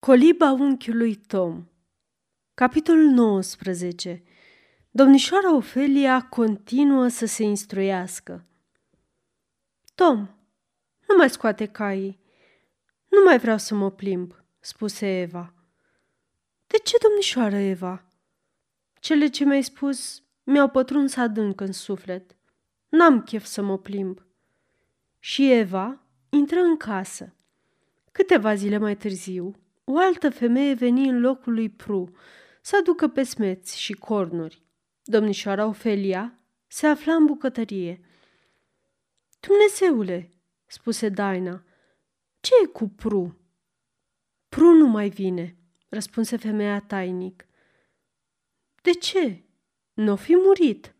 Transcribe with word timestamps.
Coliba 0.00 0.50
unchiului 0.50 1.14
Tom 1.14 1.64
Capitolul 2.54 3.04
19 3.04 4.22
Domnișoara 4.90 5.54
Ofelia 5.54 6.22
continuă 6.22 7.08
să 7.08 7.26
se 7.26 7.42
instruiască. 7.42 8.44
Tom, 9.94 10.16
nu 11.08 11.16
mai 11.16 11.30
scoate 11.30 11.66
caii. 11.66 12.20
Nu 13.08 13.22
mai 13.24 13.38
vreau 13.38 13.58
să 13.58 13.74
mă 13.74 13.90
plimb, 13.90 14.34
spuse 14.60 15.20
Eva. 15.20 15.54
De 16.66 16.78
ce, 16.78 16.96
domnișoară 17.02 17.56
Eva? 17.56 18.04
Cele 19.00 19.28
ce 19.28 19.44
mi-ai 19.44 19.62
spus 19.62 20.22
mi-au 20.42 20.68
pătruns 20.68 21.16
adânc 21.16 21.60
în 21.60 21.72
suflet. 21.72 22.36
N-am 22.88 23.22
chef 23.22 23.44
să 23.44 23.62
mă 23.62 23.78
plimb. 23.78 24.26
Și 25.18 25.52
Eva 25.52 26.00
intră 26.28 26.60
în 26.60 26.76
casă. 26.76 27.34
Câteva 28.12 28.54
zile 28.54 28.78
mai 28.78 28.96
târziu, 28.96 29.54
o 29.90 29.98
altă 29.98 30.30
femeie 30.30 30.74
veni 30.74 31.08
în 31.08 31.20
locul 31.20 31.52
lui 31.52 31.68
Pru 31.68 32.16
să 32.62 32.76
aducă 32.76 33.08
pesmeți 33.08 33.80
și 33.80 33.92
cornuri. 33.92 34.62
Domnișoara 35.02 35.66
Ofelia 35.66 36.38
se 36.66 36.86
afla 36.86 37.14
în 37.14 37.26
bucătărie. 37.26 38.00
Dumnezeule, 39.40 40.30
spuse 40.66 41.08
Daina, 41.08 41.64
ce 42.40 42.52
e 42.62 42.66
cu 42.66 42.88
Pru? 42.88 43.40
Pru 44.48 44.72
nu 44.72 44.86
mai 44.86 45.08
vine, 45.08 45.56
răspunse 45.88 46.36
femeia 46.36 46.80
tainic. 46.80 47.46
De 48.82 48.90
ce? 48.90 49.44
Nu 49.92 50.16
fi 50.16 50.36
murit. 50.36 50.94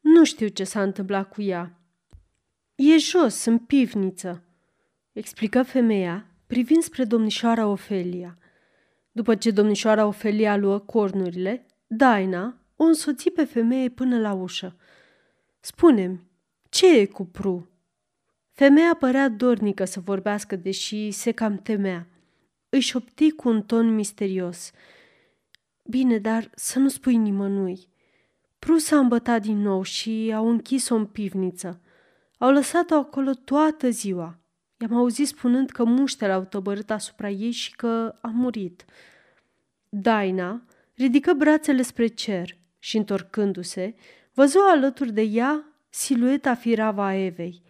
Nu 0.00 0.24
știu 0.24 0.48
ce 0.48 0.64
s-a 0.64 0.82
întâmplat 0.82 1.28
cu 1.28 1.42
ea. 1.42 1.78
E 2.74 2.96
jos, 2.96 3.44
în 3.44 3.58
pivniță, 3.58 4.44
explică 5.12 5.62
femeia, 5.62 6.33
privind 6.46 6.82
spre 6.82 7.04
domnișoara 7.04 7.66
Ofelia. 7.66 8.38
După 9.12 9.34
ce 9.34 9.50
domnișoara 9.50 10.06
Ofelia 10.06 10.56
luă 10.56 10.78
cornurile, 10.78 11.66
Daina 11.86 12.58
o 12.76 12.84
însoți 12.84 13.30
pe 13.30 13.44
femeie 13.44 13.88
până 13.88 14.20
la 14.20 14.32
ușă. 14.32 14.76
Spune-mi, 15.60 16.20
ce 16.68 16.98
e 16.98 17.06
cu 17.06 17.24
Pru? 17.24 17.68
Femeia 18.52 18.94
părea 18.94 19.28
dornică 19.28 19.84
să 19.84 20.00
vorbească, 20.00 20.56
deși 20.56 21.10
se 21.10 21.32
cam 21.32 21.56
temea. 21.56 22.06
Își 22.68 22.88
șopti 22.88 23.30
cu 23.30 23.48
un 23.48 23.62
ton 23.62 23.94
misterios. 23.94 24.70
Bine, 25.82 26.18
dar 26.18 26.50
să 26.54 26.78
nu 26.78 26.88
spui 26.88 27.16
nimănui. 27.16 27.88
Pru 28.58 28.78
s-a 28.78 28.98
îmbătat 28.98 29.42
din 29.42 29.58
nou 29.58 29.82
și 29.82 30.32
au 30.34 30.48
închis-o 30.48 30.94
în 30.94 31.06
pivniță. 31.06 31.80
Au 32.38 32.50
lăsat-o 32.50 32.94
acolo 32.94 33.30
toată 33.32 33.90
ziua. 33.90 34.38
I-am 34.84 34.96
auzit 34.96 35.26
spunând 35.26 35.70
că 35.70 35.84
muștele 35.84 36.32
au 36.32 36.44
tăbărât 36.44 36.90
asupra 36.90 37.28
ei 37.28 37.50
și 37.50 37.76
că 37.76 38.18
a 38.20 38.28
murit. 38.28 38.84
Daina 39.88 40.62
ridică 40.94 41.32
brațele 41.32 41.82
spre 41.82 42.06
cer 42.06 42.58
și, 42.78 42.96
întorcându-se, 42.96 43.94
văzu 44.32 44.58
alături 44.58 45.12
de 45.12 45.22
ea 45.22 45.64
silueta 45.88 46.54
firava 46.54 47.04
a 47.04 47.14
Evei. 47.14 47.62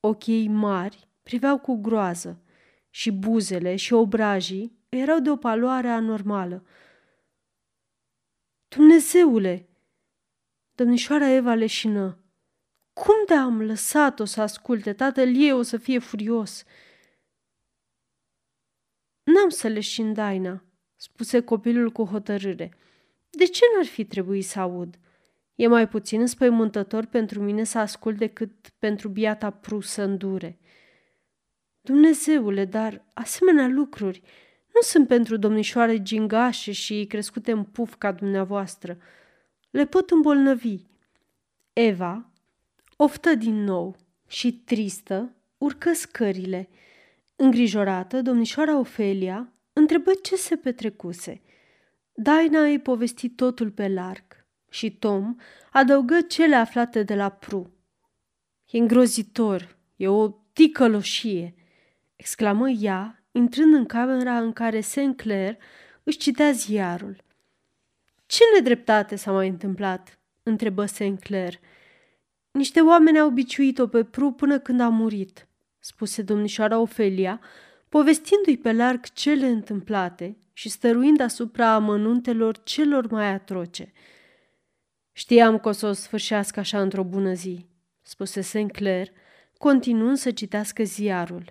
Ochii 0.00 0.34
ei 0.34 0.48
mari 0.48 1.08
priveau 1.22 1.58
cu 1.58 1.74
groază 1.74 2.42
și 2.90 3.10
buzele 3.10 3.76
și 3.76 3.92
obrajii 3.92 4.78
erau 4.88 5.18
de 5.18 5.30
o 5.30 5.36
paloare 5.36 5.88
anormală. 5.88 6.66
Dumnezeule! 8.68 9.68
Domnișoara 10.74 11.28
Eva 11.28 11.54
leșină. 11.54 12.18
Cum 12.98 13.14
de 13.26 13.34
am 13.34 13.62
lăsat-o 13.62 14.24
să 14.24 14.40
asculte? 14.40 14.92
Tatăl 14.92 15.36
ei 15.36 15.52
o 15.52 15.62
să 15.62 15.76
fie 15.76 15.98
furios. 15.98 16.64
N-am 19.22 19.48
să 19.48 19.68
leșin, 19.68 20.12
Daina, 20.12 20.64
spuse 20.96 21.40
copilul 21.40 21.90
cu 21.90 22.04
hotărâre. 22.04 22.76
De 23.30 23.44
ce 23.44 23.64
n-ar 23.74 23.84
fi 23.84 24.04
trebuit 24.04 24.44
să 24.44 24.60
aud? 24.60 24.98
E 25.54 25.66
mai 25.66 25.88
puțin 25.88 26.20
înspăimântător 26.20 27.04
pentru 27.04 27.42
mine 27.42 27.64
să 27.64 27.78
ascult 27.78 28.18
decât 28.18 28.68
pentru 28.78 29.08
biata 29.08 29.50
prusă 29.50 30.02
îndure. 30.02 30.58
Dumnezeule, 31.80 32.64
dar 32.64 33.04
asemenea 33.14 33.68
lucruri 33.68 34.22
nu 34.74 34.80
sunt 34.80 35.08
pentru 35.08 35.36
domnișoare 35.36 36.02
gingașe 36.02 36.72
și 36.72 37.06
crescute 37.08 37.52
în 37.52 37.64
puf 37.64 37.94
ca 37.94 38.12
dumneavoastră. 38.12 38.98
Le 39.70 39.86
pot 39.86 40.10
îmbolnăvi. 40.10 40.76
Eva 41.72 42.32
oftă 43.00 43.34
din 43.34 43.64
nou 43.64 43.96
și, 44.26 44.52
tristă, 44.52 45.34
urcă 45.58 45.92
scările. 45.92 46.68
Îngrijorată, 47.36 48.22
domnișoara 48.22 48.78
Ofelia 48.78 49.52
întrebă 49.72 50.10
ce 50.22 50.36
se 50.36 50.56
petrecuse. 50.56 51.40
Daina 52.12 52.62
îi 52.62 52.78
povesti 52.78 53.28
totul 53.28 53.70
pe 53.70 53.88
larg 53.88 54.46
și 54.70 54.90
Tom 54.90 55.36
adăugă 55.72 56.20
cele 56.20 56.54
aflate 56.54 57.02
de 57.02 57.14
la 57.14 57.28
Pru. 57.28 57.72
E 58.70 58.78
îngrozitor, 58.78 59.76
e 59.96 60.08
o 60.08 60.28
ticăloșie, 60.52 61.54
exclamă 62.16 62.70
ea, 62.70 63.22
intrând 63.32 63.74
în 63.74 63.86
camera 63.86 64.38
în 64.38 64.52
care 64.52 64.80
Sinclair 64.80 65.56
își 66.02 66.18
citea 66.18 66.50
ziarul. 66.50 67.16
Ce 68.26 68.42
nedreptate 68.54 69.16
s-a 69.16 69.32
mai 69.32 69.48
întâmplat?" 69.48 70.18
întrebă 70.42 70.86
Sinclair. 70.86 71.60
Niște 72.58 72.80
oameni 72.80 73.18
au 73.18 73.30
biciuit-o 73.30 73.86
pe 73.86 74.04
Pru 74.04 74.32
până 74.32 74.58
când 74.58 74.80
a 74.80 74.88
murit, 74.88 75.48
spuse 75.78 76.22
domnișoara 76.22 76.78
Ofelia, 76.78 77.40
povestindu-i 77.88 78.56
pe 78.56 78.72
larg 78.72 79.12
cele 79.12 79.46
întâmplate 79.46 80.36
și 80.52 80.68
stăruind 80.68 81.20
asupra 81.20 81.72
amănuntelor 81.72 82.62
celor 82.62 83.10
mai 83.10 83.26
atroce. 83.26 83.92
Știam 85.12 85.58
că 85.58 85.68
o 85.68 85.72
să 85.72 85.86
o 85.86 85.92
sfârșească 85.92 86.60
așa 86.60 86.80
într-o 86.80 87.04
bună 87.04 87.32
zi, 87.32 87.66
spuse 88.02 88.40
Sinclair, 88.40 89.08
continuând 89.58 90.16
să 90.16 90.30
citească 90.30 90.82
ziarul. 90.82 91.44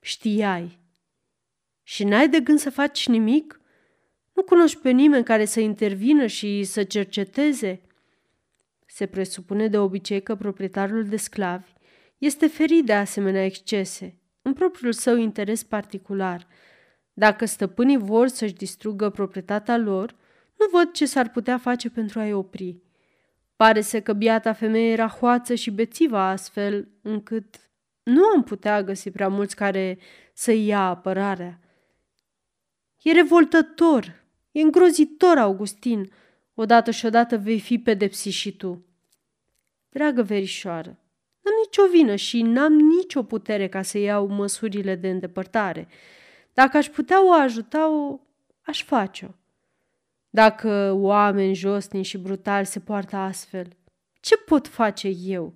Știai. 0.00 0.78
Și 1.82 2.04
n-ai 2.04 2.28
de 2.28 2.40
gând 2.40 2.58
să 2.58 2.70
faci 2.70 3.08
nimic? 3.08 3.60
Nu 4.32 4.42
cunoști 4.42 4.78
pe 4.78 4.90
nimeni 4.90 5.24
care 5.24 5.44
să 5.44 5.60
intervină 5.60 6.26
și 6.26 6.64
să 6.64 6.82
cerceteze? 6.82 7.80
Se 8.94 9.06
presupune 9.06 9.68
de 9.68 9.78
obicei 9.78 10.22
că 10.22 10.34
proprietarul 10.34 11.04
de 11.04 11.16
sclavi 11.16 11.72
este 12.18 12.46
ferit 12.46 12.84
de 12.84 12.92
asemenea 12.92 13.44
excese, 13.44 14.18
în 14.42 14.52
propriul 14.52 14.92
său 14.92 15.16
interes 15.16 15.62
particular. 15.62 16.46
Dacă 17.12 17.44
stăpânii 17.44 17.96
vor 17.96 18.28
să-și 18.28 18.54
distrugă 18.54 19.10
proprietatea 19.10 19.76
lor, 19.76 20.16
nu 20.58 20.66
văd 20.72 20.92
ce 20.92 21.06
s-ar 21.06 21.30
putea 21.30 21.58
face 21.58 21.90
pentru 21.90 22.18
a-i 22.18 22.32
opri. 22.32 22.82
Pare 23.56 23.80
să 23.80 24.00
că 24.00 24.12
biata 24.12 24.52
femeie 24.52 24.92
era 24.92 25.08
hoață 25.08 25.54
și 25.54 25.70
bețivă 25.70 26.18
astfel, 26.18 26.88
încât 27.02 27.70
nu 28.02 28.24
am 28.24 28.42
putea 28.42 28.82
găsi 28.82 29.10
prea 29.10 29.28
mulți 29.28 29.56
care 29.56 29.98
să-i 30.32 30.66
ia 30.66 30.80
apărarea. 30.80 31.60
E 33.02 33.12
revoltător, 33.12 34.24
e 34.50 34.60
îngrozitor, 34.60 35.38
Augustin. 35.38 36.10
Odată 36.54 36.90
și 36.90 37.06
odată 37.06 37.38
vei 37.38 37.60
fi 37.60 37.78
pedepsit 37.78 38.32
și 38.32 38.56
tu. 38.56 38.86
Dragă 39.88 40.22
verișoară, 40.22 40.98
n-am 41.40 41.54
nicio 41.64 41.88
vină 41.90 42.16
și 42.16 42.42
n-am 42.42 42.72
nicio 42.72 43.22
putere 43.22 43.68
ca 43.68 43.82
să 43.82 43.98
iau 43.98 44.26
măsurile 44.26 44.94
de 44.94 45.08
îndepărtare. 45.08 45.88
Dacă 46.52 46.76
aș 46.76 46.88
putea 46.88 47.26
o 47.26 47.32
ajuta, 47.32 47.90
o 47.90 48.20
aș 48.60 48.82
face-o. 48.82 49.28
Dacă 50.30 50.92
oameni 50.92 51.54
josni 51.54 52.02
și 52.02 52.18
brutali 52.18 52.66
se 52.66 52.80
poartă 52.80 53.16
astfel, 53.16 53.76
ce 54.20 54.36
pot 54.36 54.68
face 54.68 55.08
eu? 55.08 55.54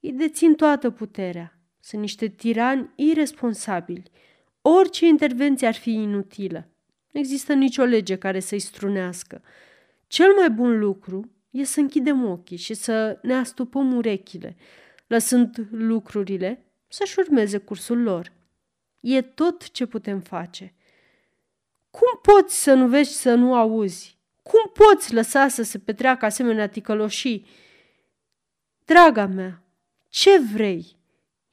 Îi 0.00 0.12
dețin 0.12 0.54
toată 0.54 0.90
puterea. 0.90 1.58
Sunt 1.80 2.00
niște 2.00 2.28
tirani 2.28 2.90
irresponsabili. 2.94 4.10
Orice 4.60 5.06
intervenție 5.06 5.66
ar 5.66 5.74
fi 5.74 5.92
inutilă. 5.92 6.68
Nu 7.10 7.20
există 7.20 7.52
nicio 7.52 7.82
lege 7.82 8.16
care 8.16 8.40
să-i 8.40 8.58
strunească. 8.58 9.42
Cel 10.12 10.34
mai 10.34 10.50
bun 10.50 10.78
lucru 10.78 11.30
e 11.50 11.64
să 11.64 11.80
închidem 11.80 12.24
ochii 12.24 12.56
și 12.56 12.74
să 12.74 13.18
ne 13.22 13.34
astupăm 13.34 13.96
urechile, 13.96 14.56
lăsând 15.06 15.66
lucrurile 15.70 16.64
să-și 16.88 17.18
urmeze 17.18 17.58
cursul 17.58 18.02
lor. 18.02 18.32
E 19.00 19.22
tot 19.22 19.70
ce 19.70 19.86
putem 19.86 20.20
face. 20.20 20.74
Cum 21.90 22.18
poți 22.22 22.62
să 22.62 22.74
nu 22.74 22.88
vezi 22.88 23.20
să 23.20 23.34
nu 23.34 23.54
auzi? 23.54 24.18
Cum 24.42 24.72
poți 24.72 25.14
lăsa 25.14 25.48
să 25.48 25.62
se 25.62 25.78
petreacă 25.78 26.24
asemenea 26.24 26.68
ticăloșii? 26.68 27.46
Draga 28.84 29.26
mea, 29.26 29.62
ce 30.08 30.38
vrei? 30.52 30.96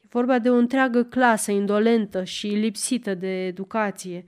E 0.02 0.06
vorba 0.10 0.40
de 0.40 0.50
o 0.50 0.56
întreagă 0.56 1.04
clasă 1.04 1.52
indolentă 1.52 2.24
și 2.24 2.48
lipsită 2.48 3.14
de 3.14 3.46
educație. 3.46 4.26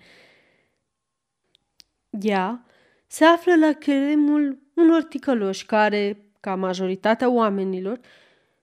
Ea 2.10 2.66
se 3.12 3.26
află 3.26 3.56
la 3.56 3.74
cheremul 3.74 4.60
unor 4.76 5.04
ticăloși 5.04 5.66
care, 5.66 6.26
ca 6.40 6.56
majoritatea 6.56 7.30
oamenilor, 7.30 8.00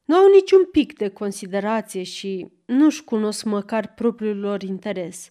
nu 0.05 0.17
au 0.17 0.31
niciun 0.33 0.65
pic 0.65 0.97
de 0.97 1.09
considerație 1.09 2.03
și 2.03 2.53
nu-și 2.65 3.05
cunosc 3.05 3.45
măcar 3.45 3.95
propriul 3.95 4.39
lor 4.39 4.63
interes 4.63 5.31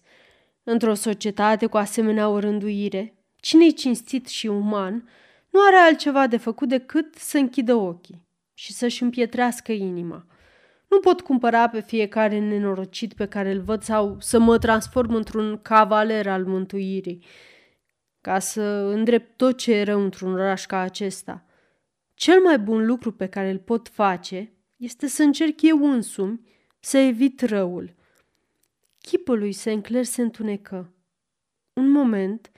Într-o 0.70 0.94
societate 0.94 1.66
cu 1.66 1.76
asemenea 1.76 2.28
o 2.28 2.38
rânduire, 2.38 3.14
cine-i 3.36 3.72
cinstit 3.72 4.26
și 4.26 4.46
uman 4.46 5.08
nu 5.50 5.60
are 5.66 5.76
altceva 5.76 6.26
de 6.26 6.36
făcut 6.36 6.68
decât 6.68 7.14
să 7.14 7.38
închidă 7.38 7.74
ochii 7.74 8.26
și 8.54 8.72
să-și 8.72 9.02
împietrească 9.02 9.72
inima. 9.72 10.26
Nu 10.88 11.00
pot 11.00 11.20
cumpăra 11.20 11.68
pe 11.68 11.80
fiecare 11.80 12.38
nenorocit 12.38 13.12
pe 13.12 13.26
care 13.26 13.50
îl 13.50 13.60
văd 13.60 13.82
sau 13.82 14.16
să 14.20 14.38
mă 14.38 14.58
transform 14.58 15.14
într-un 15.14 15.58
cavaler 15.62 16.28
al 16.28 16.44
mântuirii, 16.44 17.24
ca 18.28 18.38
să 18.38 18.60
îndrept 18.94 19.36
tot 19.36 19.56
ce 19.56 19.72
e 19.72 19.82
rău 19.82 20.02
într-un 20.02 20.32
oraș 20.32 20.66
ca 20.66 20.78
acesta. 20.78 21.44
Cel 22.14 22.40
mai 22.40 22.58
bun 22.58 22.86
lucru 22.86 23.12
pe 23.12 23.26
care 23.26 23.50
îl 23.50 23.58
pot 23.58 23.88
face 23.88 24.52
este 24.76 25.06
să 25.06 25.22
încerc 25.22 25.62
eu 25.62 25.90
însumi 25.90 26.40
să 26.80 26.98
evit 26.98 27.40
răul. 27.40 27.94
Chipul 28.98 29.38
lui 29.38 29.52
Sinclair 29.52 30.04
se 30.04 30.22
întunecă. 30.22 30.92
Un 31.72 31.90
moment 31.90 32.50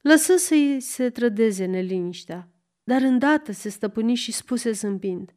lăsă 0.00 0.36
să-i 0.36 0.80
se 0.80 1.10
trădeze 1.10 1.64
neliniștea, 1.64 2.48
dar 2.84 3.00
îndată 3.00 3.52
se 3.52 3.68
stăpâni 3.68 4.14
și 4.14 4.32
spuse 4.32 4.72
zâmbind. 4.72 5.34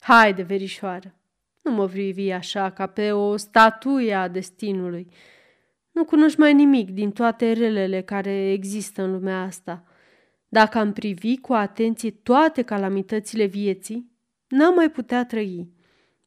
Haide, 0.00 0.42
verișoară, 0.42 1.14
nu 1.62 1.70
mă 1.70 1.88
privi 1.88 2.30
așa 2.30 2.70
ca 2.70 2.86
pe 2.86 3.12
o 3.12 3.36
statuie 3.36 4.14
a 4.14 4.28
destinului. 4.28 5.08
Nu 5.90 6.04
cunoști 6.04 6.38
mai 6.38 6.54
nimic 6.54 6.90
din 6.90 7.10
toate 7.10 7.52
relele 7.52 8.02
care 8.02 8.50
există 8.50 9.02
în 9.02 9.12
lumea 9.12 9.42
asta. 9.42 9.84
Dacă 10.48 10.78
am 10.78 10.92
privi 10.92 11.38
cu 11.38 11.52
atenție 11.52 12.10
toate 12.10 12.62
calamitățile 12.62 13.44
vieții, 13.44 14.10
n-am 14.48 14.74
mai 14.74 14.90
putea 14.90 15.24
trăi. 15.24 15.68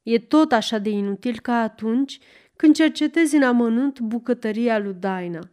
E 0.03 0.19
tot 0.19 0.51
așa 0.51 0.77
de 0.77 0.89
inutil 0.89 1.39
ca 1.39 1.53
atunci 1.61 2.19
când 2.55 2.75
cercetezi 2.75 3.35
în 3.35 3.43
amănunt 3.43 3.99
bucătăria 3.99 4.79
lui 4.79 4.93
Daina. 4.93 5.49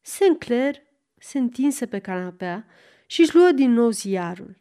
Sinclair 0.00 0.76
se 1.18 1.38
întinse 1.38 1.86
pe 1.86 1.98
canapea 1.98 2.66
și 3.06 3.20
își 3.20 3.34
luă 3.34 3.50
din 3.50 3.72
nou 3.72 3.90
ziarul. 3.90 4.56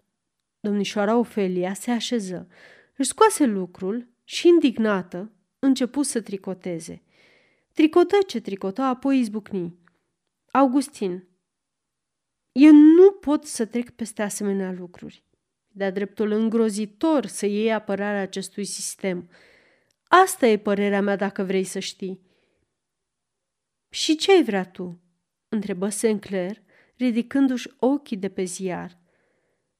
Domnișoara 0.59 1.17
Ofelia 1.17 1.73
se 1.73 1.91
așeză, 1.91 2.47
își 2.95 3.09
scoase 3.09 3.45
lucrul 3.45 4.07
și, 4.23 4.47
indignată, 4.47 5.31
începu 5.59 6.01
să 6.01 6.21
tricoteze. 6.21 7.01
Tricotă 7.73 8.17
ce 8.27 8.39
tricotă, 8.39 8.81
apoi 8.81 9.19
izbucni. 9.19 9.77
Augustin, 10.51 11.27
eu 12.51 12.71
nu 12.71 13.11
pot 13.11 13.45
să 13.45 13.65
trec 13.65 13.89
peste 13.89 14.21
asemenea 14.21 14.71
lucruri. 14.71 15.23
De-a 15.67 15.91
dreptul 15.91 16.31
îngrozitor 16.31 17.25
să 17.25 17.45
iei 17.45 17.73
apărarea 17.73 18.21
acestui 18.21 18.65
sistem. 18.65 19.29
Asta 20.03 20.47
e 20.47 20.57
părerea 20.57 21.01
mea 21.01 21.15
dacă 21.15 21.43
vrei 21.43 21.63
să 21.63 21.79
știi. 21.79 22.21
Și 23.89 24.15
ce 24.15 24.31
ai 24.31 24.43
vrea 24.43 24.65
tu? 24.65 25.01
întrebă 25.49 25.89
Sinclair, 25.89 26.61
ridicându-și 26.95 27.71
ochii 27.77 28.17
de 28.17 28.29
pe 28.29 28.43
ziar. 28.43 28.99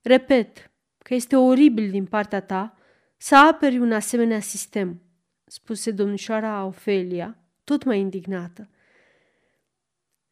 Repet 0.02 0.72
că 0.98 1.14
este 1.14 1.36
oribil 1.36 1.90
din 1.90 2.06
partea 2.06 2.42
ta 2.42 2.78
să 3.18 3.36
aperi 3.36 3.78
un 3.78 3.92
asemenea 3.92 4.40
sistem, 4.40 5.02
spuse 5.46 5.92
domnișoara 5.92 6.66
Ofelia, 6.66 7.39
tot 7.69 7.83
mai 7.83 8.00
indignată. 8.00 8.69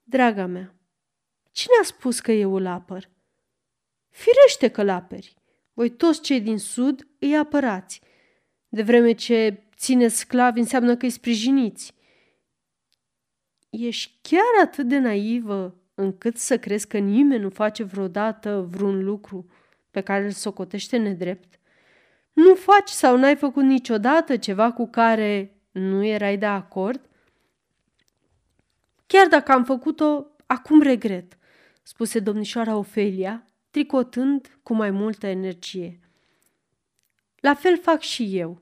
Draga 0.03 0.45
mea, 0.45 0.75
cine 1.51 1.73
a 1.81 1.83
spus 1.83 2.19
că 2.19 2.31
eu 2.31 2.55
îl 2.55 2.65
apăr? 2.65 3.09
Firește 4.09 4.67
că-l 4.67 4.89
aperi. 4.89 5.35
Voi 5.73 5.89
toți 5.89 6.21
cei 6.21 6.41
din 6.41 6.57
sud 6.57 7.07
îi 7.19 7.37
apărați. 7.37 8.01
De 8.69 8.81
vreme 8.81 9.11
ce 9.11 9.63
ține 9.75 10.07
sclavi 10.07 10.59
înseamnă 10.59 10.95
că 10.97 11.05
îi 11.05 11.11
sprijiniți. 11.11 11.93
Ești 13.69 14.17
chiar 14.21 14.65
atât 14.65 14.87
de 14.87 14.97
naivă 14.97 15.81
încât 15.93 16.37
să 16.37 16.59
crezi 16.59 16.87
că 16.87 16.97
nimeni 16.97 17.41
nu 17.41 17.49
face 17.49 17.83
vreodată 17.83 18.67
vreun 18.69 19.03
lucru 19.03 19.49
pe 19.91 20.01
care 20.01 20.23
îl 20.23 20.31
socotește 20.31 20.97
nedrept? 20.97 21.59
Nu 22.33 22.55
faci 22.55 22.89
sau 22.89 23.17
n-ai 23.17 23.35
făcut 23.35 23.63
niciodată 23.63 24.37
ceva 24.37 24.71
cu 24.71 24.87
care 24.87 25.61
nu 25.71 26.05
erai 26.05 26.37
de 26.37 26.45
acord? 26.45 27.07
Chiar 29.07 29.27
dacă 29.27 29.51
am 29.51 29.63
făcut-o, 29.63 30.25
acum 30.45 30.81
regret, 30.81 31.37
spuse 31.83 32.19
domnișoara 32.19 32.75
Ofelia, 32.75 33.45
tricotând 33.69 34.59
cu 34.63 34.73
mai 34.73 34.91
multă 34.91 35.27
energie. 35.27 35.99
La 37.39 37.53
fel 37.53 37.79
fac 37.79 38.01
și 38.01 38.37
eu. 38.37 38.61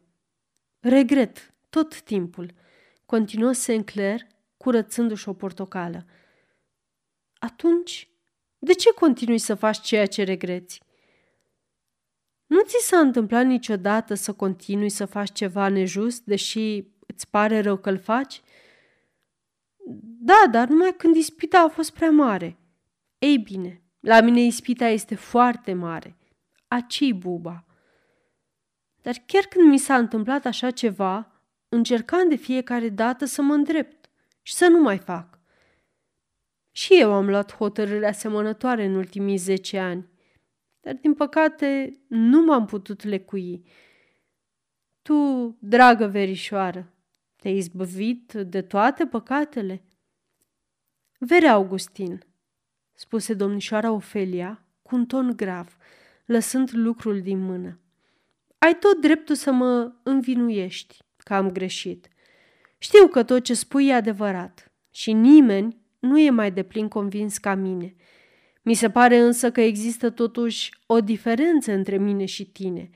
Regret 0.80 1.54
tot 1.70 2.02
timpul, 2.02 2.54
continuă 3.06 3.52
Sinclair, 3.52 4.22
curățându-și 4.58 5.30
o 5.30 5.34
portocală. 5.34 6.06
Atunci, 7.38 8.10
de 8.60 8.74
ce 8.74 8.94
continui 8.94 9.38
să 9.38 9.56
faci 9.56 9.82
ceea 9.82 10.06
ce 10.06 10.24
regreți? 10.24 10.82
Nu 12.46 12.62
ți 12.62 12.86
s-a 12.86 13.00
întâmplat 13.00 13.46
niciodată 13.46 14.14
să 14.14 14.34
continui 14.34 14.90
să 14.90 15.06
faci 15.06 15.32
ceva 15.32 15.68
nejust, 15.70 16.24
deși 16.24 16.84
îți 17.08 17.30
pare 17.30 17.60
rău 17.62 17.78
că-l 17.78 17.98
faci? 17.98 18.42
Da, 20.20 20.48
dar 20.52 20.68
numai 20.68 20.94
când 20.98 21.16
ispita 21.16 21.60
a 21.60 21.68
fost 21.68 21.94
prea 21.94 22.12
mare. 22.12 22.58
Ei 23.18 23.38
bine, 23.38 23.82
la 24.00 24.22
mine 24.22 24.42
ispita 24.42 24.88
este 24.88 25.16
foarte 25.16 25.74
mare. 25.74 26.18
Aci 26.68 27.12
buba. 27.12 27.66
Dar 29.02 29.16
chiar 29.26 29.44
când 29.44 29.70
mi 29.70 29.78
s-a 29.78 29.98
întâmplat 29.98 30.46
așa 30.46 30.72
ceva, 30.72 31.32
încercam 31.70 32.30
de 32.30 32.36
fiecare 32.36 32.90
dată 32.90 33.26
să 33.26 33.42
mă 33.42 33.54
îndrept 33.54 34.10
și 34.42 34.54
să 34.54 34.68
nu 34.68 34.82
mai 34.82 34.98
fac. 34.98 35.40
Și 36.72 37.00
eu 37.00 37.14
am 37.14 37.30
luat 37.30 37.56
hotărâri 37.56 38.06
asemănătoare 38.06 38.86
în 38.86 38.96
ultimii 38.96 39.38
zece 39.38 39.80
ani 39.80 40.14
dar 40.86 40.94
din 40.94 41.14
păcate 41.14 42.00
nu 42.08 42.44
m-am 42.44 42.66
putut 42.66 43.04
lecui. 43.04 43.66
Tu, 45.02 45.58
dragă 45.60 46.08
verișoară, 46.08 46.94
te-ai 47.46 47.58
izbăvit 47.58 48.34
de 48.34 48.62
toate 48.62 49.06
păcatele? 49.06 49.84
Vere 51.18 51.48
Augustin, 51.48 52.20
spuse 52.94 53.34
domnișoara 53.34 53.92
Ofelia 53.92 54.66
cu 54.82 54.96
un 54.96 55.06
ton 55.06 55.34
grav, 55.36 55.78
lăsând 56.26 56.70
lucrul 56.74 57.22
din 57.22 57.40
mână. 57.40 57.80
Ai 58.58 58.78
tot 58.80 59.02
dreptul 59.02 59.36
să 59.36 59.52
mă 59.52 59.94
învinuiești 60.04 60.98
că 61.18 61.34
am 61.34 61.52
greșit. 61.52 62.08
Știu 62.78 63.08
că 63.08 63.24
tot 63.24 63.44
ce 63.44 63.54
spui 63.54 63.88
e 63.88 63.94
adevărat 63.94 64.72
și 64.92 65.14
nimeni 65.14 65.78
nu 66.00 66.20
e 66.20 66.30
mai 66.30 66.52
deplin 66.52 66.88
convins 66.88 67.38
ca 67.38 67.56
mine– 67.56 67.96
mi 68.62 68.74
se 68.74 68.90
pare 68.90 69.18
însă 69.18 69.52
că 69.52 69.62
există 69.62 70.10
totuși 70.10 70.72
o 70.86 71.02
diferență 71.02 71.72
între 71.72 71.98
mine 71.98 72.26
și 72.26 72.46
tine. 72.46 72.90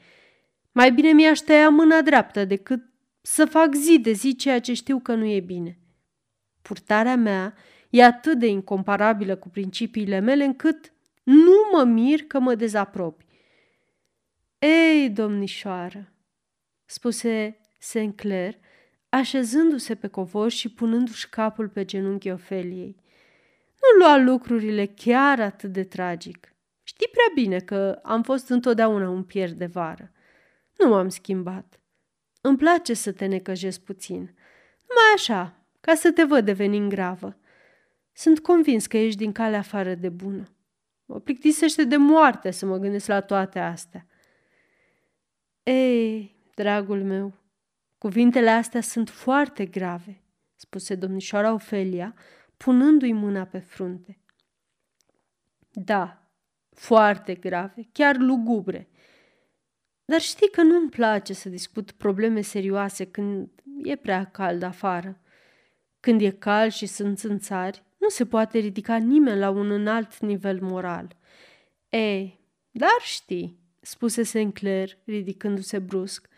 Mai 0.72 0.92
bine 0.92 1.12
mi-aș 1.12 1.40
tăia 1.40 1.70
mâna 1.70 2.02
dreaptă 2.02 2.46
decât 2.46 2.89
să 3.22 3.46
fac 3.46 3.76
zi 3.76 4.00
de 4.00 4.12
zi 4.12 4.36
ceea 4.36 4.60
ce 4.60 4.74
știu 4.74 5.00
că 5.00 5.14
nu 5.14 5.26
e 5.26 5.40
bine. 5.40 5.80
Purtarea 6.62 7.16
mea 7.16 7.54
e 7.90 8.04
atât 8.04 8.40
de 8.40 8.48
incomparabilă 8.48 9.36
cu 9.36 9.50
principiile 9.50 10.20
mele 10.20 10.44
încât 10.44 10.94
nu 11.24 11.70
mă 11.72 11.84
mir 11.84 12.20
că 12.20 12.40
mă 12.40 12.56
dezaprobi. 12.56 13.26
Ei, 14.60 15.10
domnișoară, 15.10 16.14
spuse 16.86 17.60
Sinclair, 17.78 18.56
așezându-se 19.10 19.96
pe 19.96 20.08
covor 20.08 20.52
și 20.52 20.70
punându-și 20.70 21.30
capul 21.30 21.70
pe 21.70 21.86
genunchi 21.86 22.32
Ofeliei– 22.32 22.96
nu 23.80 24.06
lua 24.06 24.18
lucrurile 24.18 24.86
chiar 24.86 25.40
atât 25.40 25.72
de 25.72 25.84
tragic. 25.84 26.54
Știi 26.84 27.08
prea 27.12 27.44
bine 27.44 27.60
că 27.60 28.00
am 28.04 28.24
fost 28.24 28.50
întotdeauna 28.50 29.10
un 29.10 29.24
pierd 29.24 29.58
de 29.58 29.66
vară. 29.66 30.12
Nu 30.78 30.90
m-am 30.90 31.10
schimbat. 31.10 31.79
Îmi 32.42 32.58
place 32.58 32.94
să 32.94 33.12
te 33.12 33.26
necăjesc 33.26 33.80
puțin. 33.80 34.22
Mai 34.88 35.14
așa, 35.16 35.66
ca 35.82 35.96
să 35.96 36.12
te 36.12 36.24
văd 36.24 36.46
devenind 36.46 36.90
gravă. 36.90 37.38
Sunt 38.12 38.40
convins 38.40 38.88
că 38.88 38.98
ești 38.98 39.18
din 39.18 39.32
calea 39.32 39.60
afară 39.60 39.96
de 39.96 40.10
bună. 40.10 40.48
Mă 41.06 41.20
plictisește 41.20 41.84
de 41.84 41.98
moarte 41.98 42.52
să 42.52 42.66
mă 42.66 42.78
gândesc 42.78 43.08
la 43.08 43.22
toate 43.22 43.60
astea. 43.60 44.08
Ei, 45.64 46.36
dragul 46.56 47.04
meu, 47.04 47.34
cuvintele 47.98 48.50
astea 48.50 48.82
sunt 48.82 49.10
foarte 49.10 49.66
grave, 49.66 50.24
spuse 50.56 50.96
domnișoara 50.96 51.54
Ofelia, 51.54 52.16
punându-i 52.58 53.12
mâna 53.12 53.46
pe 53.46 53.60
frunte. 53.60 54.20
Da, 55.72 56.32
foarte 56.70 57.36
grave, 57.36 57.90
chiar 57.92 58.16
lugubre. 58.18 58.89
Dar 60.10 60.22
știi 60.22 60.50
că 60.50 60.62
nu-mi 60.62 60.90
place 60.90 61.34
să 61.34 61.50
discut 61.50 61.92
probleme 61.92 62.42
serioase 62.42 63.06
când 63.06 63.50
e 63.84 63.96
prea 63.96 64.26
cald 64.26 64.64
afară. 64.64 65.22
Când 66.00 66.22
e 66.22 66.30
cald 66.30 66.72
și 66.72 66.86
sunt 66.86 67.18
țânțari, 67.18 67.84
nu 67.98 68.10
se 68.10 68.26
poate 68.26 68.58
ridica 68.58 68.98
nimeni 68.98 69.40
la 69.40 69.50
un 69.50 69.72
înalt 69.72 70.20
nivel 70.20 70.62
moral. 70.62 71.16
Ei, 71.90 72.40
dar 72.72 72.98
știi, 73.02 73.60
spuse 73.82 74.24
Sinclair, 74.24 74.98
ridicându-se 75.06 75.80
brusc, 75.80 76.30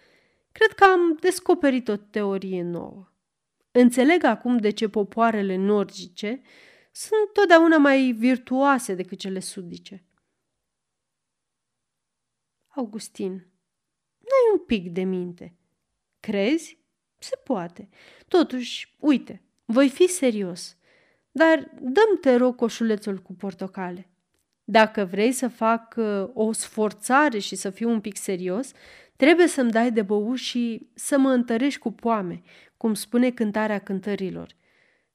cred 0.52 0.72
că 0.72 0.84
am 0.84 1.18
descoperit 1.20 1.88
o 1.88 1.96
teorie 1.96 2.64
nouă. 2.64 3.12
Înțeleg 3.72 4.24
acum 4.24 4.58
de 4.58 4.70
ce 4.70 4.90
popoarele 4.90 5.56
nordice 5.56 6.42
sunt 6.92 7.34
totdeauna 7.34 7.78
mai 7.78 8.12
virtuoase 8.12 8.96
decât 8.96 9.20
cele 9.20 9.40
sudice. 9.40 10.06
Augustin, 12.68 13.51
n-ai 14.32 14.52
un 14.60 14.66
pic 14.66 14.90
de 14.90 15.04
minte. 15.04 15.56
Crezi? 16.20 16.80
Se 17.18 17.36
poate. 17.44 17.90
Totuși, 18.28 18.96
uite, 19.00 19.42
voi 19.66 19.90
fi 19.90 20.08
serios. 20.08 20.78
Dar 21.32 21.72
dăm 21.82 22.18
te 22.22 22.36
rog 22.36 22.56
coșulețul 22.56 23.18
cu 23.18 23.34
portocale. 23.34 24.10
Dacă 24.64 25.06
vrei 25.06 25.32
să 25.32 25.48
fac 25.48 25.96
uh, 25.98 26.30
o 26.34 26.52
sforțare 26.52 27.40
și 27.40 27.56
să 27.56 27.70
fiu 27.70 27.90
un 27.90 28.02
pic 28.02 28.18
serios, 28.18 28.72
trebuie 29.16 29.48
să-mi 29.48 29.72
dai 29.72 29.92
de 29.92 30.02
băut 30.02 30.38
și 30.38 30.90
să 30.94 31.18
mă 31.18 31.30
întărești 31.30 31.80
cu 31.80 31.92
poame, 31.92 32.42
cum 32.78 32.94
spune 32.94 33.32
cântarea 33.32 33.80
cântărilor. 33.80 34.56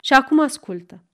Și 0.00 0.12
acum 0.12 0.40
ascultă. 0.40 1.04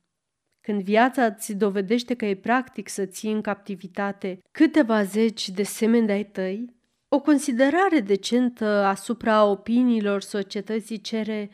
Când 0.61 0.83
viața 0.83 1.31
ți 1.31 1.55
dovedește 1.55 2.15
că 2.15 2.25
e 2.25 2.35
practic 2.35 2.89
să 2.89 3.07
ții 3.07 3.33
în 3.33 3.41
captivitate 3.41 4.43
câteva 4.51 5.03
zeci 5.03 5.49
de 5.49 5.63
semeni 5.63 6.07
de-ai 6.07 6.25
tăi, 6.25 6.75
o 7.15 7.21
considerare 7.21 8.01
decentă 8.01 8.67
asupra 8.67 9.45
opiniilor 9.45 10.21
societății 10.21 11.01
cere 11.01 11.51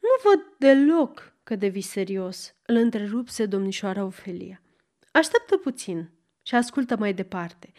Nu 0.00 0.30
văd 0.30 0.40
deloc 0.58 1.32
că 1.42 1.56
devii 1.56 1.80
serios, 1.80 2.54
îl 2.62 2.76
întrerupse 2.76 3.46
domnișoara 3.46 4.04
Ofelia. 4.04 4.62
Așteaptă 5.12 5.56
puțin 5.56 6.10
și 6.42 6.54
ascultă 6.54 6.96
mai 6.96 7.14
departe. 7.14 7.72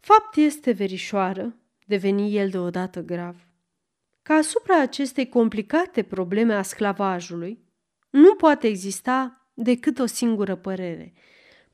Fapt 0.00 0.36
este, 0.36 0.72
verișoară, 0.72 1.56
deveni 1.86 2.36
el 2.36 2.50
deodată 2.50 3.00
grav, 3.00 3.36
că 4.22 4.32
asupra 4.32 4.80
acestei 4.80 5.28
complicate 5.28 6.02
probleme 6.02 6.54
a 6.54 6.62
sclavajului 6.62 7.64
nu 8.10 8.34
poate 8.34 8.66
exista 8.66 9.48
decât 9.54 9.98
o 9.98 10.06
singură 10.06 10.54
părere. 10.54 11.12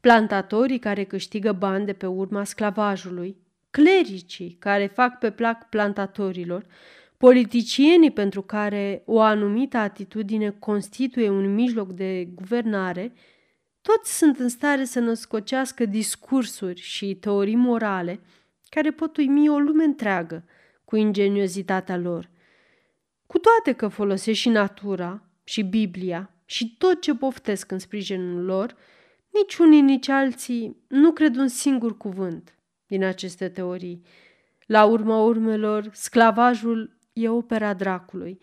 Plantatorii 0.00 0.78
care 0.78 1.04
câștigă 1.04 1.52
bani 1.52 1.86
de 1.86 1.92
pe 1.92 2.06
urma 2.06 2.44
sclavajului, 2.44 3.48
clericii 3.70 4.56
care 4.58 4.86
fac 4.86 5.18
pe 5.18 5.30
plac 5.30 5.68
plantatorilor, 5.68 6.66
politicienii 7.16 8.10
pentru 8.10 8.42
care 8.42 9.02
o 9.06 9.20
anumită 9.20 9.76
atitudine 9.76 10.50
constituie 10.50 11.28
un 11.28 11.54
mijloc 11.54 11.92
de 11.92 12.24
guvernare, 12.34 13.12
toți 13.80 14.18
sunt 14.18 14.38
în 14.38 14.48
stare 14.48 14.84
să 14.84 15.00
născocească 15.00 15.84
discursuri 15.84 16.80
și 16.80 17.14
teorii 17.14 17.56
morale 17.56 18.20
care 18.68 18.90
pot 18.90 19.16
uimi 19.16 19.48
o 19.48 19.58
lume 19.58 19.84
întreagă 19.84 20.44
cu 20.84 20.96
ingeniozitatea 20.96 21.96
lor. 21.96 22.30
Cu 23.26 23.38
toate 23.38 23.72
că 23.72 23.88
folosesc 23.88 24.38
și 24.38 24.48
natura 24.48 25.22
și 25.44 25.62
Biblia 25.62 26.34
și 26.44 26.76
tot 26.76 27.00
ce 27.00 27.14
poftesc 27.14 27.70
în 27.70 27.78
sprijinul 27.78 28.44
lor, 28.44 28.76
nici 29.32 29.56
unii, 29.56 29.80
nici 29.80 30.08
alții 30.08 30.76
nu 30.88 31.12
cred 31.12 31.36
un 31.36 31.48
singur 31.48 31.96
cuvânt 31.96 32.54
din 32.90 33.04
aceste 33.04 33.48
teorii. 33.48 34.02
La 34.66 34.84
urma 34.84 35.22
urmelor, 35.22 35.90
sclavajul 35.92 36.98
e 37.12 37.28
opera 37.28 37.74
dracului 37.74 38.40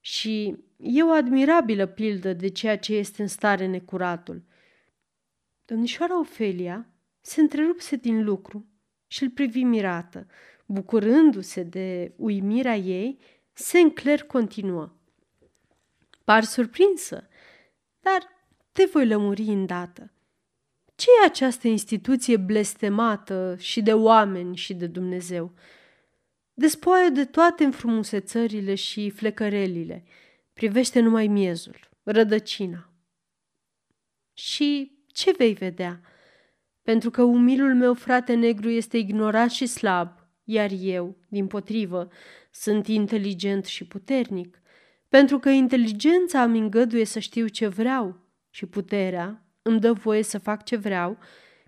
și 0.00 0.56
e 0.76 1.02
o 1.02 1.10
admirabilă 1.10 1.86
pildă 1.86 2.32
de 2.32 2.48
ceea 2.48 2.78
ce 2.78 2.94
este 2.94 3.22
în 3.22 3.28
stare 3.28 3.66
necuratul. 3.66 4.42
Domnișoara 5.64 6.18
Ofelia 6.18 6.86
se 7.20 7.40
întrerupse 7.40 7.96
din 7.96 8.24
lucru 8.24 8.66
și 9.06 9.22
îl 9.22 9.30
privi 9.30 9.62
mirată. 9.62 10.26
Bucurându-se 10.66 11.62
de 11.62 12.12
uimirea 12.16 12.76
ei, 12.76 13.18
Sinclair 13.52 14.22
continuă. 14.22 14.92
Par 16.24 16.42
surprinsă, 16.42 17.28
dar 18.00 18.28
te 18.72 18.84
voi 18.92 19.06
lămuri 19.06 19.42
îndată. 19.42 20.12
Ce 21.02 21.10
e 21.22 21.26
această 21.26 21.68
instituție 21.68 22.36
blestemată 22.36 23.56
și 23.58 23.82
de 23.82 23.92
oameni 23.92 24.56
și 24.56 24.74
de 24.74 24.86
Dumnezeu? 24.86 25.54
Despoie 26.54 27.08
de 27.08 27.24
toate 27.24 27.64
înfrumusețările 27.64 28.74
și 28.74 29.10
flecărelile. 29.10 30.04
Privește 30.52 31.00
numai 31.00 31.26
miezul, 31.26 31.76
rădăcina. 32.02 32.92
Și 34.32 34.98
ce 35.06 35.34
vei 35.36 35.52
vedea? 35.52 36.00
Pentru 36.82 37.10
că 37.10 37.22
umilul 37.22 37.74
meu 37.74 37.94
frate 37.94 38.34
negru 38.34 38.68
este 38.68 38.96
ignorat 38.96 39.50
și 39.50 39.66
slab, 39.66 40.08
iar 40.44 40.70
eu, 40.80 41.16
din 41.28 41.46
potrivă, 41.46 42.08
sunt 42.50 42.86
inteligent 42.86 43.64
și 43.64 43.84
puternic. 43.86 44.62
Pentru 45.08 45.38
că 45.38 45.48
inteligența 45.48 46.42
îmi 46.42 46.58
îngăduie 46.58 47.04
să 47.04 47.18
știu 47.18 47.46
ce 47.46 47.66
vreau 47.66 48.20
și 48.50 48.66
puterea 48.66 49.46
îmi 49.62 49.80
dă 49.80 49.92
voie 49.92 50.22
să 50.22 50.38
fac 50.38 50.64
ce 50.64 50.76
vreau, 50.76 51.18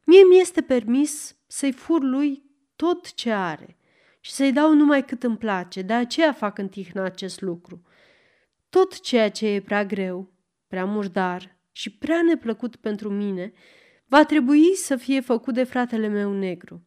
mie 0.05 0.25
mi 0.25 0.41
este 0.41 0.61
permis 0.61 1.37
să-i 1.47 1.73
fur 1.73 2.03
lui 2.03 2.43
tot 2.77 3.15
ce 3.15 3.33
are 3.33 3.77
și 4.21 4.31
să-i 4.33 4.53
dau 4.53 4.75
numai 4.75 5.05
cât 5.05 5.23
îmi 5.23 5.37
place, 5.37 5.83
de 5.83 5.93
aceea 5.93 6.33
fac 6.33 6.59
în 6.59 6.69
tihnă 6.69 7.03
acest 7.03 7.41
lucru. 7.41 7.83
Tot 8.69 9.01
ceea 9.01 9.31
ce 9.31 9.47
e 9.47 9.61
prea 9.61 9.85
greu, 9.85 10.33
prea 10.67 10.85
murdar 10.85 11.57
și 11.73 11.91
prea 11.91 12.23
neplăcut 12.23 12.77
pentru 12.77 13.11
mine, 13.11 13.53
va 14.07 14.25
trebui 14.25 14.75
să 14.75 14.97
fie 14.97 15.21
făcut 15.21 15.55
de 15.55 15.65
fratele 15.65 16.07
meu 16.07 16.33
negru. 16.33 16.87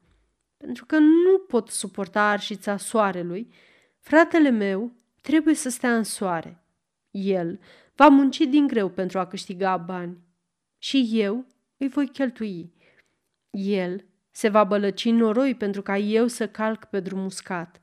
Pentru 0.58 0.86
că 0.86 0.98
nu 0.98 1.38
pot 1.48 1.70
suporta 1.70 2.30
arșița 2.30 2.78
soarelui, 2.78 3.54
fratele 4.00 4.50
meu 4.50 4.92
trebuie 5.22 5.56
să 5.56 5.70
stea 5.70 5.96
în 5.96 6.04
soare. 6.04 6.64
El 7.12 7.60
va 7.96 8.08
munci 8.08 8.38
din 8.38 8.68
greu 8.68 8.90
pentru 8.90 9.20
a 9.20 9.28
câștiga 9.28 9.78
bani 9.78 10.27
și 10.88 11.10
eu 11.12 11.46
îi 11.78 11.88
voi 11.88 12.08
cheltui. 12.08 12.74
El 13.52 14.06
se 14.32 14.50
va 14.50 14.64
bălăci 14.64 15.10
noroi 15.10 15.56
pentru 15.56 15.82
ca 15.82 15.98
eu 15.98 16.28
să 16.28 16.48
calc 16.48 16.86
pe 16.86 17.00
drum 17.00 17.26
uscat. 17.26 17.82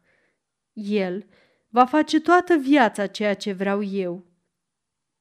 El 0.72 1.26
va 1.68 1.84
face 1.84 2.20
toată 2.20 2.56
viața 2.56 3.06
ceea 3.06 3.34
ce 3.34 3.52
vreau 3.52 3.82
eu. 3.82 4.26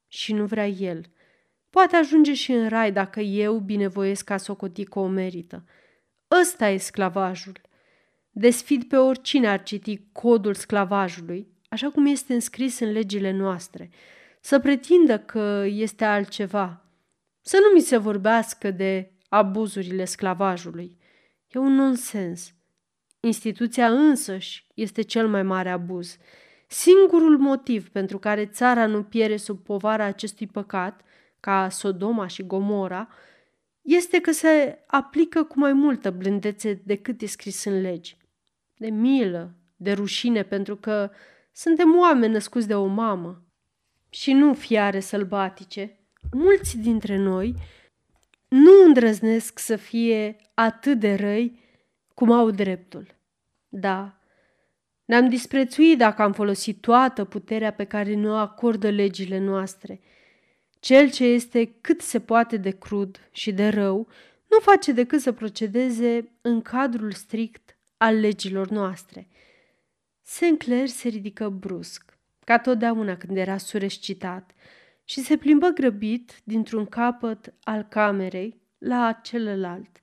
Și 0.08 0.34
nu 0.34 0.46
vrea 0.46 0.68
el. 0.68 1.06
Poate 1.70 1.96
ajunge 1.96 2.34
și 2.34 2.52
în 2.52 2.70
rai 2.70 2.92
dacă 2.92 3.20
eu 3.20 3.60
binevoiesc 3.60 4.26
ca 4.26 4.38
socoti 4.38 4.84
că 4.84 5.00
o 5.00 5.08
merită. 5.08 5.66
Ăsta 6.42 6.70
e 6.70 6.78
sclavajul. 6.78 7.62
Desfid 8.30 8.84
pe 8.84 8.98
oricine 8.98 9.48
ar 9.48 9.64
citi 9.64 10.08
codul 10.12 10.54
sclavajului, 10.54 11.48
așa 11.70 11.90
cum 11.90 12.06
este 12.06 12.34
înscris 12.34 12.80
în 12.80 12.92
legile 12.92 13.32
noastre, 13.32 13.90
să 14.42 14.60
pretindă 14.60 15.20
că 15.20 15.64
este 15.68 16.06
altceva. 16.06 16.83
Să 17.46 17.58
nu 17.62 17.74
mi 17.74 17.82
se 17.82 17.98
vorbească 17.98 18.72
de 18.72 19.12
abuzurile 19.30 20.06
sclavajului. 20.06 20.98
E 21.48 21.60
un 21.60 21.74
nonsens. 21.74 22.54
Instituția 23.20 23.92
însăși 23.92 24.68
este 24.74 25.02
cel 25.02 25.28
mai 25.28 25.44
mare 25.44 25.70
abuz. 25.70 26.18
Singurul 26.68 27.38
motiv 27.38 27.90
pentru 27.90 28.20
care 28.20 28.46
țara 28.46 28.86
nu 28.86 29.04
piere 29.04 29.38
sub 29.38 29.64
povara 29.64 30.04
acestui 30.04 30.48
păcat, 30.48 31.02
ca 31.40 31.70
Sodoma 31.70 32.28
și 32.28 32.44
Gomora, 32.44 33.08
este 33.82 34.20
că 34.20 34.32
se 34.32 34.84
aplică 34.88 35.44
cu 35.44 35.60
mai 35.60 35.74
multă 35.74 36.12
blândețe 36.12 36.82
decât 36.86 37.22
e 37.22 37.26
scris 37.26 37.64
în 37.64 37.82
legi. 37.82 38.18
De 38.78 38.90
milă, 38.90 39.54
de 39.76 39.92
rușine, 39.92 40.44
pentru 40.44 40.76
că 40.76 41.12
suntem 41.52 41.98
oameni 41.98 42.34
născuți 42.34 42.68
de 42.68 42.76
o 42.76 42.86
mamă 42.86 43.44
și 44.10 44.34
nu 44.34 44.54
fiare 44.54 45.00
sălbatice. 45.00 45.98
Mulți 46.32 46.78
dintre 46.78 47.18
noi 47.18 47.56
nu 48.48 48.72
îndrăznesc 48.86 49.60
să 49.60 49.76
fie 49.76 50.36
atât 50.54 51.00
de 51.00 51.16
răi 51.16 51.60
cum 52.14 52.32
au 52.32 52.52
dreptul. 52.52 53.16
Da, 53.70 54.18
ne-am 55.06 55.30
disprețuit 55.30 55.98
dacă 55.98 56.22
am 56.22 56.34
folosit 56.34 56.82
toată 56.82 57.26
puterea 57.26 57.72
pe 57.74 57.84
care 57.84 58.14
ne-o 58.14 58.34
acordă 58.34 58.90
legile 58.90 59.40
noastre. 59.40 60.02
Cel 60.80 61.10
ce 61.10 61.24
este 61.26 61.76
cât 61.82 62.02
se 62.02 62.20
poate 62.20 62.58
de 62.58 62.70
crud 62.70 63.30
și 63.32 63.52
de 63.52 63.68
rău 63.68 64.08
nu 64.48 64.60
face 64.60 64.92
decât 64.92 65.22
să 65.22 65.32
procedeze 65.32 66.32
în 66.42 66.62
cadrul 66.62 67.12
strict 67.12 67.78
al 67.98 68.20
legilor 68.20 68.68
noastre. 68.68 69.28
Sinclair 70.22 70.88
se 70.88 71.08
ridică 71.08 71.50
brusc, 71.50 72.18
ca 72.46 72.60
totdeauna 72.60 73.18
când 73.18 73.38
era 73.38 73.58
surescitat, 73.58 74.52
și 75.14 75.22
se 75.22 75.38
plimbă 75.38 75.68
grăbit 75.68 76.42
dintr-un 76.44 76.86
capăt 76.86 77.54
al 77.64 77.84
camerei 77.84 78.62
la 78.78 79.20
celălalt. 79.24 80.02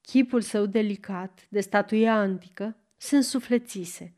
Chipul 0.00 0.40
său 0.40 0.66
delicat, 0.66 1.46
de 1.48 1.60
statuia 1.60 2.14
antică, 2.14 2.76
se 2.96 3.16
însuflețise. 3.16 4.14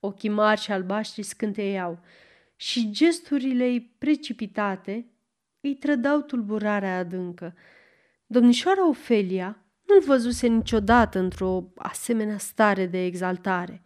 Ochii 0.00 0.28
mari 0.28 0.60
și 0.60 0.72
albaștri 0.72 1.22
scânteiau 1.22 1.98
și 2.56 2.90
gesturile 2.90 3.64
ei 3.64 3.80
precipitate 3.80 5.06
îi 5.60 5.74
trădau 5.74 6.20
tulburarea 6.20 6.98
adâncă. 6.98 7.54
Domnișoara 8.26 8.88
Ofelia 8.88 9.64
nu-l 9.86 10.00
văzuse 10.00 10.46
niciodată 10.46 11.18
într-o 11.18 11.72
asemenea 11.76 12.38
stare 12.38 12.86
de 12.86 13.04
exaltare. 13.04 13.82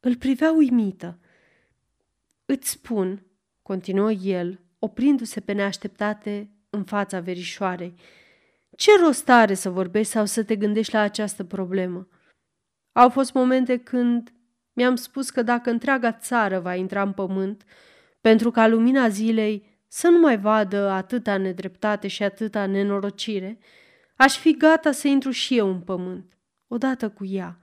Îl 0.00 0.16
privea 0.16 0.52
uimită. 0.52 1.18
Îți 2.44 2.70
spun, 2.70 3.26
continuă 3.62 4.12
el, 4.12 4.63
oprindu-se 4.84 5.40
pe 5.40 5.52
neașteptate 5.52 6.50
în 6.70 6.84
fața 6.84 7.20
verișoarei, 7.20 7.94
ce 8.76 8.90
rost 9.00 9.28
are 9.28 9.54
să 9.54 9.70
vorbești 9.70 10.12
sau 10.12 10.24
să 10.24 10.42
te 10.44 10.56
gândești 10.56 10.92
la 10.92 11.00
această 11.00 11.44
problemă? 11.44 12.08
Au 12.92 13.08
fost 13.08 13.32
momente 13.32 13.76
când 13.76 14.32
mi-am 14.72 14.94
spus 14.94 15.30
că 15.30 15.42
dacă 15.42 15.70
întreaga 15.70 16.12
țară 16.12 16.60
va 16.60 16.74
intra 16.74 17.02
în 17.02 17.12
pământ, 17.12 17.64
pentru 18.20 18.50
ca 18.50 18.66
lumina 18.66 19.08
zilei 19.08 19.82
să 19.88 20.08
nu 20.08 20.18
mai 20.18 20.38
vadă 20.38 20.88
atâta 20.88 21.36
nedreptate 21.36 22.08
și 22.08 22.22
atâta 22.22 22.66
nenorocire, 22.66 23.58
aș 24.16 24.38
fi 24.38 24.56
gata 24.56 24.92
să 24.92 25.08
intru 25.08 25.30
și 25.30 25.56
eu 25.56 25.68
în 25.68 25.80
pământ, 25.80 26.38
odată 26.68 27.08
cu 27.10 27.24
ea. 27.24 27.58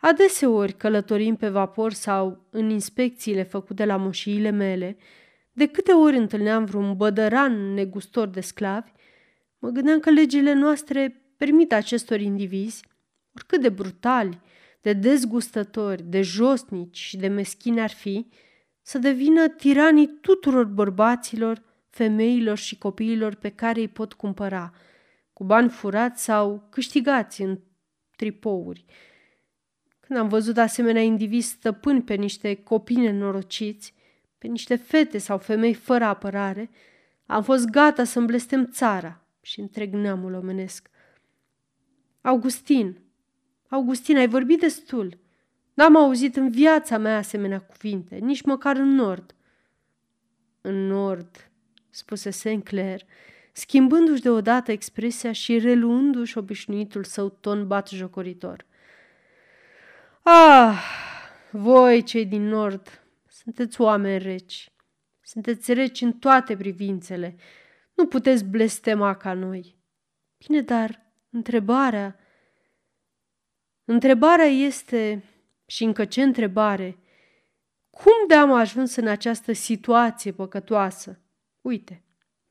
Adeseori 0.00 0.72
călătorim 0.72 1.36
pe 1.36 1.48
vapor 1.48 1.92
sau 1.92 2.46
în 2.50 2.70
inspecțiile 2.70 3.42
făcute 3.42 3.84
la 3.84 3.96
moșiile 3.96 4.50
mele, 4.50 4.96
de 5.58 5.66
câte 5.66 5.92
ori 5.92 6.16
întâlneam 6.16 6.64
vreun 6.64 6.96
bădăran 6.96 7.74
negustor 7.74 8.28
de 8.28 8.40
sclavi, 8.40 8.90
mă 9.58 9.68
gândeam 9.68 10.00
că 10.00 10.10
legile 10.10 10.52
noastre 10.52 11.22
permit 11.36 11.72
acestor 11.72 12.20
indivizi, 12.20 12.84
oricât 13.34 13.60
de 13.60 13.68
brutali, 13.68 14.40
de 14.80 14.92
dezgustători, 14.92 16.02
de 16.02 16.22
josnici 16.22 16.98
și 16.98 17.16
de 17.16 17.28
meschini 17.28 17.80
ar 17.80 17.90
fi, 17.90 18.26
să 18.82 18.98
devină 18.98 19.48
tiranii 19.48 20.18
tuturor 20.20 20.64
bărbaților, 20.64 21.62
femeilor 21.90 22.56
și 22.56 22.78
copiilor 22.78 23.34
pe 23.34 23.48
care 23.48 23.80
îi 23.80 23.88
pot 23.88 24.12
cumpăra, 24.12 24.72
cu 25.32 25.44
bani 25.44 25.68
furați 25.68 26.24
sau 26.24 26.66
câștigați 26.70 27.42
în 27.42 27.58
tripouri. 28.16 28.84
Când 30.00 30.18
am 30.18 30.28
văzut 30.28 30.56
asemenea 30.56 31.02
indivizi 31.02 31.48
stăpâni 31.48 32.02
pe 32.02 32.14
niște 32.14 32.54
copii 32.54 32.96
nenorociți, 32.96 33.94
pe 34.38 34.46
niște 34.46 34.76
fete 34.76 35.18
sau 35.18 35.38
femei 35.38 35.74
fără 35.74 36.04
apărare, 36.04 36.70
am 37.26 37.42
fost 37.42 37.64
gata 37.64 38.04
să 38.04 38.20
blestem 38.20 38.66
țara 38.66 39.20
și 39.40 39.60
întreg 39.60 39.94
neamul 39.94 40.34
omenesc. 40.34 40.90
Augustin, 42.20 42.98
Augustin, 43.68 44.16
ai 44.16 44.28
vorbit 44.28 44.60
destul. 44.60 45.18
N-am 45.74 45.96
auzit 45.96 46.36
în 46.36 46.50
viața 46.50 46.98
mea 46.98 47.16
asemenea 47.16 47.60
cuvinte, 47.60 48.16
nici 48.16 48.42
măcar 48.42 48.76
în 48.76 48.88
nord. 48.88 49.34
În 50.60 50.86
nord, 50.86 51.50
spuse 51.90 52.30
Sinclair, 52.30 53.00
schimbându-și 53.52 54.22
deodată 54.22 54.72
expresia 54.72 55.32
și 55.32 55.58
reluându-și 55.58 56.38
obișnuitul 56.38 57.04
său 57.04 57.28
ton 57.28 57.66
batjocoritor. 57.66 58.66
Ah, 60.22 60.82
voi 61.50 62.02
cei 62.02 62.26
din 62.26 62.48
nord, 62.48 62.97
sunteți 63.48 63.80
oameni 63.80 64.18
reci. 64.18 64.72
Sunteți 65.20 65.72
reci 65.72 66.00
în 66.00 66.12
toate 66.12 66.56
privințele. 66.56 67.36
Nu 67.94 68.06
puteți 68.06 68.44
blestema 68.44 69.16
ca 69.16 69.32
noi. 69.32 69.76
Bine, 70.46 70.60
dar 70.60 71.12
întrebarea... 71.30 72.18
Întrebarea 73.84 74.44
este, 74.44 75.24
și 75.66 75.84
încă 75.84 76.04
ce 76.04 76.22
întrebare, 76.22 76.98
cum 77.90 78.12
de 78.26 78.34
am 78.34 78.52
ajuns 78.52 78.96
în 78.96 79.06
această 79.06 79.52
situație 79.52 80.32
păcătoasă? 80.32 81.20
Uite, 81.60 82.04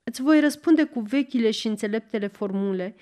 îți 0.04 0.22
voi 0.22 0.40
răspunde 0.40 0.84
cu 0.84 1.00
vechile 1.00 1.52
și 1.52 1.68
înțeleptele 1.68 2.28
formule 2.28 2.96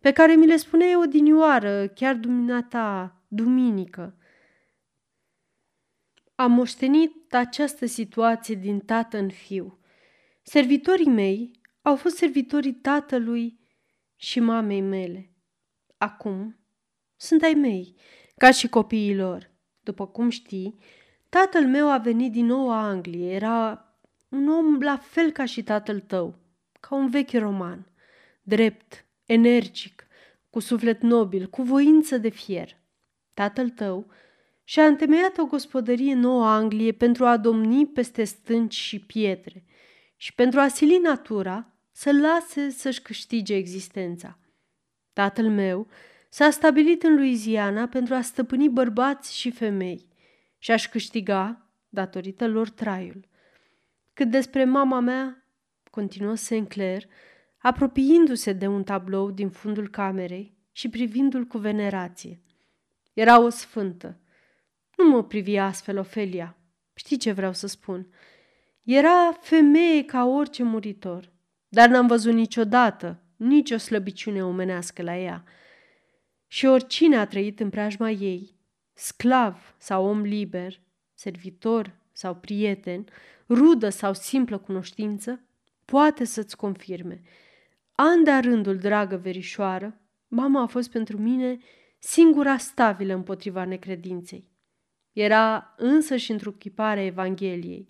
pe 0.00 0.12
care 0.12 0.34
mi 0.34 0.46
le 0.46 0.56
spune 0.56 0.84
eu 0.90 1.00
odinioară, 1.00 1.88
chiar 1.88 2.14
dumneata, 2.14 3.22
duminică. 3.28 4.18
Am 6.34 6.52
moștenit 6.52 7.34
această 7.34 7.86
situație 7.86 8.54
din 8.54 8.80
tată 8.80 9.18
în 9.18 9.30
fiu. 9.30 9.78
Servitorii 10.42 11.08
mei 11.08 11.50
au 11.82 11.96
fost 11.96 12.16
servitorii 12.16 12.72
tatălui 12.72 13.58
și 14.16 14.40
mamei 14.40 14.80
mele. 14.80 15.30
Acum 15.98 16.56
sunt 17.16 17.42
ai 17.42 17.54
mei, 17.54 17.94
ca 18.36 18.50
și 18.50 18.68
copiii 18.68 19.16
lor. 19.16 19.50
După 19.82 20.06
cum 20.06 20.28
știi, 20.28 20.78
tatăl 21.28 21.66
meu 21.66 21.90
a 21.90 21.98
venit 21.98 22.32
din 22.32 22.46
Noua 22.46 22.82
Anglie. 22.82 23.34
Era 23.34 23.88
un 24.28 24.48
om 24.48 24.80
la 24.80 24.96
fel 24.96 25.30
ca 25.30 25.44
și 25.44 25.62
tatăl 25.62 26.00
tău, 26.00 26.38
ca 26.80 26.94
un 26.94 27.10
vechi 27.10 27.38
roman. 27.38 27.86
Drept, 28.42 29.04
energic, 29.26 30.06
cu 30.50 30.60
suflet 30.60 31.02
nobil, 31.02 31.46
cu 31.46 31.62
voință 31.62 32.18
de 32.18 32.28
fier. 32.28 32.76
Tatăl 33.34 33.70
tău 33.70 34.06
și-a 34.64 34.86
întemeiat 34.86 35.38
o 35.38 35.44
gospodărie 35.44 36.12
în 36.12 36.18
Noua 36.18 36.54
Anglie 36.54 36.92
pentru 36.92 37.24
a 37.24 37.36
domni 37.36 37.86
peste 37.86 38.24
stânci 38.24 38.74
și 38.74 39.00
pietre 39.00 39.64
și 40.16 40.34
pentru 40.34 40.60
a 40.60 40.68
sili 40.68 40.98
natura 40.98 41.72
să 41.92 42.12
lase 42.12 42.70
să-și 42.70 43.02
câștige 43.02 43.54
existența. 43.54 44.38
Tatăl 45.12 45.48
meu 45.48 45.88
s-a 46.28 46.50
stabilit 46.50 47.02
în 47.02 47.14
Louisiana 47.14 47.86
pentru 47.86 48.14
a 48.14 48.20
stăpâni 48.20 48.68
bărbați 48.68 49.36
și 49.36 49.50
femei 49.50 50.08
și 50.58 50.70
a-și 50.70 50.88
câștiga, 50.88 51.68
datorită 51.88 52.48
lor, 52.48 52.68
traiul. 52.68 53.28
Cât 54.12 54.30
despre 54.30 54.64
mama 54.64 55.00
mea, 55.00 55.46
continuă 55.90 56.34
Sinclair, 56.34 57.04
apropiindu-se 57.58 58.52
de 58.52 58.66
un 58.66 58.84
tablou 58.84 59.30
din 59.30 59.50
fundul 59.50 59.88
camerei 59.88 60.56
și 60.72 60.88
privindu-l 60.88 61.44
cu 61.44 61.58
venerație. 61.58 62.40
Era 63.12 63.40
o 63.40 63.48
sfântă. 63.48 64.18
Nu 64.96 65.08
mă 65.08 65.24
privi 65.24 65.56
astfel, 65.56 65.98
Ofelia. 65.98 66.56
Știi 66.94 67.16
ce 67.16 67.32
vreau 67.32 67.52
să 67.52 67.66
spun? 67.66 68.14
Era 68.82 69.32
femeie 69.40 70.04
ca 70.04 70.24
orice 70.24 70.62
muritor, 70.62 71.32
dar 71.68 71.88
n-am 71.88 72.06
văzut 72.06 72.32
niciodată 72.32 73.22
nicio 73.36 73.76
slăbiciune 73.76 74.44
omenească 74.44 75.02
la 75.02 75.18
ea– 75.18 75.44
și 76.54 76.66
oricine 76.66 77.16
a 77.16 77.26
trăit 77.26 77.60
în 77.60 77.70
preajma 77.70 78.10
ei, 78.10 78.56
sclav 78.92 79.74
sau 79.78 80.06
om 80.06 80.20
liber, 80.20 80.80
servitor 81.14 81.96
sau 82.12 82.34
prieten, 82.34 83.04
rudă 83.48 83.88
sau 83.88 84.14
simplă 84.14 84.58
cunoștință, 84.58 85.40
poate 85.84 86.24
să-ți 86.24 86.56
confirme. 86.56 87.20
An 87.92 88.24
de 88.24 88.30
rândul, 88.30 88.76
dragă 88.76 89.16
verișoară, 89.16 90.00
mama 90.28 90.62
a 90.62 90.66
fost 90.66 90.90
pentru 90.90 91.18
mine 91.18 91.58
singura 91.98 92.56
stabilă 92.56 93.14
împotriva 93.14 93.64
necredinței. 93.64 94.48
Era 95.14 95.74
însă 95.76 96.16
și 96.16 96.32
într-o 96.32 96.50
chipare 96.50 97.04
Evangheliei. 97.04 97.88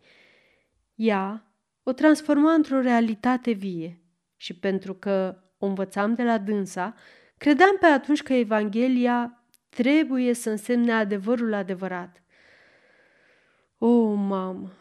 Ea 0.94 1.54
o 1.82 1.92
transforma 1.92 2.52
într-o 2.52 2.80
realitate 2.80 3.50
vie 3.50 4.02
și 4.36 4.58
pentru 4.58 4.94
că 4.94 5.42
o 5.58 5.66
învățam 5.66 6.14
de 6.14 6.22
la 6.22 6.38
dânsa, 6.38 6.94
Credeam 7.36 7.76
pe 7.80 7.86
atunci 7.86 8.22
că 8.22 8.32
Evanghelia 8.32 9.44
trebuie 9.68 10.32
să 10.32 10.50
însemne 10.50 10.92
adevărul 10.92 11.52
adevărat. 11.52 12.22
O, 13.78 14.12
mamă, 14.12 14.72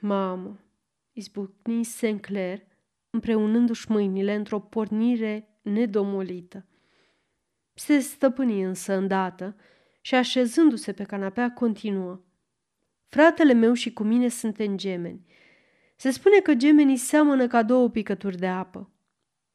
mamă, 0.00 0.60
izbucni 1.12 1.84
Sinclair, 1.84 2.58
împreunându-și 3.10 3.90
mâinile 3.90 4.34
într-o 4.34 4.60
pornire 4.60 5.58
nedomolită. 5.62 6.66
Se 7.74 7.98
stăpâni 7.98 8.62
însă 8.62 8.94
îndată 8.94 9.56
și 10.04 10.14
așezându-se 10.14 10.92
pe 10.92 11.04
canapea 11.04 11.52
continuă. 11.52 12.20
Fratele 13.08 13.52
meu 13.52 13.72
și 13.72 13.92
cu 13.92 14.02
mine 14.02 14.28
suntem 14.28 14.76
gemeni. 14.76 15.26
Se 15.96 16.10
spune 16.10 16.38
că 16.38 16.54
gemenii 16.54 16.96
seamănă 16.96 17.46
ca 17.46 17.62
două 17.62 17.88
picături 17.88 18.36
de 18.36 18.46
apă. 18.46 18.90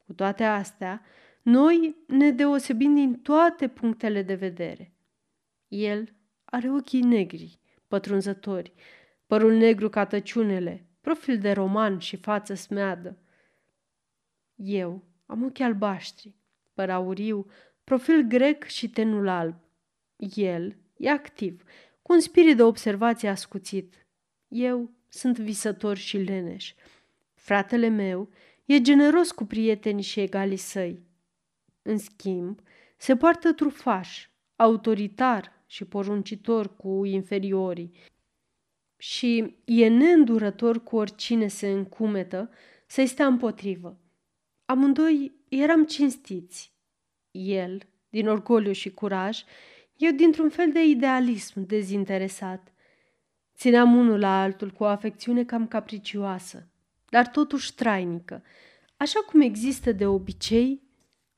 Cu 0.06 0.14
toate 0.14 0.44
astea, 0.44 1.02
noi 1.42 1.96
ne 2.08 2.32
deosebim 2.32 2.94
din 2.94 3.22
toate 3.22 3.68
punctele 3.68 4.22
de 4.22 4.34
vedere. 4.34 4.94
El 5.68 6.14
are 6.46 6.72
ochii 6.72 7.02
negri, 7.02 7.60
pătrunzători, 7.88 8.74
părul 9.28 9.54
negru 9.54 9.90
ca 9.90 10.06
tăciunele, 10.06 10.88
profil 11.02 11.38
de 11.38 11.52
roman 11.52 12.00
și 12.00 12.16
față 12.16 12.54
smeadă. 12.54 13.18
Eu 14.56 15.04
am 15.26 15.44
ochi 15.44 15.60
albaștri, 15.60 16.36
păr 16.74 16.90
auriu, 16.90 17.46
profil 17.84 18.22
grec 18.22 18.64
și 18.64 18.90
tenul 18.90 19.28
alb. 19.28 19.56
El 20.20 20.76
e 20.98 21.10
activ, 21.10 21.64
cu 22.02 22.14
un 22.14 22.20
spirit 22.20 22.56
de 22.56 22.64
observație 22.64 23.30
ascuțit. 23.30 24.08
Eu 24.48 24.92
sunt 25.10 25.40
visător 25.40 25.98
și 25.98 26.18
leneș. 26.18 26.74
Fratele 27.34 27.88
meu 27.88 28.30
e 28.66 28.82
generos 28.82 29.32
cu 29.32 29.46
prietenii 29.46 30.04
și 30.04 30.20
egalii 30.20 30.58
săi. 30.58 31.04
În 31.82 31.98
schimb, 31.98 32.60
se 32.98 33.16
poartă 33.16 33.54
trufaș, 33.54 34.28
autoritar 34.56 35.64
și 35.66 35.86
poruncitor 35.86 36.76
cu 36.76 37.06
inferiorii 37.06 37.92
și 38.98 39.58
e 39.66 39.88
neîndurător 39.88 40.84
cu 40.84 40.96
oricine 40.96 41.48
se 41.48 41.70
încumetă 41.72 42.50
să-i 42.86 43.08
stea 43.08 43.26
împotrivă. 43.26 44.00
Amândoi 44.66 45.32
eram 45.50 45.86
cinstiți. 45.86 46.74
El, 47.32 47.82
din 48.10 48.28
orgoliu 48.28 48.72
și 48.72 48.90
curaj, 48.90 49.44
eu 50.00 50.12
dintr-un 50.12 50.50
fel 50.50 50.72
de 50.72 50.84
idealism 50.84 51.66
dezinteresat. 51.66 52.74
Țineam 53.56 53.96
unul 53.96 54.20
la 54.20 54.42
altul 54.42 54.72
cu 54.72 54.84
o 54.84 54.88
afecțiune 54.88 55.44
cam 55.44 55.68
capricioasă, 55.68 56.68
dar 57.10 57.28
totuși 57.28 57.76
trainică, 57.76 58.44
așa 58.98 59.20
cum 59.20 59.42
există 59.42 59.92
de 59.92 60.06
obicei 60.06 60.82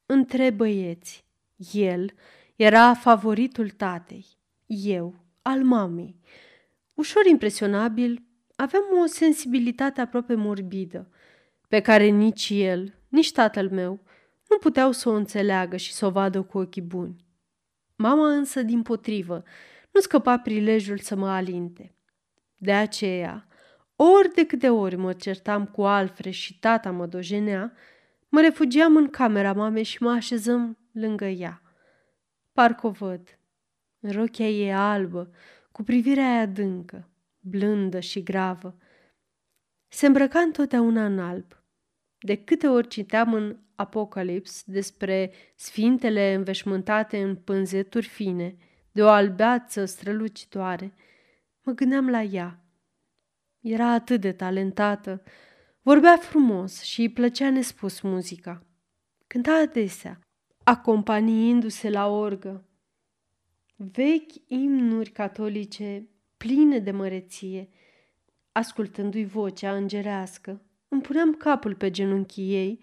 între 0.05 0.49
băieți. 0.49 1.25
El 1.71 2.13
era 2.55 2.93
favoritul 2.93 3.69
tatei, 3.69 4.25
eu 4.65 5.15
al 5.41 5.63
mamei. 5.63 6.19
Ușor 6.93 7.25
impresionabil, 7.25 8.23
aveam 8.55 8.83
o 9.03 9.05
sensibilitate 9.05 10.01
aproape 10.01 10.35
morbidă, 10.35 11.09
pe 11.67 11.79
care 11.79 12.05
nici 12.05 12.49
el, 12.49 12.93
nici 13.07 13.31
tatăl 13.31 13.69
meu 13.69 13.99
nu 14.49 14.57
puteau 14.57 14.91
să 14.91 15.09
o 15.09 15.13
înțeleagă 15.13 15.77
și 15.77 15.93
să 15.93 16.05
o 16.05 16.09
vadă 16.09 16.41
cu 16.41 16.57
ochii 16.57 16.81
buni. 16.81 17.29
Mama 18.01 18.31
însă, 18.33 18.61
din 18.61 18.81
potrivă, 18.81 19.43
nu 19.91 19.99
scăpa 19.99 20.37
prilejul 20.39 20.97
să 20.97 21.15
mă 21.15 21.29
alinte. 21.29 21.95
De 22.55 22.73
aceea, 22.73 23.47
ori 23.95 24.33
de 24.33 24.45
câte 24.45 24.69
ori 24.69 24.95
mă 24.95 25.13
certam 25.13 25.65
cu 25.65 25.83
Alfred 25.83 26.33
și 26.33 26.59
tata 26.59 26.91
mă 26.91 27.05
dojenea, 27.05 27.73
mă 28.29 28.41
refugiam 28.41 28.95
în 28.95 29.09
camera 29.09 29.53
mamei 29.53 29.83
și 29.83 30.03
mă 30.03 30.09
așezăm 30.11 30.77
lângă 30.91 31.25
ea. 31.25 31.61
Parcă 32.53 32.87
o 32.87 32.89
văd. 32.89 33.39
În 33.99 34.11
rochia 34.11 34.49
ei 34.49 34.73
albă, 34.73 35.31
cu 35.71 35.83
privirea 35.83 36.31
aia 36.31 36.41
adâncă, 36.41 37.09
blândă 37.39 37.99
și 37.99 38.23
gravă. 38.23 38.77
Se 39.87 40.05
îmbrăca 40.05 40.39
întotdeauna 40.39 41.05
în 41.05 41.19
alb. 41.19 41.63
De 42.19 42.35
câte 42.35 42.67
ori 42.67 42.87
citeam 42.87 43.33
în 43.33 43.57
Apocalips 43.81 44.63
despre 44.65 45.31
sfintele 45.55 46.33
înveșmântate 46.33 47.21
în 47.21 47.35
pânzeturi 47.35 48.07
fine, 48.07 48.55
de 48.91 49.03
o 49.03 49.07
albeață 49.07 49.85
strălucitoare, 49.85 50.93
mă 51.63 51.71
gândeam 51.71 52.09
la 52.09 52.21
ea. 52.21 52.63
Era 53.59 53.91
atât 53.91 54.21
de 54.21 54.31
talentată, 54.31 55.23
vorbea 55.81 56.17
frumos 56.17 56.81
și 56.81 57.01
îi 57.01 57.09
plăcea 57.09 57.49
nespus 57.49 58.01
muzica. 58.01 58.65
Cânta 59.27 59.53
adesea, 59.53 60.19
acompaniindu-se 60.63 61.89
la 61.89 62.07
orgă. 62.07 62.65
Vechi 63.75 64.33
imnuri 64.47 65.09
catolice 65.09 66.07
pline 66.37 66.79
de 66.79 66.91
măreție, 66.91 67.69
ascultându-i 68.51 69.25
vocea 69.25 69.75
îngerească, 69.75 70.61
îmi 70.87 71.01
puneam 71.01 71.33
capul 71.33 71.75
pe 71.75 71.91
genunchii 71.91 72.53
ei 72.53 72.79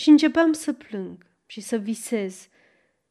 și 0.00 0.08
începeam 0.08 0.52
să 0.52 0.72
plâng 0.72 1.26
și 1.46 1.60
să 1.60 1.76
visez, 1.76 2.48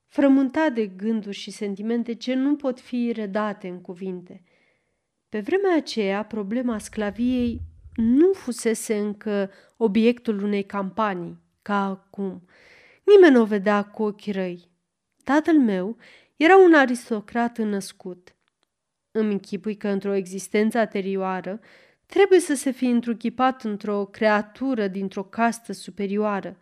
frământat 0.07 0.73
de 0.73 0.85
gânduri 0.85 1.35
și 1.35 1.51
sentimente 1.51 2.13
ce 2.13 2.33
nu 2.33 2.55
pot 2.55 2.79
fi 2.79 3.11
redate 3.11 3.67
în 3.67 3.81
cuvinte. 3.81 4.43
Pe 5.29 5.39
vremea 5.39 5.75
aceea, 5.75 6.23
problema 6.23 6.77
sclaviei 6.77 7.61
nu 7.95 8.33
fusese 8.33 8.97
încă 8.97 9.51
obiectul 9.77 10.43
unei 10.43 10.63
campanii, 10.63 11.39
ca 11.61 11.85
acum. 11.85 12.45
Nimeni 13.03 13.33
nu 13.33 13.41
o 13.41 13.45
vedea 13.45 13.83
cu 13.83 14.03
ochii 14.03 14.31
răi. 14.31 14.69
Tatăl 15.23 15.59
meu 15.59 15.97
era 16.35 16.57
un 16.57 16.73
aristocrat 16.73 17.57
născut. 17.57 18.35
Îmi 19.11 19.31
închipui 19.31 19.75
că 19.75 19.87
într-o 19.87 20.13
existență 20.13 20.77
anterioară 20.77 21.59
trebuie 22.05 22.39
să 22.39 22.53
se 22.53 22.71
fi 22.71 22.85
întruchipat 22.85 23.63
într-o 23.63 24.05
creatură 24.05 24.87
dintr-o 24.87 25.23
castă 25.23 25.73
superioară. 25.73 26.57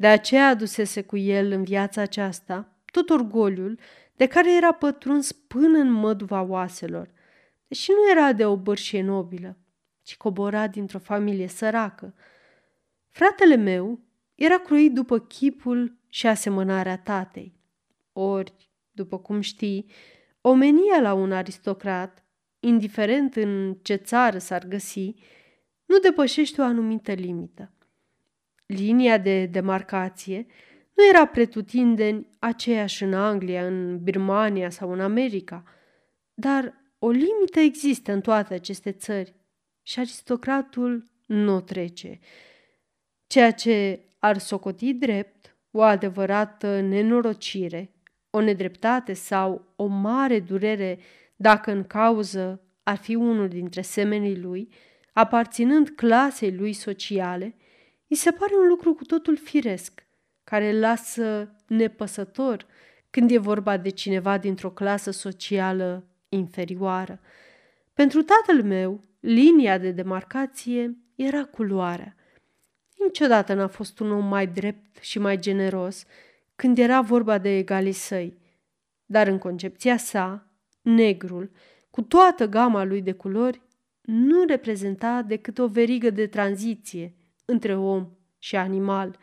De 0.00 0.06
aceea 0.06 0.48
adusese 0.48 1.02
cu 1.02 1.16
el 1.16 1.50
în 1.50 1.62
viața 1.62 2.00
aceasta 2.00 2.68
tot 2.84 3.10
orgoliul 3.10 3.78
de 4.16 4.26
care 4.26 4.56
era 4.56 4.72
pătruns 4.72 5.32
până 5.32 5.78
în 5.78 5.90
măduva 5.90 6.42
oaselor, 6.42 7.10
deși 7.68 7.90
nu 7.90 8.10
era 8.10 8.32
de 8.32 8.44
o 8.44 8.56
bărșie 8.56 9.02
nobilă, 9.02 9.56
ci 10.02 10.16
cobora 10.16 10.66
dintr-o 10.66 10.98
familie 10.98 11.46
săracă. 11.46 12.14
Fratele 13.08 13.56
meu 13.56 14.00
era 14.34 14.58
croit 14.58 14.92
după 14.92 15.18
chipul 15.18 15.98
și 16.08 16.26
asemănarea 16.26 16.98
tatei. 16.98 17.54
Ori, 18.12 18.54
după 18.90 19.18
cum 19.18 19.40
știi, 19.40 19.90
omenia 20.40 21.00
la 21.00 21.12
un 21.12 21.32
aristocrat 21.32 22.24
indiferent 22.60 23.36
în 23.36 23.76
ce 23.82 23.94
țară 23.94 24.38
s-ar 24.38 24.64
găsi, 24.64 25.14
nu 25.84 25.98
depășește 25.98 26.60
o 26.60 26.64
anumită 26.64 27.12
limită. 27.12 27.72
Linia 28.70 29.18
de 29.18 29.46
demarcație 29.46 30.46
nu 30.94 31.08
era 31.08 31.26
pretutindeni 31.26 32.26
aceeași 32.38 33.02
în 33.02 33.14
Anglia, 33.14 33.66
în 33.66 33.98
Birmania 34.02 34.70
sau 34.70 34.92
în 34.92 35.00
America, 35.00 35.62
dar 36.34 36.74
o 36.98 37.10
limită 37.10 37.60
există 37.60 38.12
în 38.12 38.20
toate 38.20 38.54
aceste 38.54 38.92
țări 38.92 39.34
și 39.82 39.98
aristocratul 39.98 41.04
nu 41.26 41.54
o 41.54 41.60
trece. 41.60 42.18
Ceea 43.26 43.50
ce 43.52 44.00
ar 44.18 44.38
socoti 44.38 44.94
drept, 44.94 45.56
o 45.70 45.82
adevărată 45.82 46.80
nenorocire, 46.80 47.90
o 48.30 48.40
nedreptate 48.40 49.12
sau 49.12 49.72
o 49.76 49.86
mare 49.86 50.40
durere 50.40 50.98
dacă 51.36 51.70
în 51.70 51.84
cauză 51.84 52.62
ar 52.82 52.96
fi 52.96 53.14
unul 53.14 53.48
dintre 53.48 53.80
semenii 53.80 54.40
lui, 54.40 54.68
aparținând 55.12 55.88
clasei 55.88 56.56
lui 56.56 56.72
sociale, 56.72 57.54
îi 58.10 58.16
se 58.16 58.30
pare 58.30 58.52
un 58.60 58.68
lucru 58.68 58.94
cu 58.94 59.04
totul 59.04 59.36
firesc, 59.36 60.06
care 60.44 60.70
îl 60.70 60.78
lasă 60.78 61.54
nepăsător 61.66 62.66
când 63.10 63.30
e 63.30 63.38
vorba 63.38 63.76
de 63.76 63.88
cineva 63.88 64.38
dintr-o 64.38 64.70
clasă 64.70 65.10
socială 65.10 66.04
inferioară. 66.28 67.20
Pentru 67.94 68.22
tatăl 68.22 68.62
meu, 68.62 69.04
linia 69.20 69.78
de 69.78 69.90
demarcație 69.90 70.96
era 71.14 71.44
culoarea. 71.44 72.16
Niciodată 72.98 73.54
n-a 73.54 73.68
fost 73.68 73.98
un 73.98 74.12
om 74.12 74.24
mai 74.26 74.46
drept 74.46 75.02
și 75.02 75.18
mai 75.18 75.38
generos 75.38 76.04
când 76.56 76.78
era 76.78 77.00
vorba 77.00 77.38
de 77.38 77.56
egalii 77.56 77.92
săi, 77.92 78.38
dar 79.06 79.26
în 79.26 79.38
concepția 79.38 79.96
sa, 79.96 80.46
negrul, 80.82 81.50
cu 81.90 82.02
toată 82.02 82.46
gama 82.46 82.84
lui 82.84 83.02
de 83.02 83.12
culori, 83.12 83.62
nu 84.00 84.44
reprezenta 84.46 85.22
decât 85.22 85.58
o 85.58 85.66
verigă 85.66 86.10
de 86.10 86.26
tranziție 86.26 87.14
între 87.50 87.76
om 87.76 88.08
și 88.38 88.56
animal. 88.56 89.18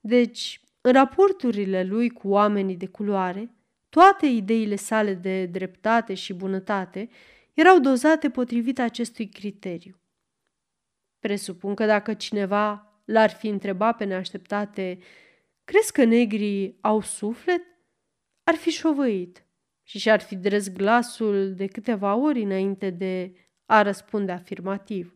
Deci, 0.00 0.60
în 0.80 0.92
raporturile 0.92 1.84
lui 1.84 2.10
cu 2.10 2.28
oamenii 2.28 2.76
de 2.76 2.86
culoare, 2.86 3.50
toate 3.88 4.26
ideile 4.26 4.76
sale 4.76 5.14
de 5.14 5.46
dreptate 5.46 6.14
și 6.14 6.32
bunătate 6.32 7.08
erau 7.54 7.78
dozate 7.78 8.30
potrivit 8.30 8.78
acestui 8.78 9.28
criteriu. 9.28 10.00
Presupun 11.18 11.74
că 11.74 11.86
dacă 11.86 12.14
cineva 12.14 12.92
l-ar 13.04 13.30
fi 13.30 13.48
întrebat 13.48 13.96
pe 13.96 14.04
neașteptate, 14.04 14.98
crezi 15.64 15.92
că 15.92 16.04
negrii 16.04 16.78
au 16.80 17.00
suflet? 17.00 17.62
Ar 18.44 18.54
fi 18.54 18.70
șovăit 18.70 19.46
și 19.82 19.98
și-ar 19.98 20.20
fi 20.20 20.36
dres 20.36 20.72
glasul 20.72 21.54
de 21.54 21.66
câteva 21.66 22.14
ori 22.14 22.42
înainte 22.42 22.90
de 22.90 23.32
a 23.66 23.82
răspunde 23.82 24.32
afirmativ. 24.32 25.14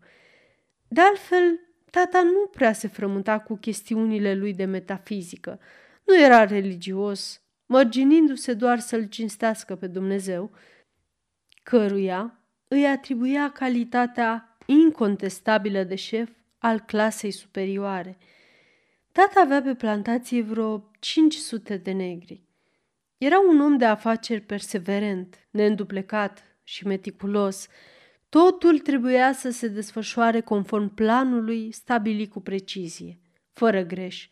De 0.88 1.01
altfel, 1.01 1.61
tata 1.99 2.23
nu 2.23 2.47
prea 2.51 2.73
se 2.73 2.89
frământa 2.89 3.39
cu 3.39 3.57
chestiunile 3.57 4.35
lui 4.35 4.55
de 4.55 4.65
metafizică. 4.65 5.61
Nu 6.05 6.21
era 6.21 6.45
religios, 6.45 7.43
mărginindu-se 7.67 8.55
doar 8.55 8.79
să-l 8.79 9.05
cinstească 9.05 9.77
pe 9.77 9.87
Dumnezeu, 9.87 10.51
căruia 11.63 12.41
îi 12.69 12.87
atribuia 12.87 13.51
calitatea 13.51 14.57
incontestabilă 14.67 15.83
de 15.83 15.95
șef 15.95 16.31
al 16.59 16.81
clasei 16.81 17.31
superioare. 17.31 18.19
Tata 19.13 19.41
avea 19.41 19.63
pe 19.63 19.75
plantație 19.75 20.43
vreo 20.43 20.91
500 20.99 21.77
de 21.77 21.93
negri. 21.93 22.43
Era 23.19 23.39
un 23.39 23.61
om 23.61 23.77
de 23.77 23.85
afaceri 23.85 24.41
perseverent, 24.41 25.49
neînduplecat 25.51 26.45
și 26.63 26.87
meticulos. 26.87 27.69
Totul 28.29 28.79
trebuia 28.79 29.33
să 29.33 29.51
se 29.51 29.69
desfășoare 29.69 30.41
conform 30.41 30.95
planului 30.95 31.73
stabilit 31.73 32.31
cu 32.31 32.41
precizie, 32.41 33.19
fără 33.53 33.83
greș. 33.83 34.29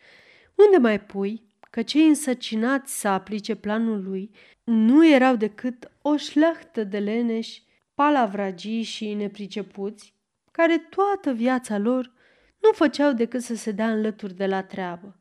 Unde 0.54 0.76
mai 0.76 1.00
pui 1.00 1.42
că 1.70 1.82
cei 1.82 2.06
însăcinați 2.06 3.00
să 3.00 3.08
aplice 3.08 3.54
planul 3.54 4.02
lui 4.02 4.30
nu 4.64 5.08
erau 5.08 5.36
decât 5.36 5.90
o 6.02 6.16
șleachtă 6.16 6.84
de 6.84 6.98
leneși, 6.98 7.64
palavragii 7.94 8.82
și 8.82 9.14
nepricepuți, 9.14 10.14
care 10.50 10.78
toată 10.78 11.32
viața 11.32 11.78
lor 11.78 12.12
nu 12.60 12.72
făceau 12.72 13.12
decât 13.12 13.42
să 13.42 13.54
se 13.54 13.70
dea 13.70 13.92
în 13.92 14.00
lături 14.00 14.34
de 14.34 14.46
la 14.46 14.62
treabă, 14.62 15.20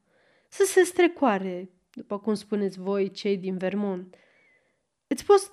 să 0.49 0.63
se 0.67 0.83
strecoare 0.83 1.69
după 1.93 2.19
cum 2.19 2.33
spuneți 2.33 2.79
voi, 2.79 3.11
cei 3.11 3.37
din 3.37 3.57
Vermont. 3.57 4.15
Îți 5.07 5.25
poți 5.25 5.49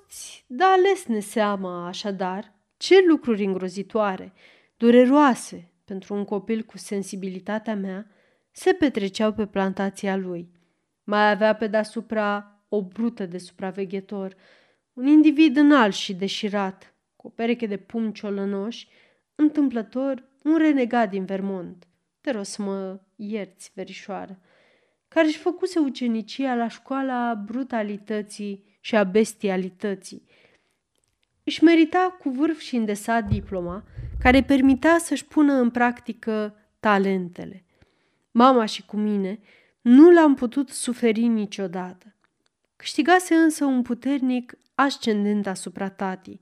da 0.47 0.75
lesne 0.75 1.21
seama, 1.21 1.87
așadar, 1.87 2.55
ce 2.83 3.05
lucruri 3.07 3.45
îngrozitoare, 3.45 4.33
dureroase 4.77 5.71
pentru 5.85 6.15
un 6.15 6.25
copil 6.25 6.63
cu 6.63 6.79
sensibilitatea 6.79 7.77
mea, 7.77 8.07
se 8.51 8.73
petreceau 8.73 9.33
pe 9.33 9.47
plantația 9.47 10.17
lui. 10.17 10.49
Mai 11.05 11.31
avea 11.31 11.55
pe 11.55 11.67
deasupra 11.67 12.61
o 12.69 12.83
brută 12.83 13.27
de 13.27 13.39
supraveghetor, 13.39 14.35
un 14.93 15.07
individ 15.07 15.57
înalt 15.57 15.95
și 15.95 16.15
deșirat, 16.15 16.95
cu 17.17 17.27
o 17.27 17.31
pereche 17.31 17.67
de 17.67 17.77
pumni 17.77 18.13
ciolănoși, 18.13 18.89
întâmplător 19.35 20.29
un 20.43 20.57
renegat 20.57 21.11
din 21.11 21.25
Vermont. 21.25 21.87
Te 22.21 22.31
rog 22.31 22.45
să 22.45 22.63
mă 22.63 23.01
ierți, 23.17 23.71
verișoară, 23.75 24.39
care 25.09 25.27
își 25.27 25.39
făcuse 25.39 25.79
ucenicia 25.79 26.55
la 26.55 26.69
școala 26.69 27.35
brutalității 27.35 28.65
și 28.81 28.97
a 28.97 29.05
bestialității. 29.05 30.27
Își 31.45 31.65
merita 31.65 32.17
cu 32.21 32.31
vârf 32.31 32.59
și 32.59 32.77
îndesat 32.77 33.29
diploma, 33.29 33.85
care 34.21 34.43
permitea 34.43 34.99
să-și 34.99 35.25
pună 35.25 35.53
în 35.53 35.71
practică 35.71 36.57
talentele. 36.81 37.65
Mama 38.31 38.65
și 38.65 38.85
cu 38.85 38.97
mine 38.97 39.41
nu 39.81 40.11
l-am 40.11 40.35
putut 40.35 40.69
suferi 40.69 41.23
niciodată. 41.27 42.15
Câștigase 42.77 43.35
însă 43.35 43.65
un 43.65 43.83
puternic 43.83 44.55
ascendent 44.75 45.47
asupra 45.47 45.89
tatii 45.89 46.41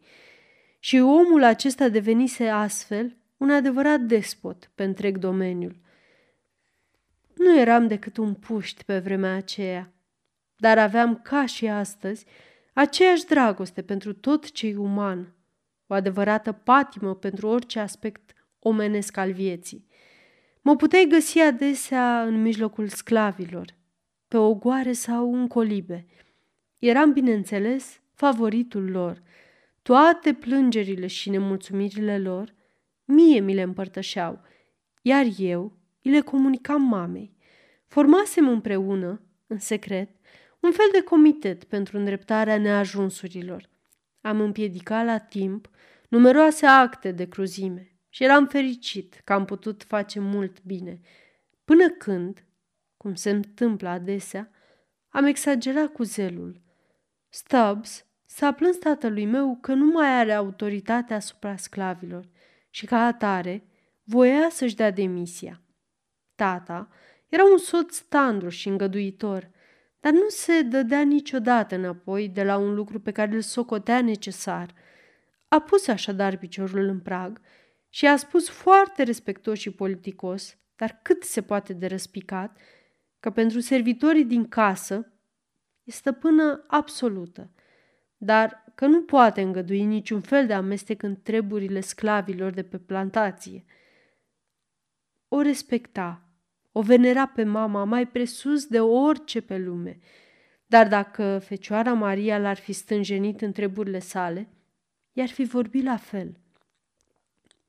și 0.78 0.98
omul 0.98 1.42
acesta 1.42 1.88
devenise 1.88 2.48
astfel 2.48 3.16
un 3.36 3.50
adevărat 3.50 4.00
despot 4.00 4.70
pe 4.74 4.84
întreg 4.84 5.18
domeniul. 5.18 5.76
Nu 7.36 7.58
eram 7.58 7.86
decât 7.86 8.16
un 8.16 8.34
puști 8.34 8.84
pe 8.84 8.98
vremea 8.98 9.34
aceea, 9.34 9.92
dar 10.56 10.78
aveam 10.78 11.20
ca 11.22 11.46
și 11.46 11.68
astăzi 11.68 12.26
aceeași 12.72 13.24
dragoste 13.24 13.82
pentru 13.82 14.12
tot 14.12 14.50
ce 14.50 14.66
e 14.66 14.76
uman, 14.76 15.34
o 15.86 15.94
adevărată 15.94 16.52
patimă 16.52 17.14
pentru 17.14 17.48
orice 17.48 17.78
aspect 17.78 18.32
omenesc 18.58 19.16
al 19.16 19.32
vieții. 19.32 19.86
Mă 20.62 20.76
puteai 20.76 21.06
găsi 21.08 21.38
adesea 21.38 22.22
în 22.22 22.42
mijlocul 22.42 22.88
sclavilor, 22.88 23.76
pe 24.28 24.36
ogoare 24.36 24.92
sau 24.92 25.34
în 25.34 25.46
colibe. 25.46 26.06
Eram, 26.78 27.12
bineînțeles, 27.12 28.00
favoritul 28.14 28.90
lor. 28.90 29.22
Toate 29.82 30.32
plângerile 30.32 31.06
și 31.06 31.30
nemulțumirile 31.30 32.18
lor 32.18 32.54
mie 33.10 33.40
mi 33.40 33.54
le 33.54 33.62
împărtășeau, 33.62 34.40
iar 35.02 35.26
eu 35.38 35.72
îi 36.02 36.10
le 36.10 36.20
comunicam 36.20 36.82
mamei. 36.82 37.36
Formasem 37.86 38.48
împreună, 38.48 39.22
în 39.46 39.58
secret, 39.58 40.10
un 40.60 40.72
fel 40.72 40.88
de 40.92 41.02
comitet 41.02 41.64
pentru 41.64 41.96
îndreptarea 41.96 42.58
neajunsurilor. 42.58 43.68
Am 44.20 44.40
împiedicat 44.40 45.04
la 45.04 45.18
timp 45.18 45.70
numeroase 46.08 46.66
acte 46.66 47.12
de 47.12 47.28
cruzime 47.28 47.94
și 48.08 48.24
eram 48.24 48.46
fericit 48.46 49.20
că 49.24 49.32
am 49.32 49.44
putut 49.44 49.82
face 49.82 50.20
mult 50.20 50.64
bine, 50.64 51.00
până 51.64 51.90
când, 51.90 52.44
cum 52.96 53.14
se 53.14 53.30
întâmplă 53.30 53.88
adesea, 53.88 54.50
am 55.08 55.24
exagerat 55.24 55.92
cu 55.92 56.02
zelul. 56.02 56.60
Stubbs 57.28 58.06
s-a 58.26 58.52
plâns 58.52 58.76
tatălui 58.76 59.26
meu 59.26 59.58
că 59.60 59.74
nu 59.74 59.84
mai 59.84 60.18
are 60.18 60.32
autoritate 60.32 61.14
asupra 61.14 61.56
sclavilor 61.56 62.28
și 62.70 62.86
ca 62.86 63.04
atare 63.04 63.64
voia 64.04 64.48
să-și 64.50 64.74
dea 64.74 64.90
demisia. 64.90 65.62
Tata 66.34 66.88
era 67.28 67.44
un 67.44 67.58
soț 67.58 67.98
tandru 67.98 68.48
și 68.48 68.68
îngăduitor, 68.68 69.50
dar 70.00 70.12
nu 70.12 70.28
se 70.28 70.62
dădea 70.62 71.02
niciodată 71.02 71.74
înapoi 71.74 72.28
de 72.28 72.42
la 72.42 72.56
un 72.56 72.74
lucru 72.74 73.00
pe 73.00 73.12
care 73.12 73.34
îl 73.34 73.40
socotea 73.40 74.02
necesar. 74.02 74.74
A 75.48 75.60
pus 75.60 75.86
așadar 75.86 76.36
piciorul 76.36 76.84
în 76.84 77.00
prag 77.00 77.40
și 77.88 78.06
a 78.06 78.16
spus 78.16 78.48
foarte 78.48 79.02
respectos 79.02 79.58
și 79.58 79.70
politicos, 79.70 80.58
dar 80.76 80.98
cât 81.02 81.22
se 81.22 81.42
poate 81.42 81.72
de 81.72 81.86
răspicat, 81.86 82.58
că 83.20 83.30
pentru 83.30 83.60
servitorii 83.60 84.24
din 84.24 84.48
casă 84.48 85.12
e 85.84 85.90
stăpână 85.90 86.64
absolută, 86.66 87.50
dar 88.16 88.64
că 88.74 88.86
nu 88.86 89.02
poate 89.02 89.40
îngădui 89.40 89.84
niciun 89.84 90.20
fel 90.20 90.46
de 90.46 90.52
amestec 90.52 91.02
în 91.02 91.22
treburile 91.22 91.80
sclavilor 91.80 92.52
de 92.52 92.62
pe 92.62 92.78
plantație. 92.78 93.64
O 95.28 95.40
respecta, 95.40 96.29
o 96.72 96.80
venera 96.82 97.26
pe 97.26 97.44
mama 97.44 97.84
mai 97.84 98.06
presus 98.06 98.66
de 98.66 98.80
orice 98.80 99.40
pe 99.40 99.58
lume, 99.58 99.98
dar 100.66 100.88
dacă 100.88 101.38
Fecioara 101.38 101.92
Maria 101.92 102.38
l-ar 102.38 102.56
fi 102.56 102.72
stânjenit 102.72 103.40
în 103.40 103.52
treburile 103.52 103.98
sale, 103.98 104.48
i-ar 105.12 105.28
fi 105.28 105.44
vorbit 105.44 105.84
la 105.84 105.96
fel. 105.96 106.36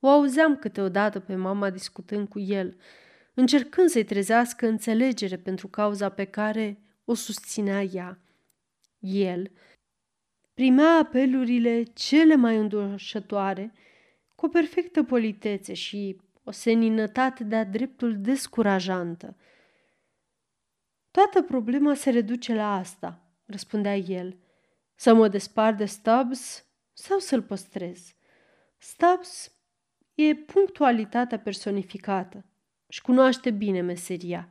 O 0.00 0.08
auzeam 0.08 0.56
câteodată 0.56 1.20
pe 1.20 1.34
mama 1.34 1.70
discutând 1.70 2.28
cu 2.28 2.38
el, 2.38 2.76
încercând 3.34 3.88
să-i 3.88 4.04
trezească 4.04 4.66
înțelegere 4.66 5.36
pentru 5.36 5.68
cauza 5.68 6.08
pe 6.08 6.24
care 6.24 6.78
o 7.04 7.14
susținea 7.14 7.82
ea. 7.82 8.18
El 8.98 9.50
primea 10.54 10.98
apelurile 10.98 11.82
cele 11.82 12.36
mai 12.36 12.56
îndușătoare 12.56 13.72
cu 14.34 14.46
o 14.46 14.48
perfectă 14.48 15.02
politețe 15.02 15.74
și 15.74 16.20
o 16.44 16.50
seninătate 16.50 17.44
de-a 17.44 17.64
dreptul 17.64 18.20
descurajantă. 18.20 19.36
Toată 21.10 21.42
problema 21.42 21.94
se 21.94 22.10
reduce 22.10 22.54
la 22.54 22.76
asta, 22.76 23.20
răspundea 23.46 23.96
el. 23.96 24.38
Să 24.94 25.14
mă 25.14 25.28
despart 25.28 25.76
de 25.76 25.84
Stubbs 25.84 26.66
sau 26.92 27.18
să-l 27.18 27.42
păstrez? 27.42 28.14
Stubbs 28.78 29.52
e 30.14 30.34
punctualitatea 30.34 31.38
personificată. 31.38 32.44
și 32.88 33.00
cunoaște 33.00 33.50
bine 33.50 33.80
meseria. 33.80 34.48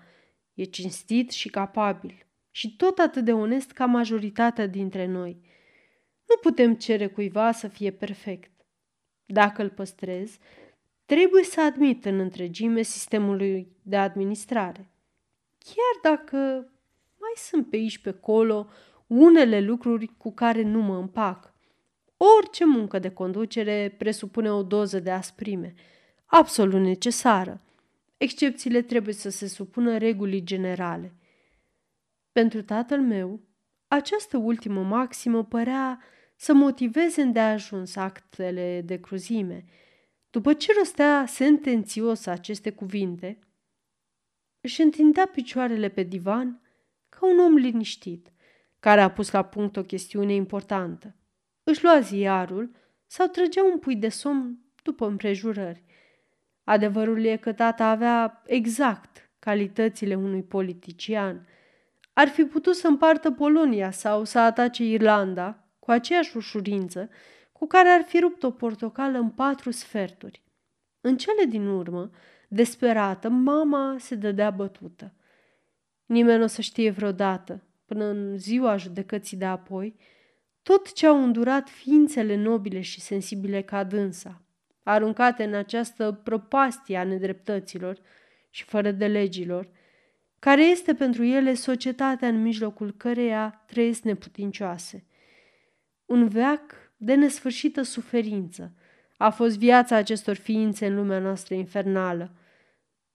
E 0.54 0.64
cinstit 0.64 1.32
și 1.32 1.50
capabil 1.50 2.26
și 2.52 2.76
tot 2.76 2.98
atât 2.98 3.26
de 3.26 3.34
onest 3.34 3.72
ca 3.72 3.86
majoritatea 3.86 4.68
dintre 4.68 5.06
noi. 5.06 5.42
Nu 6.28 6.36
putem 6.42 6.76
cere 6.76 7.08
cuiva 7.08 7.52
să 7.52 7.68
fie 7.68 7.92
perfect. 7.92 8.52
Dacă 9.26 9.62
îl 9.62 9.70
păstrez, 9.70 10.38
trebuie 11.12 11.44
să 11.44 11.62
admit 11.62 12.06
în 12.06 12.20
întregime 12.20 12.82
sistemului 12.82 13.68
de 13.82 13.98
administrare. 13.98 14.90
Chiar 15.58 16.14
dacă 16.14 16.38
mai 17.20 17.32
sunt 17.36 17.70
pe 17.70 17.76
aici 17.76 17.98
pe 17.98 18.10
acolo 18.10 18.68
unele 19.08 19.60
lucruri 19.60 20.12
cu 20.18 20.34
care 20.34 20.62
nu 20.62 20.82
mă 20.82 20.98
împac. 20.98 21.54
Orice 22.18 22.66
muncă 22.66 23.00
de 23.00 23.10
conducere 23.10 23.96
presupune 23.98 24.52
o 24.52 24.64
doză 24.64 25.00
de 25.00 25.12
asprime, 25.12 25.74
absolut 26.26 26.82
necesară. 26.82 27.62
Excepțiile 28.18 28.82
trebuie 28.82 29.14
să 29.14 29.30
se 29.30 29.48
supună 29.48 29.98
regulii 29.98 30.44
generale. 30.44 31.16
Pentru 32.32 32.62
tatăl 32.62 33.02
meu, 33.02 33.40
această 33.88 34.38
ultimă 34.38 34.82
maximă 34.82 35.44
părea 35.44 36.02
să 36.36 36.54
motiveze 36.54 37.22
îndeajuns 37.22 37.96
actele 37.96 38.82
de 38.86 39.00
cruzime. 39.00 39.66
După 40.32 40.54
ce 40.54 40.74
rostea 40.78 41.26
sentențios 41.28 42.26
aceste 42.26 42.72
cuvinte, 42.72 43.40
își 44.62 44.82
întindea 44.82 45.26
picioarele 45.26 45.90
pe 45.90 46.04
divan 46.04 46.62
ca 47.10 47.28
un 47.28 47.40
om 47.40 47.56
liniștit, 47.56 48.32
care 48.80 49.02
a 49.02 49.12
pus 49.12 49.32
la 49.32 49.42
punct 49.42 49.78
o 49.78 49.84
chestiune 49.84 50.34
importantă. 50.34 51.16
Își 51.64 51.84
lua 51.84 52.00
ziarul 52.00 52.72
sau 53.06 53.28
trăgea 53.28 53.64
un 53.64 53.80
pui 53.80 53.96
de 53.96 54.10
somn 54.10 54.60
după 54.84 55.08
împrejurări. 55.08 55.84
Adevărul 56.64 57.24
e 57.24 57.38
că 57.38 57.54
tata 57.54 57.86
avea 57.86 58.42
exact 58.46 59.30
calitățile 59.40 60.16
unui 60.16 60.44
politician. 60.44 61.48
Ar 62.14 62.28
fi 62.28 62.44
putut 62.44 62.76
să 62.76 62.88
împartă 62.88 63.32
Polonia 63.32 63.92
sau 63.92 64.24
să 64.24 64.40
atace 64.40 64.84
Irlanda 64.84 65.64
cu 65.80 65.92
aceeași 65.92 66.38
ușurință 66.38 67.10
cu 67.62 67.68
care 67.68 67.90
ar 67.90 68.02
fi 68.02 68.20
rupt 68.20 68.44
o 68.44 68.52
portocală 68.52 69.18
în 69.18 69.30
patru 69.30 69.72
sferturi. 69.72 70.44
În 71.02 71.18
cele 71.18 71.46
din 71.46 71.68
urmă, 71.68 72.10
desperată, 72.48 73.30
mama 73.30 73.96
se 74.00 74.16
dădea 74.16 74.50
bătută. 74.50 75.14
Nimeni 76.06 76.38
nu 76.38 76.44
o 76.44 76.48
să 76.48 76.62
știe 76.62 76.90
vreodată, 76.90 77.64
până 77.86 78.06
în 78.06 78.38
ziua 78.38 78.78
judecății 78.78 79.38
de 79.38 79.46
apoi, 79.46 79.96
tot 80.62 80.94
ce 80.94 81.08
au 81.08 81.24
îndurat 81.24 81.70
ființele 81.70 82.36
nobile 82.36 82.82
și 82.82 83.02
sensibile 83.02 83.62
ca 83.62 83.84
dânsa, 83.84 84.42
aruncate 84.84 85.44
în 85.44 85.54
această 85.54 86.22
propastie 86.24 86.98
a 86.98 87.04
nedreptăților 87.04 87.98
și 88.50 88.64
fără 88.64 88.92
de 88.92 89.08
legilor, 89.08 89.70
care 90.40 90.64
este 90.64 90.94
pentru 90.94 91.24
ele 91.24 91.54
societatea 91.54 92.28
în 92.28 92.42
mijlocul 92.42 92.94
căreia 92.98 93.64
trăiesc 93.66 94.02
neputincioase. 94.02 95.06
Un 96.06 96.28
veac 96.28 96.81
de 97.04 97.16
nesfârșită 97.16 97.82
suferință 97.82 98.74
a 99.18 99.30
fost 99.30 99.58
viața 99.58 99.96
acestor 99.96 100.36
ființe 100.36 100.86
în 100.86 100.96
lumea 100.96 101.20
noastră 101.20 101.54
infernală. 101.54 102.36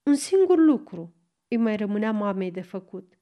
Un 0.03 0.15
singur 0.15 0.59
lucru 0.59 1.15
îi 1.49 1.57
mai 1.57 1.77
rămânea 1.77 2.13
mamei 2.13 2.51
de 2.51 2.61
făcut. 2.61 3.19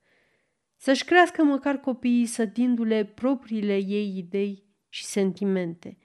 Să-și 0.76 1.04
crească 1.04 1.42
măcar 1.42 1.76
copiii 1.76 2.26
sădindu-le 2.26 3.04
propriile 3.04 3.76
ei 3.76 4.16
idei 4.16 4.64
și 4.88 5.04
sentimente. 5.04 5.98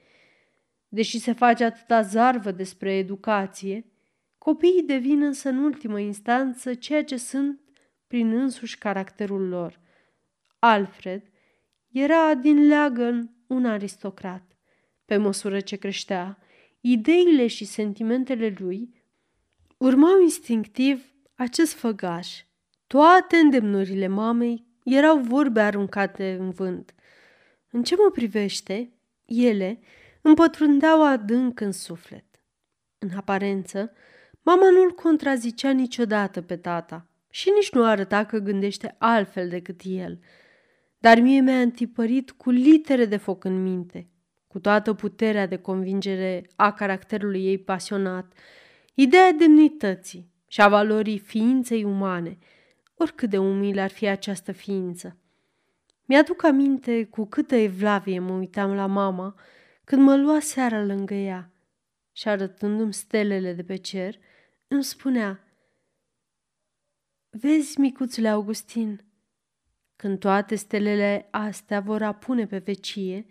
Deși 0.88 1.20
se 1.20 1.34
face 1.34 1.64
atâta 1.64 2.02
zarvă 2.02 2.52
despre 2.52 2.94
educație, 2.94 3.92
copiii 4.38 4.84
devin 4.84 5.22
însă 5.22 5.50
în 5.50 5.58
ultimă 5.58 6.00
instanță 6.00 6.74
ceea 6.74 7.04
ce 7.04 7.18
sunt 7.18 7.60
prin 8.08 8.32
însuși 8.32 8.78
caracterul 8.78 9.48
lor. 9.48 9.80
Alfred 10.60 11.24
era 11.92 12.36
din 12.36 12.68
leagăn 12.68 13.34
un 13.48 13.66
aristocrat. 13.66 14.49
Pe 15.10 15.18
măsură 15.18 15.60
ce 15.60 15.76
creștea, 15.76 16.38
ideile 16.82 17.48
și 17.48 17.66
sentimentele 17.66 18.56
lui 18.58 18.94
urmau 19.78 20.22
instinctiv 20.22 21.14
acest 21.36 21.74
făgaș. 21.74 22.44
Toate 22.88 23.36
îndemnurile 23.36 24.08
mamei 24.08 24.66
erau 24.84 25.18
vorbe 25.18 25.62
aruncate 25.62 26.38
în 26.40 26.50
vânt. 26.50 26.96
În 27.72 27.84
ce 27.84 27.96
mă 27.96 28.10
privește, 28.12 28.94
ele 29.26 29.80
împătrundeau 30.22 31.06
adânc 31.06 31.60
în 31.60 31.72
suflet. 31.72 32.26
În 32.98 33.10
aparență, 33.16 33.92
mama 34.42 34.70
nu-l 34.70 34.92
contrazicea 34.92 35.72
niciodată 35.72 36.42
pe 36.42 36.58
tata 36.58 37.10
și 37.30 37.52
nici 37.56 37.72
nu 37.72 37.84
arăta 37.84 38.26
că 38.26 38.38
gândește 38.38 38.96
altfel 38.98 39.50
decât 39.50 39.82
el. 39.84 40.20
Dar 40.98 41.20
mie 41.20 41.42
mi-a 41.42 41.62
întipărit 41.62 42.32
cu 42.32 42.50
litere 42.50 43.06
de 43.06 43.18
foc 43.18 43.44
în 43.44 43.64
minte, 43.64 44.10
cu 44.50 44.60
toată 44.60 44.94
puterea 44.94 45.46
de 45.46 45.58
convingere 45.58 46.50
a 46.56 46.74
caracterului 46.74 47.46
ei 47.46 47.58
pasionat, 47.58 48.34
ideea 48.94 49.32
demnității 49.32 50.32
și 50.48 50.62
a 50.62 50.68
valorii 50.68 51.20
ființei 51.20 51.84
umane, 51.84 52.38
oricât 52.96 53.30
de 53.30 53.38
umilă 53.38 53.82
ar 53.82 53.90
fi 53.90 54.08
această 54.08 54.52
ființă. 54.52 55.18
Mi-aduc 56.06 56.44
aminte 56.44 57.04
cu 57.06 57.26
câtă 57.26 57.56
evlavie 57.56 58.20
mă 58.20 58.34
uitam 58.34 58.74
la 58.74 58.86
mama 58.86 59.36
când 59.84 60.02
mă 60.02 60.16
lua 60.16 60.40
seara 60.40 60.84
lângă 60.84 61.14
ea 61.14 61.52
și 62.12 62.28
arătându-mi 62.28 62.94
stelele 62.94 63.54
de 63.54 63.64
pe 63.64 63.76
cer, 63.76 64.16
îmi 64.68 64.84
spunea 64.84 65.44
Vezi, 67.30 67.80
micuțule 67.80 68.28
Augustin, 68.28 69.04
când 69.96 70.20
toate 70.20 70.56
stelele 70.56 71.28
astea 71.32 71.80
vor 71.80 72.02
apune 72.02 72.48
pe 72.48 72.58
vecie, 72.58 73.26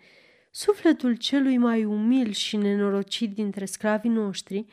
sufletul 0.59 1.15
celui 1.15 1.57
mai 1.57 1.85
umil 1.85 2.31
și 2.31 2.57
nenorocit 2.57 3.33
dintre 3.33 3.65
sclavii 3.65 4.09
noștri 4.09 4.65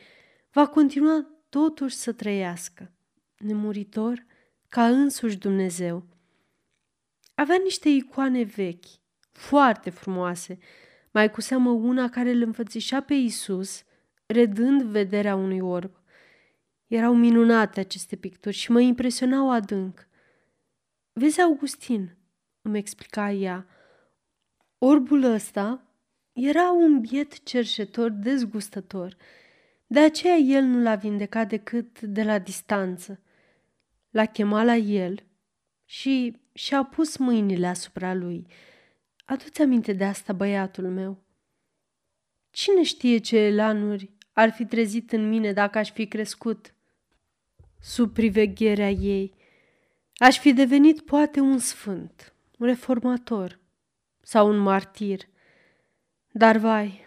va 0.51 0.66
continua 0.66 1.27
totuși 1.49 1.94
să 1.94 2.12
trăiască, 2.12 2.92
nemuritor 3.38 4.27
ca 4.68 4.87
însuși 4.87 5.38
Dumnezeu. 5.38 6.07
Avea 7.35 7.57
niște 7.62 7.88
icoane 7.88 8.42
vechi, 8.42 8.85
foarte 9.33 9.90
frumoase, 9.90 10.59
mai 11.11 11.31
cu 11.31 11.40
seamă 11.40 11.70
una 11.70 12.09
care 12.09 12.31
îl 12.31 12.42
înfățișa 12.42 13.01
pe 13.01 13.14
Isus, 13.14 13.83
redând 14.27 14.83
vederea 14.83 15.35
unui 15.35 15.61
orb. 15.61 16.01
Erau 16.87 17.14
minunate 17.14 17.81
aceste 17.81 18.16
picturi 18.16 18.57
și 18.57 18.70
mă 18.70 18.81
impresionau 18.81 19.51
adânc. 19.51 20.09
Vezi, 21.12 21.40
Augustin, 21.40 22.16
îmi 22.62 22.79
explica 22.79 23.31
ea, 23.31 23.66
orbul 24.78 25.22
ăsta 25.22 25.86
era 26.32 26.70
un 26.70 27.00
biet 27.00 27.42
cerșetor 27.42 28.10
dezgustător, 28.10 29.16
de 29.86 30.00
aceea 30.00 30.36
el 30.36 30.62
nu 30.64 30.82
l-a 30.82 30.94
vindecat 30.94 31.48
decât 31.48 32.00
de 32.00 32.22
la 32.22 32.38
distanță. 32.38 33.20
L-a 34.10 34.24
chemat 34.24 34.64
la 34.64 34.76
el 34.76 35.22
și 35.84 36.36
și-a 36.52 36.82
pus 36.82 37.16
mâinile 37.16 37.66
asupra 37.66 38.14
lui. 38.14 38.46
Adu-ți 39.24 39.62
aminte 39.62 39.92
de 39.92 40.04
asta, 40.04 40.32
băiatul 40.32 40.88
meu. 40.88 41.22
Cine 42.50 42.82
știe 42.82 43.18
ce 43.18 43.36
elanuri 43.36 44.10
ar 44.32 44.50
fi 44.50 44.64
trezit 44.64 45.12
în 45.12 45.28
mine 45.28 45.52
dacă 45.52 45.78
aș 45.78 45.90
fi 45.90 46.06
crescut 46.06 46.74
sub 47.80 48.12
privegherea 48.12 48.90
ei. 48.90 49.34
Aș 50.16 50.38
fi 50.38 50.52
devenit 50.52 51.00
poate 51.00 51.40
un 51.40 51.58
sfânt, 51.58 52.34
un 52.58 52.66
reformator 52.66 53.60
sau 54.26 54.48
un 54.48 54.56
martir. 54.56 55.20
Dar 56.32 56.56
vai, 56.56 57.06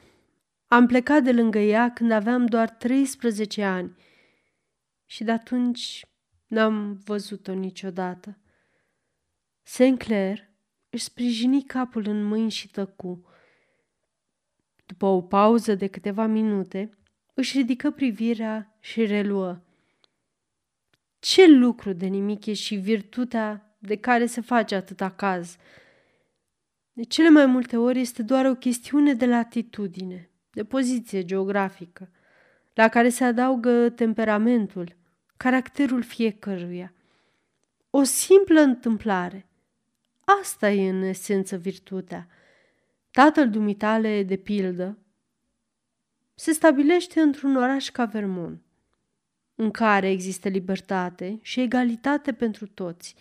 am 0.67 0.85
plecat 0.85 1.23
de 1.23 1.31
lângă 1.31 1.57
ea 1.57 1.93
când 1.93 2.11
aveam 2.11 2.45
doar 2.45 2.69
13 2.69 3.63
ani 3.63 3.95
și 5.05 5.23
de 5.23 5.31
atunci 5.31 6.05
n-am 6.47 7.01
văzut-o 7.05 7.53
niciodată. 7.53 8.37
Sinclair 9.63 10.49
își 10.89 11.03
sprijini 11.03 11.63
capul 11.63 12.07
în 12.07 12.23
mâini 12.23 12.51
și 12.51 12.69
tăcu. 12.69 13.25
După 14.85 15.05
o 15.05 15.21
pauză 15.21 15.75
de 15.75 15.87
câteva 15.87 16.25
minute, 16.25 16.97
își 17.33 17.57
ridică 17.57 17.91
privirea 17.91 18.77
și 18.79 19.05
reluă. 19.05 19.61
Ce 21.19 21.47
lucru 21.47 21.93
de 21.93 22.05
nimic 22.05 22.45
e 22.45 22.53
și 22.53 22.75
virtutea 22.75 23.75
de 23.79 23.95
care 23.95 24.25
se 24.25 24.41
face 24.41 24.75
atâta 24.75 25.11
caz. 25.11 25.57
De 26.99 27.05
cele 27.05 27.29
mai 27.29 27.45
multe 27.45 27.77
ori 27.77 27.99
este 27.99 28.23
doar 28.23 28.45
o 28.45 28.55
chestiune 28.55 29.13
de 29.13 29.25
latitudine, 29.25 30.29
de 30.51 30.63
poziție 30.63 31.25
geografică, 31.25 32.09
la 32.73 32.87
care 32.87 33.09
se 33.09 33.23
adaugă 33.23 33.89
temperamentul, 33.89 34.95
caracterul 35.37 36.03
fiecăruia. 36.03 36.93
O 37.89 38.03
simplă 38.03 38.59
întâmplare. 38.59 39.47
Asta 40.41 40.71
e 40.71 40.89
în 40.89 41.01
esență 41.01 41.57
virtutea. 41.57 42.27
Tatăl 43.11 43.49
dumitale, 43.49 44.23
de 44.23 44.35
pildă, 44.35 44.97
se 46.35 46.51
stabilește 46.51 47.21
într-un 47.21 47.55
oraș 47.55 47.89
ca 47.89 48.05
Vermont 48.05 48.61
în 49.55 49.71
care 49.71 50.09
există 50.09 50.49
libertate 50.49 51.39
și 51.41 51.61
egalitate 51.61 52.33
pentru 52.33 52.67
toți. 52.67 53.15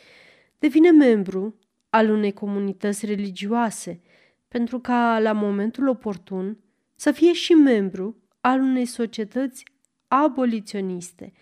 Devine 0.59 0.91
membru 0.91 1.59
al 1.90 2.11
unei 2.11 2.33
comunități 2.33 3.07
religioase, 3.07 4.01
pentru 4.48 4.81
ca, 4.81 5.18
la 5.18 5.33
momentul 5.33 5.88
oportun, 5.88 6.59
să 6.94 7.12
fie 7.12 7.33
și 7.33 7.53
membru 7.53 8.16
al 8.40 8.61
unei 8.61 8.85
societăți 8.85 9.64
aboliționiste. 10.09 11.33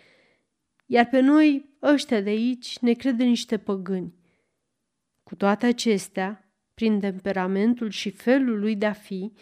Iar 0.85 1.05
pe 1.05 1.19
noi, 1.19 1.69
ăștia 1.81 2.21
de 2.21 2.29
aici, 2.29 2.79
ne 2.79 2.93
crede 2.93 3.23
niște 3.23 3.57
păgâni. 3.57 4.13
Cu 5.23 5.35
toate 5.35 5.65
acestea, 5.65 6.51
prin 6.73 6.99
temperamentul 6.99 7.89
și 7.89 8.09
felul 8.09 8.59
lui 8.59 8.75
de 8.75 8.85
a 8.85 8.93
fi, 8.93 9.33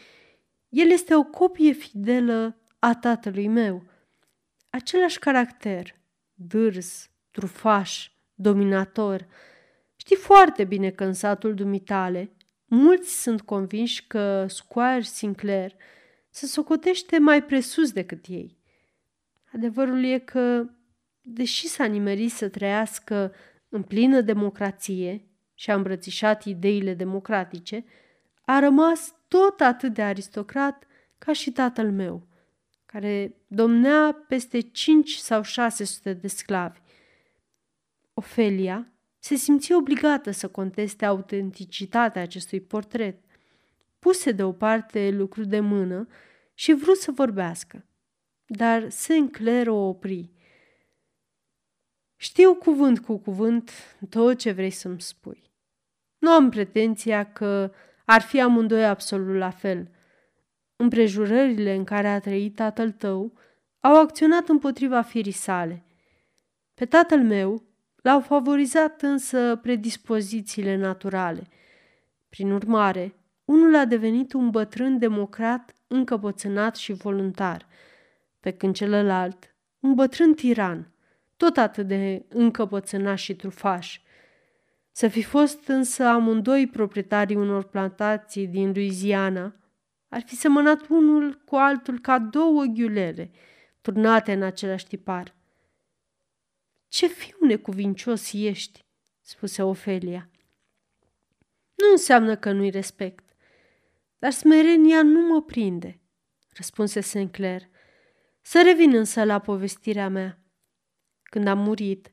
el 0.69 0.89
este 0.89 1.15
o 1.15 1.23
copie 1.23 1.71
fidelă 1.71 2.57
a 2.79 2.95
tatălui 2.95 3.47
meu– 3.47 3.83
același 4.75 5.19
caracter, 5.19 5.95
dârs, 6.33 7.09
trufaș, 7.31 8.09
dominator. 8.33 9.27
Știi 10.05 10.17
foarte 10.17 10.63
bine 10.63 10.89
că 10.89 11.03
în 11.03 11.13
satul 11.13 11.53
dumitale 11.53 12.31
mulți 12.65 13.21
sunt 13.21 13.41
convinși 13.41 14.07
că 14.07 14.45
Squire 14.47 15.01
Sinclair 15.01 15.75
se 16.29 16.45
socotește 16.45 17.19
mai 17.19 17.43
presus 17.43 17.91
decât 17.91 18.25
ei. 18.27 18.57
Adevărul 19.53 20.03
e 20.03 20.19
că, 20.19 20.69
deși 21.21 21.67
s-a 21.67 21.85
nimerit 21.85 22.31
să 22.31 22.49
trăiască 22.49 23.33
în 23.69 23.83
plină 23.83 24.21
democrație 24.21 25.25
și 25.53 25.71
a 25.71 25.75
îmbrățișat 25.75 26.43
ideile 26.43 26.93
democratice, 26.93 27.85
a 28.41 28.59
rămas 28.59 29.15
tot 29.27 29.61
atât 29.61 29.93
de 29.93 30.01
aristocrat 30.01 30.83
ca 31.17 31.33
și 31.33 31.51
tatăl 31.51 31.91
meu– 31.91 32.27
care 32.85 33.35
domnea 33.47 34.25
peste 34.27 34.59
cinci 34.59 35.15
sau 35.15 35.41
șase 35.41 35.83
sute 35.83 36.13
de 36.13 36.27
sclavi. 36.27 36.79
Ofelia 38.13 38.94
se 39.25 39.35
simți 39.35 39.73
obligată 39.73 40.31
să 40.31 40.47
conteste 40.47 41.05
autenticitatea 41.05 42.21
acestui 42.21 42.61
portret. 42.61 43.23
Puse 43.99 44.31
deoparte 44.31 45.09
lucruri 45.09 45.47
de 45.47 45.59
mână 45.59 46.07
și 46.53 46.73
vrut 46.73 46.97
să 46.97 47.11
vorbească, 47.11 47.85
dar 48.45 48.89
Sinclair 48.89 49.67
o 49.67 49.75
opri. 49.75 50.31
Știu 52.15 52.55
cuvânt 52.55 52.99
cu 52.99 53.17
cuvânt 53.17 53.71
tot 54.09 54.37
ce 54.37 54.51
vrei 54.51 54.69
să-mi 54.69 55.01
spui. 55.01 55.51
Nu 56.17 56.31
am 56.31 56.49
pretenția 56.49 57.31
că 57.31 57.73
ar 58.05 58.21
fi 58.21 58.41
amândoi 58.41 58.85
absolut 58.85 59.37
la 59.37 59.49
fel– 59.49 59.89
Împrejurările 60.75 61.73
în 61.73 61.83
care 61.83 62.07
a 62.07 62.19
trăit 62.19 62.55
tatăl 62.55 62.91
tău 62.91 63.33
au 63.79 63.99
acționat 63.99 64.47
împotriva 64.47 65.01
firii 65.01 65.31
sale. 65.31 65.83
Pe 66.73 66.85
tatăl 66.85 67.23
meu 67.23 67.63
l-au 68.05 68.19
favorizat 68.19 69.01
însă 69.01 69.55
predispozițiile 69.61 70.75
naturale. 70.75 71.47
Prin 72.29 72.51
urmare, 72.51 73.15
unul 73.45 73.75
a 73.75 73.85
devenit 73.85 74.33
un 74.33 74.49
bătrân 74.49 74.97
democrat 74.97 75.75
încăpățânat 75.87 76.75
și 76.75 76.93
voluntar, 76.93 77.67
pe 78.39 78.51
când 78.51 78.75
celălalt 78.75 79.55
un 79.79 79.93
bătrân 79.93 80.33
tiran, 80.33 80.91
tot 81.37 81.57
atât 81.57 81.87
de 81.87 82.25
încăpățânat 82.29 83.17
și 83.17 83.35
trufaș. 83.35 83.99
Să 84.91 85.07
fi 85.07 85.23
fost 85.23 85.67
însă 85.67 86.03
amândoi 86.03 86.67
proprietarii 86.67 87.35
unor 87.35 87.63
plantații 87.63 88.47
din 88.47 88.71
Louisiana– 88.71 89.53
ar 90.15 90.21
fi 90.21 90.35
semănat 90.35 90.87
unul 90.87 91.41
cu 91.45 91.55
altul 91.55 91.99
ca 91.99 92.19
două 92.19 92.63
ghiulele, 92.63 93.31
turnate 93.81 94.33
în 94.33 94.41
același 94.41 94.87
tipar. 94.87 95.34
Ce 96.87 97.07
fiu 97.07 97.37
necuvincios 97.41 98.33
ești, 98.33 98.85
spuse 99.21 99.63
Ofelia. 99.63 100.29
Nu 101.75 101.91
înseamnă 101.91 102.35
că 102.35 102.51
nu-i 102.51 102.69
respect. 102.69 103.23
dar 104.17 104.31
smerenia 104.31 105.01
nu 105.03 105.27
mă 105.27 105.41
prinde, 105.41 106.01
răspunse 106.53 107.01
Sinclair. 107.01 107.61
Să 108.41 108.61
revin 108.65 108.95
însă 108.95 109.23
la 109.23 109.39
povestirea 109.39 110.09
mea. 110.09 110.39
Când 111.23 111.47
am 111.47 111.59
murit, 111.59 112.11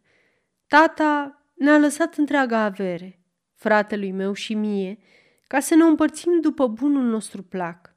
tata 0.67 1.43
ne-a 1.55 1.79
lăsat 1.79 2.17
întreaga 2.17 2.59
avere, 2.59 3.23
fratelui 3.55 4.13
meu 4.13 4.33
și 4.33 4.55
mie, 4.55 4.99
ca 5.47 5.61
să 5.61 5.75
ne 5.75 5.83
împărțim 5.83 6.41
după 6.41 6.67
bunul 6.67 7.03
nostru 7.03 7.43
plac. 7.43 7.97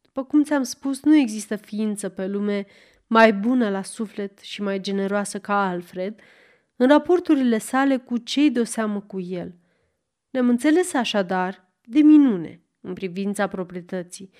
După 0.00 0.24
cum 0.24 0.44
ți-am 0.44 0.62
spus, 0.62 1.02
nu 1.02 1.14
există 1.16 1.56
ființă 1.56 2.08
pe 2.08 2.26
lume 2.26 2.66
mai 3.12 3.32
bună 3.32 3.70
la 3.70 3.82
suflet 3.82 4.38
și 4.38 4.62
mai 4.62 4.80
generoasă 4.80 5.38
ca 5.38 5.68
Alfred, 5.68 6.20
în 6.76 6.88
raporturile 6.88 7.58
sale 7.58 7.96
cu 7.96 8.16
cei 8.16 8.50
de-o 8.50 8.64
seamă 8.64 9.00
cu 9.00 9.20
el. 9.20 9.54
Ne-am 10.30 10.48
înțeles 10.48 10.94
așadar 10.94 11.68
de 11.84 12.00
minune 12.00 12.60
în 12.80 12.92
privința 12.92 13.46
proprietății, 13.46 14.30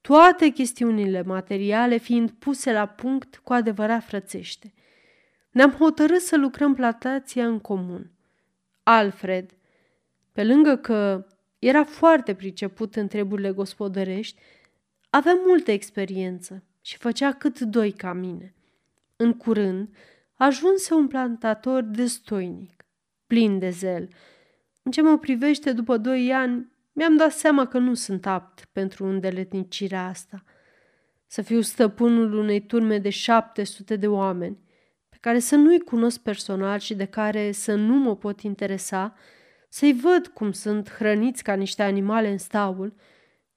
toate 0.00 0.48
chestiunile 0.48 1.22
materiale 1.22 1.96
fiind 1.96 2.30
puse 2.30 2.72
la 2.72 2.86
punct 2.86 3.40
cu 3.44 3.52
adevărat 3.52 4.04
frățește. 4.04 4.74
Ne-am 5.50 5.70
hotărât 5.70 6.20
să 6.20 6.36
lucrăm 6.36 6.74
plantația 6.74 7.46
în 7.46 7.58
comun. 7.58 8.10
Alfred, 8.82 9.56
pe 10.32 10.44
lângă 10.44 10.76
că 10.76 11.26
era 11.58 11.84
foarte 11.84 12.34
priceput 12.34 12.96
în 12.96 13.08
treburile 13.08 13.52
gospodărești, 13.52 14.40
avea 15.10 15.34
multă 15.46 15.70
experiență 15.70 16.64
și 16.82 16.96
făcea 16.96 17.32
cât 17.32 17.60
doi 17.60 17.92
ca 17.92 18.12
mine. 18.12 18.54
În 19.16 19.32
curând, 19.32 19.88
ajunse 20.34 20.94
un 20.94 21.08
plantator 21.08 21.82
destoinic, 21.82 22.84
plin 23.26 23.58
de 23.58 23.70
zel. 23.70 24.08
În 24.82 24.90
ce 24.90 25.02
mă 25.02 25.18
privește, 25.18 25.72
după 25.72 25.96
doi 25.96 26.32
ani, 26.32 26.70
mi-am 26.92 27.16
dat 27.16 27.32
seama 27.32 27.66
că 27.66 27.78
nu 27.78 27.94
sunt 27.94 28.26
apt 28.26 28.68
pentru 28.72 29.04
îndeletnicirea 29.04 30.06
asta. 30.06 30.44
Să 31.26 31.42
fiu 31.42 31.60
stăpânul 31.60 32.34
unei 32.34 32.66
turme 32.66 32.98
de 32.98 33.10
700 33.10 33.96
de 33.96 34.06
oameni, 34.06 34.58
pe 35.08 35.16
care 35.20 35.38
să 35.38 35.56
nu-i 35.56 35.80
cunosc 35.80 36.20
personal 36.20 36.78
și 36.78 36.94
de 36.94 37.04
care 37.04 37.52
să 37.52 37.74
nu 37.74 37.94
mă 37.94 38.16
pot 38.16 38.40
interesa, 38.40 39.14
să-i 39.68 39.92
văd 39.92 40.26
cum 40.26 40.52
sunt 40.52 40.90
hrăniți 40.90 41.42
ca 41.42 41.54
niște 41.54 41.82
animale 41.82 42.30
în 42.30 42.38
staul, 42.38 42.94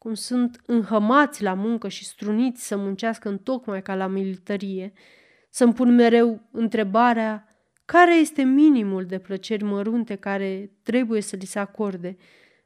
cum 0.06 0.14
sunt 0.14 0.62
înhămați 0.66 1.43
la 1.43 1.53
muncă 1.53 1.88
și 1.88 2.06
struniți 2.06 2.68
să 2.68 2.78
muncească 2.78 3.30
în 3.30 3.38
tocmai 3.38 3.82
ca 3.82 3.95
la 3.95 4.08
militarie, 4.08 4.93
să-mi 5.49 5.74
pun 5.74 5.95
mereu 5.95 6.41
întrebarea 6.51 7.47
care 7.86 8.16
este 8.16 8.43
minimul 8.43 9.06
de 9.06 9.20
plăceri 9.20 9.64
mărunte 9.64 10.16
care 10.16 10.72
trebuie 10.84 11.22
să 11.22 11.36
li 11.36 11.45
se 11.45 11.60
acorde 11.60 12.18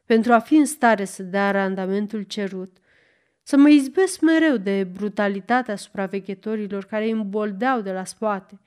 pentru 0.06 0.34
a 0.34 0.40
fi 0.40 0.56
în 0.56 0.66
stare 0.66 1.06
să 1.06 1.24
dea 1.24 1.52
randamentul 1.52 2.22
cerut, 2.22 2.78
să 3.44 3.58
mă 3.58 3.70
izbesc 3.70 4.22
mereu 4.22 4.58
de 4.58 4.84
brutalitatea 4.84 5.76
supraveghetorilor 5.76 6.86
care 6.86 7.10
îmi 7.10 7.24
boldeau 7.24 7.82
de 7.82 7.92
la 7.92 8.04
spate, 8.04 8.60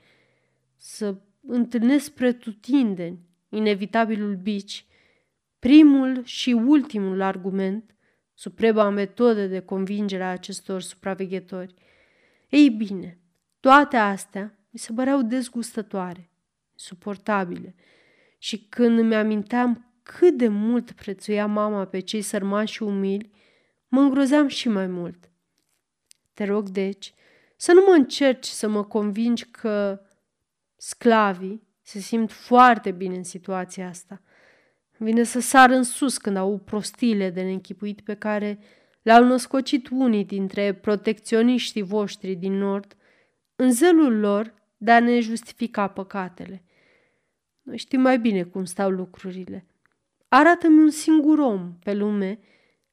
să 0.76 1.14
întâlnesc 1.46 2.10
pretutindeni 2.10 3.18
inevitabilul 3.48 4.34
bici, 4.34 4.86
primul 5.58 6.22
și 6.24 6.52
ultimul 6.52 7.20
argument, 7.20 7.92
suprema 8.34 8.88
metodă 8.88 9.46
de 9.46 9.60
convingere 9.60 10.22
a 10.22 10.30
acestor 10.30 10.82
supraveghetori. 10.82 11.74
Ei 12.48 12.70
bine, 12.70 13.18
toate 13.60 13.96
astea 13.96 14.58
mi 14.70 14.78
se 14.78 14.92
păreau 14.92 15.22
dezgustătoare, 15.22 16.30
suportabile, 16.74 17.74
și 18.38 18.58
când 18.68 18.98
îmi 18.98 19.14
aminteam 19.14 19.92
cât 20.02 20.36
de 20.36 20.48
mult 20.48 20.92
prețuia 20.92 21.46
mama 21.46 21.84
pe 21.84 22.00
cei 22.00 22.22
sărmani 22.22 22.68
și 22.68 22.82
umili, 22.82 23.30
mă 23.88 24.00
îngrozeam 24.00 24.48
și 24.48 24.68
mai 24.68 24.86
mult. 24.86 25.30
Te 26.34 26.44
rog, 26.44 26.68
deci, 26.68 27.14
să 27.56 27.72
nu 27.72 27.84
mă 27.86 27.92
încerci 27.92 28.46
să 28.46 28.68
mă 28.68 28.84
convingi 28.84 29.44
că 29.44 30.00
sclavii 30.76 31.66
se 31.82 31.98
simt 31.98 32.32
foarte 32.32 32.90
bine 32.90 33.16
în 33.16 33.24
situația 33.24 33.88
asta. 33.88 34.22
Vine 35.03 35.22
să 35.22 35.40
sar 35.40 35.70
în 35.70 35.82
sus 35.82 36.16
când 36.16 36.36
au 36.36 36.59
prostiile 36.59 37.30
de 37.30 37.42
neînchipuit 37.42 38.00
pe 38.00 38.14
care 38.14 38.59
le-au 39.03 39.24
născocit 39.24 39.88
unii 39.90 40.24
dintre 40.24 40.74
protecționiștii 40.74 41.82
voștri 41.82 42.34
din 42.34 42.53
nord, 42.53 42.96
în 43.57 43.72
zelul 43.72 44.18
lor 44.18 44.55
de 44.76 44.90
a 44.90 45.00
ne 45.00 45.20
justifica 45.20 45.88
păcatele. 45.88 46.64
Noi 47.62 47.76
știm 47.76 48.00
mai 48.00 48.18
bine 48.18 48.42
cum 48.42 48.64
stau 48.64 48.90
lucrurile. 48.90 49.66
Arată-mi 50.28 50.78
un 50.78 50.90
singur 50.90 51.38
om 51.38 51.72
pe 51.84 51.94
lume 51.94 52.38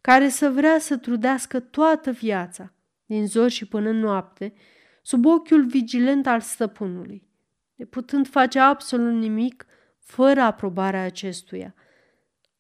care 0.02 0.30
să 0.30 0.50
vrea 0.50 0.80
să 0.80 0.98
trudească 0.98 1.60
toată 1.60 2.12
viața, 2.12 2.74
din 3.06 3.28
zor 3.28 3.50
și 3.50 3.68
până 3.68 3.92
noapte, 3.92 4.54
sub 5.02 5.26
ochiul 5.26 5.66
vigilent 5.66 6.28
al 6.28 6.40
stăpânului, 6.40 7.28
neputând 7.76 8.28
face 8.28 8.60
absolut 8.60 9.14
nimic 9.14 9.66
fără 10.00 10.42
aprobarea 10.42 11.04
acestuia. 11.04 11.74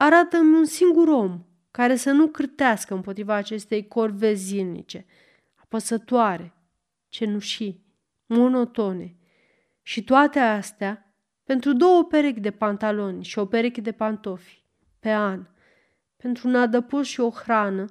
Arată-mi 0.01 0.57
un 0.57 0.65
singur 0.65 1.07
om 1.07 1.45
care 1.71 1.95
să 1.95 2.11
nu 2.11 2.27
cârtească 2.27 2.93
împotriva 2.93 3.33
acestei 3.33 3.87
corvezi 3.87 4.43
zilnice, 4.43 5.05
apăsătoare, 5.55 6.53
cenușii, 7.07 7.85
monotone. 8.25 9.15
Și 9.81 10.03
toate 10.03 10.39
astea 10.39 11.13
pentru 11.43 11.73
două 11.73 12.03
perechi 12.03 12.39
de 12.39 12.51
pantaloni 12.51 13.23
și 13.23 13.39
o 13.39 13.45
pereche 13.45 13.81
de 13.81 13.91
pantofi 13.91 14.63
pe 14.99 15.11
an, 15.11 15.47
pentru 16.17 16.47
un 16.47 16.55
adăpost 16.55 17.09
și 17.09 17.19
o 17.19 17.29
hrană, 17.29 17.85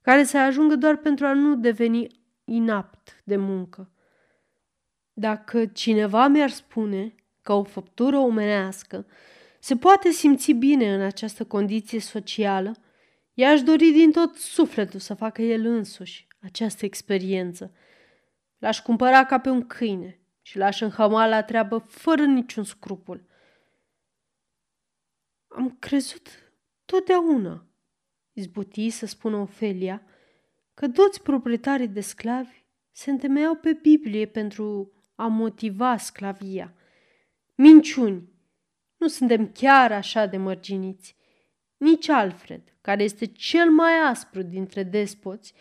care 0.00 0.24
să 0.24 0.38
ajungă 0.38 0.74
doar 0.76 0.96
pentru 0.96 1.26
a 1.26 1.32
nu 1.32 1.56
deveni 1.56 2.06
inapt 2.44 3.22
de 3.24 3.36
muncă. 3.36 3.90
Dacă 5.12 5.66
cineva 5.66 6.26
mi-ar 6.26 6.50
spune 6.50 7.14
că 7.42 7.52
o 7.52 7.62
făptură 7.62 8.16
omenească 8.16 9.06
se 9.66 9.76
poate 9.76 10.10
simți 10.10 10.52
bine 10.52 10.94
în 10.94 11.00
această 11.00 11.44
condiție 11.44 12.00
socială, 12.00 12.76
i-aș 13.34 13.62
dori 13.62 13.90
din 13.90 14.12
tot 14.12 14.34
sufletul 14.34 15.00
să 15.00 15.14
facă 15.14 15.42
el 15.42 15.64
însuși 15.64 16.26
această 16.40 16.84
experiență. 16.84 17.74
L-aș 18.58 18.80
cumpăra 18.80 19.24
ca 19.24 19.40
pe 19.40 19.48
un 19.48 19.66
câine 19.66 20.20
și 20.42 20.56
l-aș 20.56 20.80
înhăma 20.80 21.26
la 21.26 21.42
treabă 21.42 21.78
fără 21.78 22.24
niciun 22.24 22.64
scrupul. 22.64 23.26
Am 25.48 25.76
crezut 25.78 26.28
totdeauna, 26.84 27.66
izbuti 28.32 28.90
să 28.90 29.06
spună 29.06 29.36
Ofelia, 29.36 30.02
că 30.74 30.88
toți 30.88 31.22
proprietarii 31.22 31.88
de 31.88 32.00
sclavi 32.00 32.64
se 32.90 33.10
întemeiau 33.10 33.54
pe 33.54 33.72
Biblie 33.72 34.26
pentru 34.26 34.92
a 35.14 35.26
motiva 35.26 35.96
sclavia. 35.96 36.74
Minciuni! 37.54 38.34
Nu 38.96 39.08
suntem 39.08 39.48
chiar 39.52 39.92
așa 39.92 40.26
de 40.26 40.36
mărginiți. 40.36 41.16
Nici 41.76 42.08
Alfred, 42.08 42.62
care 42.80 43.02
este 43.02 43.26
cel 43.26 43.70
mai 43.70 43.92
aspru 44.08 44.42
dintre 44.42 44.82
despoți, 44.82 45.54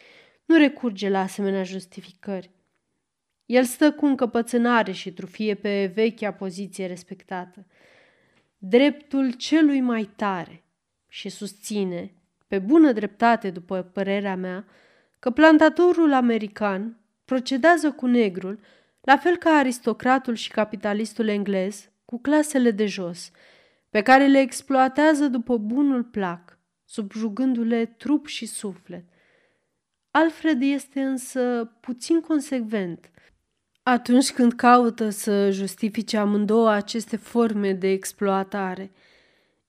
nu 0.46 0.58
recurge 0.58 1.10
la 1.10 1.20
asemenea 1.20 1.64
justificări. 1.64 2.52
El 3.46 3.64
stă 3.64 3.92
cu 3.92 4.06
încăpățânare 4.06 4.92
și 4.92 5.14
trufie 5.14 5.56
pe 5.56 5.92
vechea 5.94 6.34
poziție 6.34 6.86
respectată. 6.86 7.66
Dreptul 8.58 9.32
celui 9.32 9.82
mai 9.82 10.10
tare 10.16 10.64
și 11.08 11.30
susține, 11.30 12.14
pe 12.48 12.60
bună 12.60 12.92
dreptate 12.92 13.50
după 13.50 13.82
părerea 13.82 14.36
mea, 14.36 14.66
că 15.20 15.30
plantatorul 15.30 16.14
american 16.14 16.98
procedează 17.26 17.92
cu 17.92 18.06
negrul 18.06 18.60
la 19.02 19.18
fel 19.18 19.38
ca 19.38 19.50
aristocratul 19.50 20.36
și 20.36 20.52
capitalistul 20.52 21.28
englez 21.28 21.90
cu 22.06 22.20
clasele 22.20 22.72
de 22.72 22.86
jos, 22.86 23.32
pe 23.90 24.02
care 24.02 24.28
le 24.28 24.40
exploatează 24.40 25.28
după 25.28 25.58
bunul 25.58 26.04
plac, 26.04 26.60
subjugându-le 26.86 27.86
trup 27.86 28.26
și 28.28 28.46
suflet. 28.46 29.06
Alfred 30.12 30.62
este 30.62 31.02
însă 31.02 31.72
puțin 31.82 32.22
consecvent 32.22 33.10
atunci 33.88 34.32
când 34.32 34.54
caută 34.54 35.10
să 35.10 35.52
justifice 35.52 36.18
amândouă 36.18 36.70
aceste 36.70 37.16
forme 37.16 37.74
de 37.74 37.88
exploatare. 37.88 38.92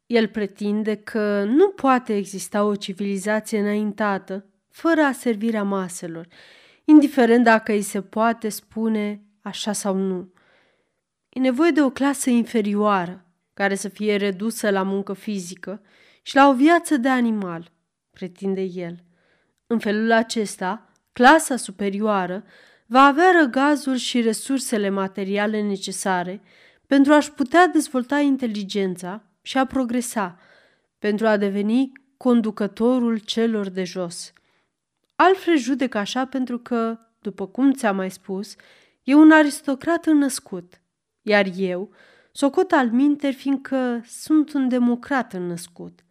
El 0.07 0.29
pretinde 0.29 0.95
că 0.95 1.45
nu 1.45 1.69
poate 1.69 2.17
exista 2.17 2.65
o 2.65 2.77
civilizație 2.77 3.61
înaintată 3.61 4.47
fără 4.69 5.01
aservirea 5.01 5.63
maselor, 5.63 6.29
indiferent 6.85 7.45
dacă 7.45 7.73
îi 7.73 7.83
se 7.83 8.03
poate 8.03 8.49
spune 8.49 9.23
așa 9.43 9.73
sau 9.73 9.97
nu. 9.97 10.33
E 11.37 11.39
nevoie 11.39 11.71
de 11.71 11.83
o 11.83 11.91
clasă 11.91 12.31
inferioară, 12.31 13.25
care 13.55 13.75
să 13.75 13.89
fie 13.89 14.17
redusă 14.17 14.71
la 14.71 14.83
muncă 14.83 15.13
fizică 15.13 15.83
și 16.23 16.35
la 16.35 16.49
o 16.49 16.55
viață 16.55 16.97
de 16.97 17.09
animal, 17.09 17.71
pretinde 18.11 18.61
el. 18.61 19.05
În 19.67 19.79
felul 19.79 20.13
acesta, 20.13 20.93
clasa 21.13 21.57
superioară 21.57 22.45
va 22.87 23.01
avea 23.01 23.31
răgazul 23.41 23.97
și 23.97 24.21
resursele 24.21 24.89
materiale 24.89 25.63
necesare 25.63 26.43
pentru 26.87 27.13
a-și 27.13 27.33
putea 27.33 27.67
dezvolta 27.67 28.19
inteligența 28.19 29.23
și 29.43 29.59
a 29.59 29.67
progresa, 29.67 30.39
pentru 30.99 31.27
a 31.27 31.37
deveni 31.37 31.93
conducătorul 32.17 33.19
celor 33.19 33.69
de 33.69 33.85
jos. 33.85 34.33
Alfred 35.17 35.57
judecă 35.57 35.99
așa 35.99 36.27
pentru 36.27 36.59
că, 36.59 36.99
după 37.21 37.47
cum 37.47 37.73
ți-am 37.73 37.97
mai 37.97 38.11
spus, 38.11 38.55
e 39.03 39.15
un 39.15 39.31
aristocrat 39.31 40.07
înnăscut, 40.07 40.81
iar 41.27 41.47
eu 41.57 41.93
socot 42.33 42.73
al 42.73 42.91
minter 42.91 43.33
fiindcă 43.33 44.03
sunt 44.05 44.53
un 44.53 44.69
democrat 44.69 45.33
înnăscut. 45.33 46.05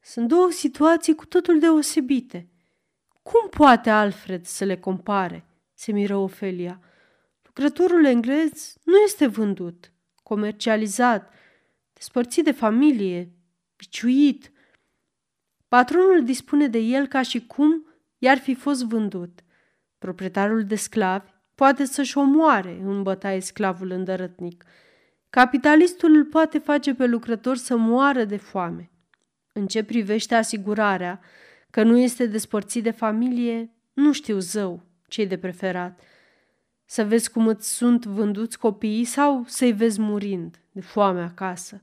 Sunt 0.00 0.28
două 0.28 0.50
situații 0.50 1.14
cu 1.14 1.26
totul 1.26 1.58
deosebite. 1.58 2.48
Cum 3.22 3.48
poate 3.48 3.90
Alfred 3.90 4.44
să 4.44 4.64
le 4.64 4.76
compare? 4.76 5.44
se 5.74 5.92
miră 5.92 6.16
Ofelia. 6.16 6.80
Lucrătorul 7.42 8.04
englez 8.04 8.74
nu 8.84 8.96
este 8.96 9.26
vândut, 9.26 9.92
comercializat, 10.22 11.32
despărțit 11.92 12.44
de 12.44 12.52
familie, 12.52 13.32
biciuit. 13.76 14.52
Patronul 15.68 16.24
dispune 16.24 16.66
de 16.66 16.78
el 16.78 17.06
ca 17.06 17.22
și 17.22 17.46
cum 17.46 17.86
i-ar 18.18 18.38
fi 18.38 18.54
fost 18.54 18.84
vândut. 18.84 19.40
Proprietarul 19.98 20.64
de 20.64 20.74
sclavi 20.74 21.29
poate 21.60 21.84
să-și 21.84 22.18
omoare 22.18 22.80
în 22.84 23.02
bătaie 23.02 23.40
sclavul 23.40 23.90
îndărătnic. 23.90 24.64
Capitalistul 25.30 26.14
îl 26.14 26.24
poate 26.24 26.58
face 26.58 26.94
pe 26.94 27.06
lucrător 27.06 27.56
să 27.56 27.76
moară 27.76 28.24
de 28.24 28.36
foame. 28.36 28.90
În 29.52 29.66
ce 29.66 29.84
privește 29.84 30.34
asigurarea 30.34 31.20
că 31.70 31.82
nu 31.82 31.98
este 31.98 32.26
despărțit 32.26 32.82
de 32.82 32.90
familie, 32.90 33.70
nu 33.92 34.12
știu 34.12 34.38
zău 34.38 34.82
ce 35.08 35.24
de 35.24 35.38
preferat. 35.38 36.00
Să 36.84 37.04
vezi 37.04 37.30
cum 37.30 37.46
îți 37.46 37.74
sunt 37.74 38.04
vânduți 38.04 38.58
copiii 38.58 39.04
sau 39.04 39.44
să-i 39.46 39.72
vezi 39.72 40.00
murind 40.00 40.60
de 40.72 40.80
foame 40.80 41.22
acasă. 41.22 41.82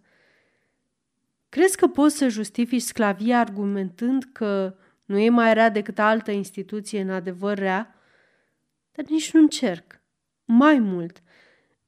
Crezi 1.49 1.77
că 1.77 1.87
poți 1.87 2.17
să 2.17 2.27
justifici 2.27 2.81
sclavia 2.81 3.39
argumentând 3.39 4.23
că 4.31 4.75
nu 5.05 5.17
e 5.17 5.29
mai 5.29 5.53
rea 5.53 5.69
decât 5.69 5.99
altă 5.99 6.31
instituție 6.31 7.01
în 7.01 7.09
adevăr 7.09 7.57
rea? 7.57 7.96
Dar 8.97 9.05
nici 9.09 9.31
nu 9.31 9.39
încerc. 9.39 10.01
Mai 10.45 10.79
mult, 10.79 11.21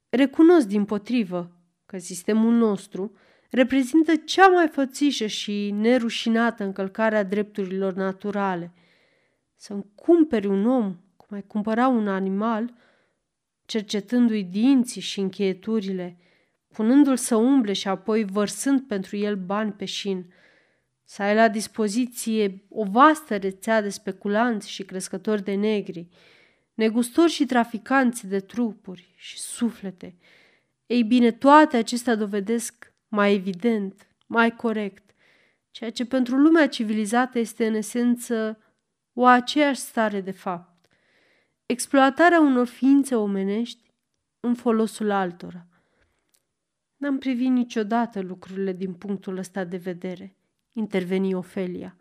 recunosc 0.10 0.68
din 0.68 0.86
potrivă 0.86 1.52
că 1.86 1.98
sistemul 1.98 2.54
nostru 2.54 3.18
reprezintă 3.50 4.16
cea 4.16 4.48
mai 4.48 4.68
fățișă 4.68 5.26
și 5.26 5.72
nerușinată 5.72 6.64
încălcare 6.64 7.18
a 7.18 7.24
drepturilor 7.24 7.94
naturale. 7.94 8.74
Să-mi 9.56 9.86
cumperi 9.96 10.48
un 10.48 10.66
om 10.66 10.98
cum 11.18 11.38
ai 11.38 11.44
cumpăra 11.48 11.88
un 11.88 12.08
animal, 12.08 12.74
cercetându-i 13.66 14.44
dinții 14.44 15.02
și 15.02 15.20
încheieturile, 15.20 16.18
punându-l 16.74 17.18
să 17.18 17.36
umble 17.36 17.74
și 17.74 17.88
apoi 17.88 18.24
vărsând 18.24 18.82
pentru 18.82 19.18
el 19.18 19.36
bani 19.36 19.72
pe 19.72 19.86
șin, 19.86 20.34
să 21.04 21.22
ai 21.22 21.36
la 21.36 21.48
dispoziție 21.48 22.66
o 22.70 22.84
vastă 22.84 23.38
rețea 23.38 23.82
de 23.82 23.90
speculanți 23.90 24.70
și 24.70 24.84
crescători 24.84 25.44
de 25.44 25.54
negri, 25.54 26.08
negustori 26.80 27.32
și 27.32 27.46
traficanți 27.46 28.28
de 28.28 28.40
trupuri 28.40 29.14
și 29.16 29.40
suflete. 29.40 30.18
Ei 30.86 31.04
bine, 31.04 31.32
toate 31.32 31.78
acestea 31.78 32.16
dovedesc 32.16 32.94
mai 33.08 33.34
evident, 33.34 34.08
mai 34.28 34.56
corect, 34.56 35.16
ceea 35.72 35.92
ce 35.92 36.06
pentru 36.06 36.38
lumea 36.38 36.68
civilizată 36.68 37.40
este 37.40 37.68
în 37.68 37.74
esență 37.74 38.60
o 39.14 39.26
aceeași 39.26 39.80
stare 39.80 40.22
de 40.22 40.32
fapt. 40.32 40.86
Exploatarea 41.66 42.40
unor 42.40 42.68
ființe 42.68 43.16
omenești 43.16 43.92
în 44.40 44.54
folosul 44.54 45.12
altora. 45.12 45.66
N-am 46.98 47.18
privit 47.18 47.50
niciodată 47.50 48.22
lucrurile 48.22 48.74
din 48.74 48.94
punctul 48.94 49.38
ăsta 49.38 49.64
de 49.64 49.78
vedere, 49.78 50.36
interveni 50.74 51.34
Ofelia. 51.34 51.96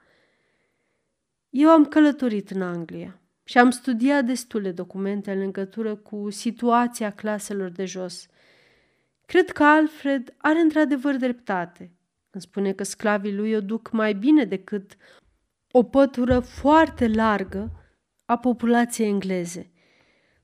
Eu 1.50 1.70
am 1.70 1.84
călătorit 1.84 2.50
în 2.50 2.62
Anglia 2.62 3.20
și 3.48 3.58
am 3.58 3.70
studiat 3.70 4.24
destule 4.24 4.70
documente 4.70 5.32
în 5.32 5.38
legătură 5.38 5.94
cu 5.94 6.30
situația 6.30 7.12
claselor 7.12 7.70
de 7.70 7.84
jos. 7.84 8.26
Cred 9.26 9.50
că 9.50 9.64
Alfred 9.64 10.34
are 10.36 10.58
într-adevăr 10.58 11.16
dreptate 11.16 11.92
când 12.30 12.44
spune 12.44 12.72
că 12.72 12.82
sclavii 12.82 13.34
lui 13.34 13.54
o 13.54 13.60
duc 13.60 13.90
mai 13.90 14.14
bine 14.14 14.44
decât 14.44 14.96
o 15.70 15.82
pătură 15.82 16.40
foarte 16.40 17.08
largă 17.08 17.70
a 18.24 18.38
populației 18.38 19.08
engleze. 19.08 19.70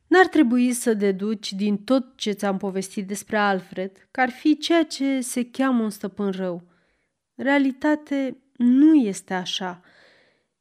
N-ar 0.06 0.26
trebui 0.26 0.72
să 0.72 0.94
deduci 0.94 1.52
din 1.52 1.84
tot 1.84 2.16
ce 2.16 2.30
ți-am 2.30 2.56
povestit 2.56 3.06
despre 3.06 3.36
Alfred 3.36 4.08
că 4.10 4.20
ar 4.20 4.30
fi 4.30 4.58
ceea 4.58 4.84
ce 4.84 5.20
se 5.20 5.50
cheamă 5.50 5.82
un 5.82 5.90
stăpân 5.90 6.30
rău. 6.30 6.62
realitate, 7.34 8.36
nu 8.56 8.94
este 8.94 9.34
așa. 9.34 9.82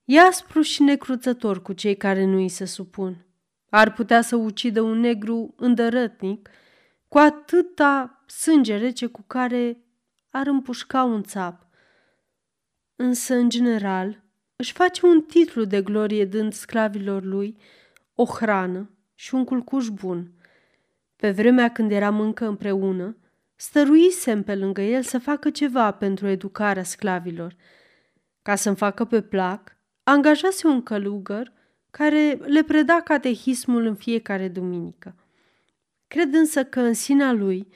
E 0.06 0.20
aspru 0.20 0.62
și 0.62 0.82
necruțător 0.82 1.62
cu 1.62 1.74
cei 1.74 1.96
care 1.96 2.26
nu 2.26 2.38
îi 2.38 2.50
se 2.50 2.66
supun. 2.66 3.26
Ar 3.70 3.94
putea 3.94 4.22
să 4.22 4.36
ucidă 4.36 4.82
un 4.82 5.00
negru 5.00 5.54
îndărătnic 5.58 6.50
cu 7.08 7.18
atâta 7.18 8.24
sânge 8.28 8.78
rece 8.78 9.06
cu 9.06 9.24
care 9.28 9.78
ar 10.30 10.48
împușca 10.48 11.04
un 11.04 11.24
țap. 11.24 11.68
Însă, 12.96 13.36
în 13.36 13.50
general, 13.50 14.24
își 14.56 14.74
face 14.74 15.06
un 15.06 15.22
titlu 15.22 15.64
de 15.64 15.82
glorie 15.82 16.26
dând 16.26 16.54
sclavilor 16.54 17.24
lui 17.24 17.58
o 18.16 18.26
hrană 18.26 18.90
și 19.14 19.36
un 19.36 19.44
culcuș 19.44 19.88
bun. 19.88 20.32
Pe 21.16 21.32
vremea 21.32 21.72
când 21.72 21.92
eram 21.92 22.20
încă 22.20 22.46
împreună, 22.46 23.18
stăruisem 23.56 24.44
pe 24.44 24.56
lângă 24.56 24.82
el 24.82 25.02
să 25.02 25.20
facă 25.20 25.50
ceva 25.50 25.92
pentru 25.92 26.28
educarea 26.28 26.84
sclavilor. 26.84 27.56
Ca 28.42 28.56
să-mi 28.56 28.76
facă 28.76 29.06
pe 29.06 29.22
plac, 29.22 29.78
angajase 30.04 30.68
un 30.68 30.84
călugăr 30.84 31.52
care 31.92 32.40
le 32.46 32.64
preda 32.64 33.02
catehismul 33.02 33.86
în 33.86 33.96
fiecare 33.96 34.48
duminică. 34.48 35.16
Cred 36.08 36.34
însă 36.34 36.64
că 36.64 36.80
în 36.80 36.94
sinea 36.94 37.32
lui 37.32 37.68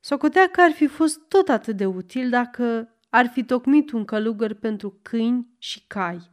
socotea 0.00 0.48
că 0.48 0.60
ar 0.60 0.70
fi 0.70 0.86
fost 0.86 1.20
tot 1.28 1.48
atât 1.48 1.76
de 1.76 1.86
util 1.86 2.30
dacă 2.30 2.94
ar 3.08 3.26
fi 3.26 3.44
tocmit 3.44 3.92
un 3.92 4.04
călugăr 4.04 4.54
pentru 4.54 4.98
câini 5.02 5.48
și 5.58 5.84
cai. 5.86 6.30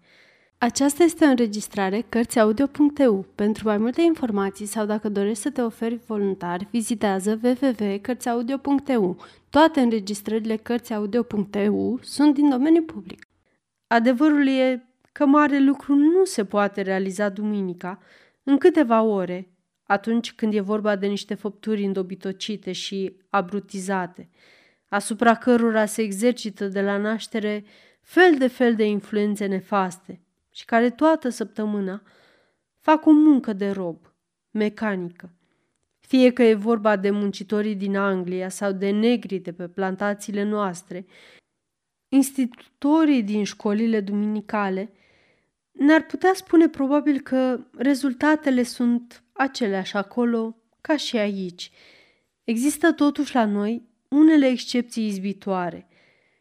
Aceasta 0.58 1.04
este 1.04 1.26
o 1.26 1.28
înregistrare 1.28 2.06
Cărțiaudio.eu. 2.10 3.26
Pentru 3.36 3.68
mai 3.68 3.78
multe 3.78 4.02
informații 4.02 4.66
sau 4.66 4.86
dacă 4.86 5.10
dorești 5.10 5.41
să 5.41 5.50
te 5.50 5.62
oferi 5.62 6.00
voluntar, 6.06 6.68
vizitează 6.72 7.39
www.cărțiaudio.eu. 7.43 9.18
Toate 9.50 9.80
înregistrările 9.80 10.56
Cărțiaudio.eu 10.56 12.00
sunt 12.02 12.34
din 12.34 12.50
domeniu 12.50 12.82
public. 12.82 13.28
Adevărul 13.88 14.48
e 14.48 14.86
că 15.18 15.26
mare 15.26 15.59
lucru 15.59 15.95
nu 15.95 16.26
se 16.26 16.45
poate 16.45 16.82
realiza 16.82 17.30
duminica 17.30 17.99
în 18.43 18.57
câteva 18.57 19.01
ore, 19.01 19.51
atunci 19.84 20.34
când 20.34 20.53
e 20.53 20.59
vorba 20.59 20.95
de 20.95 21.07
niște 21.07 21.34
făpturi 21.34 21.84
îndobitocite 21.84 22.72
și 22.72 23.18
abrutizate, 23.30 24.30
asupra 24.88 25.36
cărora 25.36 25.86
se 25.86 26.01
exercită 26.01 26.68
de 26.68 26.82
la 26.82 26.97
naștere 26.97 27.65
fel 28.01 28.38
de 28.38 28.47
fel 28.47 28.76
de 28.76 28.86
influențe 28.86 29.45
nefaste 29.45 30.22
și 30.51 30.65
care 30.65 30.89
toată 30.89 31.30
săptămâna 31.30 32.01
fac 32.80 33.05
o 33.05 33.11
muncă 33.11 33.53
de 33.53 33.70
rob, 33.70 33.97
mecanică. 34.51 35.30
Fie 35.99 36.32
că 36.32 36.43
e 36.43 36.53
vorba 36.53 36.95
de 36.95 37.09
muncitorii 37.09 37.76
din 37.76 37.97
Anglia 37.97 38.49
sau 38.49 38.72
de 38.72 38.89
negri 38.89 39.38
de 39.38 39.53
pe 39.53 39.68
plantațiile 39.68 40.43
noastre, 40.43 41.05
institutorii 42.07 43.24
din 43.24 43.43
școlile 43.43 43.99
duminicale 43.99 44.91
ne-ar 45.78 46.05
putea 46.05 46.34
spune 46.34 46.69
probabil 46.69 47.19
că 47.19 47.59
rezultatele 47.78 48.63
sunt 48.63 49.23
aceleași 49.34 49.95
acolo 49.95 50.57
ca 50.82 50.97
și 50.97 51.17
aici. 51.17 51.71
Există 52.43 52.91
totuși 52.91 53.36
la 53.36 53.45
noi 53.45 53.88
unele 54.07 54.47
excepții 54.47 55.07
izbitoare 55.07 55.88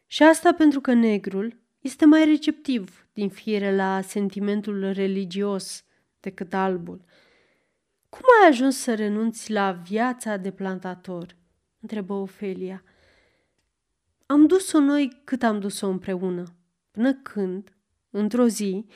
și 0.07 0.22
asta 0.22 0.53
pentru 0.53 0.80
că 0.80 0.93
negrul 0.93 1.61
este 1.80 2.05
mai 2.05 2.24
receptiv 2.24 3.09
din 3.12 3.28
fire 3.28 3.74
la 3.74 4.01
sentimentul 4.01 4.93
religios 4.93 5.84
decât 6.20 6.55
albul. 6.55 7.05
Cum 8.09 8.22
ai 8.43 8.49
ajuns 8.49 8.76
să 8.76 8.95
renunți 8.95 9.53
la 9.53 9.72
viața 9.72 10.37
de 10.37 10.51
plantator? 10.51 11.37
întrebă 11.80 12.12
Ofelia. 12.12 12.82
Am 14.26 14.47
dus-o 14.47 14.78
noi 14.78 15.20
cât 15.24 15.43
am 15.43 15.61
dus-o 15.61 15.89
împreună, 15.89 16.45
până 16.91 17.14
când, 17.14 17.76
într-o 18.11 18.47
zi, 18.47 18.87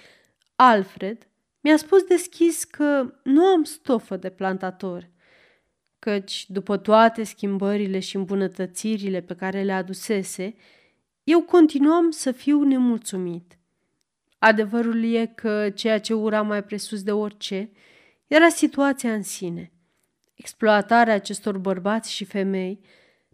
Alfred 0.63 1.29
mi-a 1.61 1.77
spus 1.77 2.03
deschis 2.03 2.65
că 2.65 3.15
nu 3.23 3.45
am 3.45 3.65
stofă 3.65 4.17
de 4.17 4.31
plantator, 4.31 5.11
căci, 5.99 6.51
după 6.51 6.77
toate 6.77 7.23
schimbările 7.23 7.99
și 7.99 8.17
îmbunătățirile 8.17 9.21
pe 9.21 9.35
care 9.35 9.63
le 9.63 9.73
adusese, 9.73 10.55
eu 11.25 11.43
continuam 11.43 12.11
să 12.11 12.33
fiu 12.33 12.63
nemulțumit. 12.63 13.59
Adevărul 14.39 15.05
e 15.05 15.27
că 15.27 15.71
ceea 15.71 16.01
ce 16.01 16.15
ura 16.15 16.43
mai 16.43 16.65
presus 16.65 17.03
de 17.03 17.13
orice 17.13 17.71
era 18.27 18.49
situația 18.49 19.15
în 19.15 19.23
sine. 19.23 19.73
Exploatarea 20.35 21.15
acestor 21.15 21.59
bărbați 21.59 22.13
și 22.13 22.25
femei, 22.25 22.81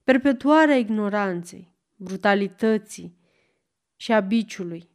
perpetuarea 0.04 0.76
ignoranței, 0.76 1.74
brutalității, 1.96 3.16
și 3.96 4.12
a 4.12 4.20
biciului, 4.20 4.88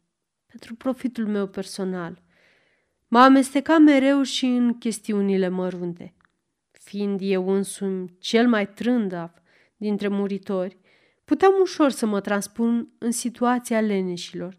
pentru 0.52 0.74
profitul 0.74 1.26
meu 1.26 1.46
personal. 1.46 2.22
Mă 3.08 3.18
amesteca 3.18 3.78
mereu 3.78 4.22
și 4.22 4.44
în 4.44 4.78
chestiunile 4.78 5.48
mărunte. 5.48 6.14
Fiind 6.70 7.20
eu 7.22 7.48
însumi 7.48 8.14
cel 8.18 8.48
mai 8.48 8.68
trândav 8.68 9.30
dintre 9.76 10.08
muritori, 10.08 10.78
puteam 11.24 11.52
ușor 11.60 11.90
să 11.90 12.06
mă 12.06 12.20
transpun 12.20 12.88
în 12.98 13.10
situația 13.10 13.80
leneșilor, 13.80 14.58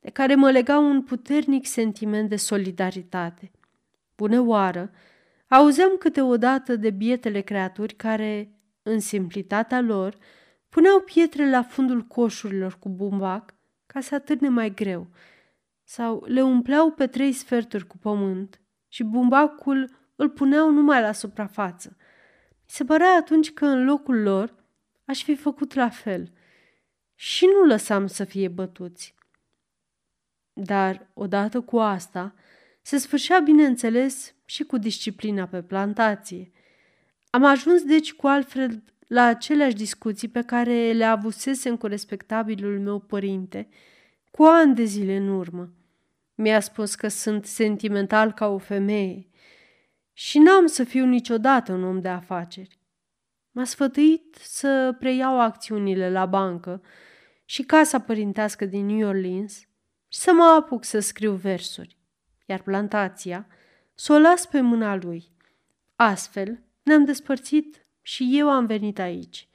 de 0.00 0.10
care 0.10 0.34
mă 0.34 0.50
lega 0.50 0.78
un 0.78 1.02
puternic 1.02 1.66
sentiment 1.66 2.28
de 2.28 2.36
solidaritate. 2.36 3.50
Bună 4.16 4.40
oară, 4.40 4.90
auzeam 5.48 5.96
câteodată 5.98 6.76
de 6.76 6.90
bietele 6.90 7.40
creaturi 7.40 7.94
care, 7.94 8.58
în 8.82 9.00
simplitatea 9.00 9.80
lor, 9.80 10.16
puneau 10.68 11.00
pietre 11.00 11.50
la 11.50 11.62
fundul 11.62 12.02
coșurilor 12.02 12.78
cu 12.78 12.88
bumbac 12.88 13.54
ca 13.94 14.00
să 14.00 14.14
atârne 14.14 14.48
mai 14.48 14.74
greu, 14.74 15.06
sau 15.84 16.24
le 16.26 16.42
umpleau 16.42 16.90
pe 16.90 17.06
trei 17.06 17.32
sferturi 17.32 17.86
cu 17.86 17.98
pământ 17.98 18.60
și 18.88 19.02
bumbacul 19.02 19.90
îl 20.16 20.30
puneau 20.30 20.70
numai 20.70 21.00
la 21.00 21.12
suprafață. 21.12 21.96
Mi 22.50 22.66
se 22.66 22.84
părea 22.84 23.16
atunci 23.16 23.52
că 23.52 23.64
în 23.64 23.84
locul 23.84 24.22
lor 24.22 24.54
aș 25.04 25.22
fi 25.22 25.34
făcut 25.34 25.74
la 25.74 25.88
fel 25.88 26.32
și 27.14 27.46
nu 27.46 27.64
lăsam 27.66 28.06
să 28.06 28.24
fie 28.24 28.48
bătuți. 28.48 29.14
Dar, 30.52 31.10
odată 31.12 31.60
cu 31.60 31.78
asta, 31.78 32.34
se 32.82 32.96
sfârșea, 32.96 33.38
bineînțeles, 33.38 34.34
și 34.44 34.64
cu 34.64 34.76
disciplina 34.76 35.46
pe 35.46 35.62
plantație. 35.62 36.50
Am 37.30 37.44
ajuns, 37.44 37.82
deci, 37.82 38.12
cu 38.12 38.26
Alfred 38.26 38.82
la 39.06 39.22
aceleași 39.22 39.74
discuții 39.74 40.28
pe 40.28 40.42
care 40.42 40.92
le 40.92 41.04
avusesem 41.04 41.76
cu 41.76 41.86
respectabilul 41.86 42.80
meu 42.80 42.98
părinte, 42.98 43.68
cu 44.30 44.42
ani 44.42 44.74
de 44.74 44.84
zile 44.84 45.16
în 45.16 45.28
urmă. 45.28 45.72
Mi-a 46.34 46.60
spus 46.60 46.94
că 46.94 47.08
sunt 47.08 47.46
sentimental 47.46 48.32
ca 48.32 48.46
o 48.46 48.58
femeie 48.58 49.26
și 50.12 50.38
n-am 50.38 50.66
să 50.66 50.84
fiu 50.84 51.04
niciodată 51.04 51.72
un 51.72 51.84
om 51.84 52.00
de 52.00 52.08
afaceri. 52.08 52.78
M-a 53.50 53.64
sfătuit 53.64 54.36
să 54.40 54.96
preiau 54.98 55.40
acțiunile 55.40 56.10
la 56.10 56.26
bancă 56.26 56.82
și 57.44 57.62
casa 57.62 58.00
părintească 58.00 58.64
din 58.64 58.86
New 58.86 59.08
Orleans 59.08 59.58
și 60.08 60.18
să 60.18 60.32
mă 60.32 60.42
apuc 60.42 60.84
să 60.84 60.98
scriu 60.98 61.32
versuri, 61.32 61.98
iar 62.46 62.62
plantația 62.62 63.46
să 63.94 64.12
o 64.12 64.18
las 64.18 64.46
pe 64.46 64.60
mâna 64.60 64.96
lui. 64.96 65.32
Astfel 65.96 66.62
ne-am 66.82 67.04
despărțit 67.04 67.83
și 68.06 68.38
eu 68.38 68.50
am 68.50 68.66
venit 68.66 68.98
aici. 68.98 69.48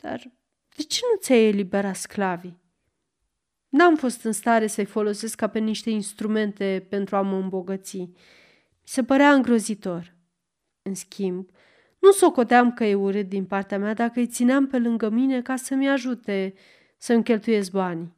Dar 0.00 0.32
de 0.76 0.82
ce 0.82 1.00
nu 1.12 1.18
ți-ai 1.20 1.44
eliberat 1.46 1.96
sclavii? 1.96 2.60
N-am 3.68 3.96
fost 3.96 4.24
în 4.24 4.32
stare 4.32 4.66
să-i 4.66 4.84
folosesc 4.84 5.36
ca 5.36 5.48
pe 5.48 5.58
niște 5.58 5.90
instrumente 5.90 6.86
pentru 6.88 7.16
a 7.16 7.22
mă 7.22 7.36
îmbogăți. 7.36 7.96
Mi 7.96 8.12
se 8.82 9.04
părea 9.04 9.32
îngrozitor. 9.32 10.14
În 10.82 10.94
schimb, 10.94 11.50
nu 11.98 12.10
socoteam 12.10 12.72
că 12.72 12.84
e 12.84 12.94
urât 12.94 13.28
din 13.28 13.44
partea 13.44 13.78
mea 13.78 13.94
dacă 13.94 14.20
îi 14.20 14.26
țineam 14.26 14.66
pe 14.66 14.78
lângă 14.78 15.08
mine 15.08 15.42
ca 15.42 15.56
să-mi 15.56 15.88
ajute 15.88 16.54
să-mi 16.96 17.24
cheltuiesc 17.24 17.70
banii. 17.70 18.14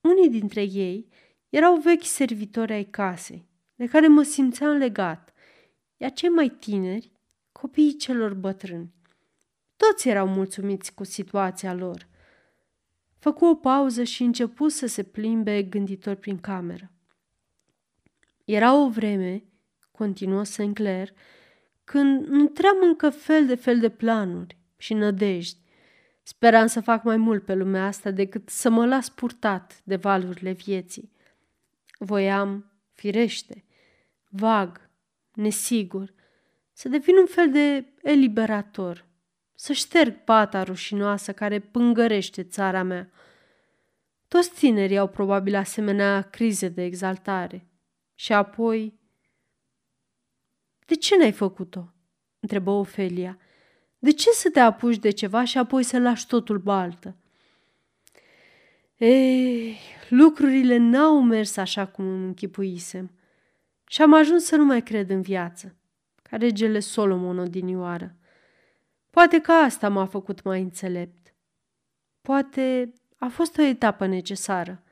Unii 0.00 0.30
dintre 0.30 0.62
ei 0.62 1.08
erau 1.48 1.76
vechi 1.76 2.04
servitori 2.04 2.72
ai 2.72 2.84
casei, 2.84 3.48
de 3.74 3.86
care 3.86 4.06
mă 4.06 4.22
simțeam 4.22 4.76
legat, 4.76 5.32
iar 5.96 6.12
cei 6.12 6.28
mai 6.28 6.48
tineri, 6.48 7.13
copiii 7.64 7.96
celor 7.96 8.34
bătrâni. 8.34 8.92
Toți 9.76 10.08
erau 10.08 10.26
mulțumiți 10.28 10.94
cu 10.94 11.04
situația 11.04 11.74
lor. 11.74 12.08
Făcu 13.18 13.44
o 13.44 13.54
pauză 13.54 14.02
și 14.02 14.22
începu 14.22 14.68
să 14.68 14.86
se 14.86 15.02
plimbe 15.02 15.62
gânditor 15.62 16.14
prin 16.14 16.38
cameră. 16.38 16.92
Era 18.44 18.74
o 18.74 18.88
vreme, 18.88 19.44
continuă 19.90 20.44
Sinclair, 20.44 21.12
când 21.84 22.26
nutream 22.26 22.76
încă 22.82 23.10
fel 23.10 23.46
de 23.46 23.54
fel 23.54 23.78
de 23.78 23.88
planuri 23.88 24.58
și 24.76 24.94
nădejdi. 24.94 25.60
Speram 26.22 26.66
să 26.66 26.80
fac 26.80 27.04
mai 27.04 27.16
mult 27.16 27.44
pe 27.44 27.54
lumea 27.54 27.86
asta 27.86 28.10
decât 28.10 28.48
să 28.48 28.70
mă 28.70 28.86
las 28.86 29.08
purtat 29.08 29.80
de 29.84 29.96
valurile 29.96 30.52
vieții. 30.52 31.12
Voiam, 31.98 32.72
firește, 32.92 33.64
vag, 34.28 34.90
nesigur, 35.32 36.14
să 36.76 36.88
devin 36.88 37.16
un 37.16 37.26
fel 37.26 37.50
de 37.50 37.92
eliberator, 38.02 39.06
să 39.54 39.72
șterg 39.72 40.24
pata 40.24 40.62
rușinoasă 40.62 41.32
care 41.32 41.58
pângărește 41.58 42.42
țara 42.42 42.82
mea. 42.82 43.10
Toți 44.28 44.54
tinerii 44.54 44.98
au 44.98 45.08
probabil 45.08 45.54
asemenea 45.54 46.22
crize 46.22 46.68
de 46.68 46.84
exaltare. 46.84 47.66
Și 48.14 48.32
apoi 48.32 48.98
de 50.86 50.94
ce 50.94 51.16
n-ai 51.16 51.32
făcut-o?" 51.32 51.92
întrebă 52.40 52.70
Ofelia. 52.70 53.38
De 53.98 54.10
ce 54.10 54.30
să 54.30 54.50
te 54.50 54.60
apuci 54.60 54.96
de 54.98 55.10
ceva 55.10 55.44
și 55.44 55.58
apoi 55.58 55.82
să 55.82 55.98
lași 55.98 56.26
totul 56.26 56.58
baltă?" 56.58 57.16
Ei, 58.96 59.78
lucrurile 60.08 60.76
n-au 60.76 61.22
mers 61.22 61.56
așa 61.56 61.86
cum 61.86 62.06
îmi 62.06 62.26
închipuisem 62.26 63.10
și 63.86 64.02
am 64.02 64.14
ajuns 64.14 64.44
să 64.44 64.56
nu 64.56 64.64
mai 64.64 64.82
cred 64.82 65.10
în 65.10 65.22
viață, 65.22 65.76
ca 66.30 66.36
regele 66.36 66.80
Solomon 66.80 67.38
odinioară. 67.38 68.16
Poate 69.10 69.40
că 69.40 69.52
asta 69.52 69.88
m-a 69.88 70.06
făcut 70.06 70.42
mai 70.42 70.60
înțelept. 70.60 71.34
Poate 72.20 72.92
a 73.18 73.28
fost 73.28 73.58
o 73.58 73.62
etapă 73.62 74.06
necesară. 74.06 74.82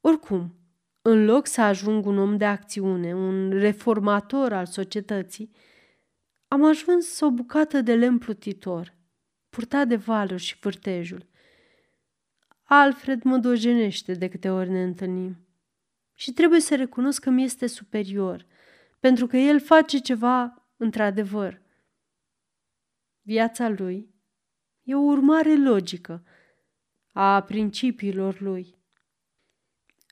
Oricum, 0.00 0.54
în 1.02 1.24
loc 1.24 1.46
să 1.46 1.60
ajung 1.60 2.06
un 2.06 2.18
om 2.18 2.36
de 2.36 2.44
acțiune, 2.44 3.14
un 3.14 3.50
reformator 3.50 4.52
al 4.52 4.66
societății, 4.66 5.50
am 6.48 6.64
ajuns 6.64 7.20
o 7.20 7.30
bucată 7.30 7.80
de 7.80 7.94
lemn 7.94 8.18
plutitor, 8.18 8.94
purtat 9.48 9.88
de 9.88 9.96
valuri 9.96 10.42
și 10.42 10.56
vârtejul. 10.60 11.26
Alfred 12.62 13.22
mă 13.22 13.36
dojenește 13.36 14.12
de 14.12 14.28
câte 14.28 14.50
ori 14.50 14.70
ne 14.70 14.82
întâlnim. 14.82 15.36
Și 16.14 16.32
trebuie 16.32 16.60
să 16.60 16.76
recunosc 16.76 17.22
că 17.22 17.30
mi 17.30 17.44
este 17.44 17.66
superior, 17.66 18.46
pentru 19.00 19.26
că 19.26 19.36
el 19.36 19.60
face 19.60 19.98
ceva 19.98 20.61
într-adevăr. 20.82 21.60
Viața 23.20 23.68
lui 23.68 24.14
e 24.82 24.94
o 24.94 24.98
urmare 24.98 25.56
logică 25.56 26.24
a 27.12 27.42
principiilor 27.42 28.40
lui. 28.40 28.74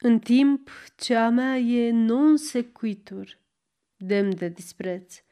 În 0.01 0.19
timp 0.19 0.71
ce 0.97 1.15
a 1.15 1.29
mea 1.29 1.57
e 1.57 1.91
non 1.91 2.37
sequitur, 2.37 3.39
demn 3.97 4.37
de 4.37 4.49
dispreț. 4.49 5.23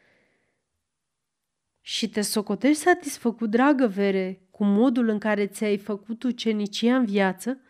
Și 1.80 2.09
te 2.09 2.20
socotești 2.20 2.82
satisfăcut, 2.82 3.51
dragă 3.51 3.86
Vere, 3.86 4.41
cu 4.51 4.64
modul 4.64 5.09
în 5.09 5.18
care 5.18 5.47
ți-ai 5.47 5.78
făcut 5.78 6.22
ucenicia 6.22 6.97
în 6.97 7.05
viață? 7.05 7.61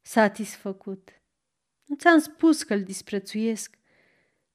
Satisfăcut. 0.00 1.10
Nu 1.84 1.96
ți-am 1.96 2.18
spus 2.18 2.62
că 2.62 2.74
îl 2.74 2.82
disprețuiesc, 2.82 3.79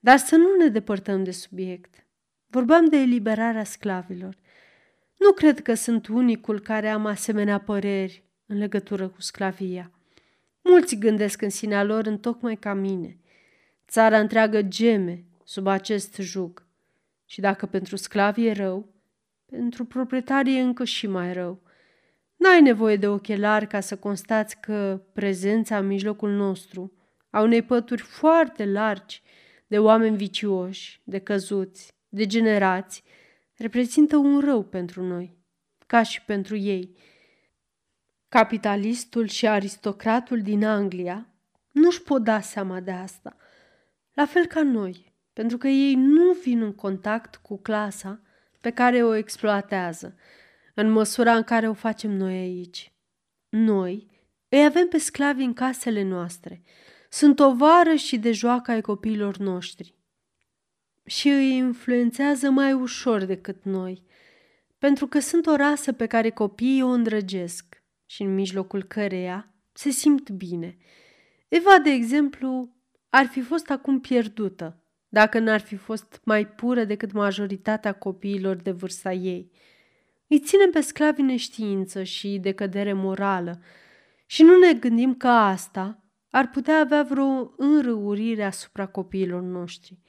dar 0.06 0.18
să 0.18 0.36
nu 0.36 0.56
ne 0.56 0.68
depărtăm 0.68 1.24
de 1.24 1.32
subiect. 1.32 2.06
Vorbeam 2.48 2.86
de 2.86 2.98
eliberarea 2.98 3.64
sclavilor. 3.64 4.38
Nu 5.18 5.32
cred 5.32 5.62
că 5.62 5.74
sunt 5.74 6.08
unicul 6.08 6.60
care 6.60 6.90
am 6.90 7.06
asemenea 7.06 7.60
păreri 7.60 8.24
în 8.46 8.58
legătură 8.58 9.08
cu 9.08 9.22
sclavia. 9.22 9.92
Mulți 10.62 10.96
gândesc 10.96 11.42
în 11.42 11.50
sinea 11.50 11.84
lor 11.84 12.06
în 12.06 12.18
tocmai 12.18 12.56
ca 12.56 12.74
mine. 12.74 13.18
Țara 13.88 14.20
întreagă 14.20 14.62
geme 14.62 15.24
sub 15.44 15.68
acest 15.68 16.16
jug. 16.16 16.66
Și 17.26 17.40
dacă 17.42 17.66
pentru 17.66 17.96
sclavi 17.96 18.46
e 18.46 18.52
rău, 18.52 18.90
pentru 19.46 19.86
proprietarii 19.86 20.58
e 20.58 20.62
încă 20.62 20.84
și 20.84 21.08
mai 21.08 21.34
rău. 21.34 21.62
N-ai 22.36 22.62
nevoie 22.62 22.96
de 22.96 23.08
ochelari 23.08 23.68
ca 23.68 23.80
să 23.80 23.98
constați 23.98 24.60
că 24.60 25.02
prezența 25.14 25.78
în 25.78 25.88
mijlocul 25.88 26.32
nostru 26.32 26.94
a 27.30 27.42
unei 27.42 27.62
pături 27.62 28.02
foarte 28.02 28.66
largi 28.66 29.24
de 29.68 29.80
oameni 29.80 30.18
vicioși, 30.18 31.02
de 31.04 31.20
căzuți, 31.20 31.94
de 32.10 32.26
generați, 32.26 33.04
reprezintă 33.58 34.18
un 34.18 34.40
rău 34.40 34.64
pentru 34.64 35.04
noi, 35.04 35.38
ca 35.86 36.04
și 36.04 36.22
pentru 36.22 36.56
ei– 36.56 36.92
Capitalistul 38.36 39.28
și 39.28 39.48
aristocratul 39.48 40.42
din 40.42 40.66
Anglia 40.66 41.28
nu-și 41.72 42.02
pot 42.02 42.24
da 42.24 42.42
seama 42.42 42.80
de 42.80 42.92
asta, 42.92 43.36
la 44.14 44.26
fel 44.26 44.46
ca 44.46 44.64
noi, 44.64 45.14
pentru 45.34 45.58
că 45.58 45.68
ei 45.68 45.96
nu 45.96 46.32
vin 46.32 46.62
în 46.62 46.74
contact 46.74 47.36
cu 47.36 47.58
clasa 47.58 48.22
pe 48.62 48.72
care 48.72 49.04
o 49.04 49.14
exploatează, 49.14 50.16
în 50.74 50.92
măsura 50.92 51.36
în 51.36 51.44
care 51.44 51.68
o 51.68 51.74
facem 51.74 52.12
noi 52.12 52.34
aici. 52.34 52.94
Noi 53.50 54.08
îi 54.50 54.66
avem 54.66 54.88
pe 54.88 54.98
sclavi 54.98 55.44
în 55.44 55.54
casele 55.54 56.04
noastre, 56.04 56.64
sunt 57.16 57.40
o 57.40 57.54
vară 57.54 57.94
și 57.94 58.18
de 58.18 58.32
joacă 58.32 58.72
ai 58.72 58.82
copiilor 58.82 59.38
noștri 59.38 59.96
și 61.06 61.30
îi 61.30 61.56
influențează 61.56 62.50
mai 62.50 62.74
ușor 62.74 63.24
decât 63.24 63.64
noi, 63.64 64.04
pentru 64.78 65.08
că 65.08 65.20
sunt 65.20 65.46
o 65.46 65.56
rasă 65.56 65.92
pe 65.92 66.06
care 66.06 66.30
copiii 66.30 66.82
o 66.82 66.88
îndrăgesc 66.88 67.84
și 68.06 68.22
în 68.22 68.34
mijlocul 68.34 68.84
căreia 68.84 69.54
se 69.74 69.90
simt 69.90 70.30
bine. 70.30 70.78
Eva, 71.48 71.80
de 71.84 71.90
exemplu, 71.90 72.76
ar 73.10 73.26
fi 73.26 73.42
fost 73.42 73.70
acum 73.70 74.00
pierdută 74.00 74.84
dacă 75.08 75.40
n-ar 75.40 75.60
fi 75.60 75.76
fost 75.76 76.22
mai 76.24 76.48
pură 76.48 76.84
decât 76.84 77.12
majoritatea 77.12 77.94
copiilor 77.94 78.56
de 78.56 78.72
vârsta 78.72 79.14
ei. 79.14 79.52
Îi 80.28 80.40
ținem 80.40 80.70
pe 80.72 80.82
sclavi 80.82 81.22
neștiință 81.22 82.04
și 82.04 82.38
decădere 82.42 82.94
morală 82.94 83.62
și 84.26 84.44
nu 84.44 84.58
ne 84.58 84.74
gândim 84.74 85.16
că 85.16 85.28
asta 85.28 86.00
ar 86.36 86.50
putea 86.50 86.80
avea 86.80 87.04
vreo 87.04 87.54
înrăurire 87.58 88.44
asupra 88.44 88.86
copiilor 88.86 89.42
noștri. 89.42 90.00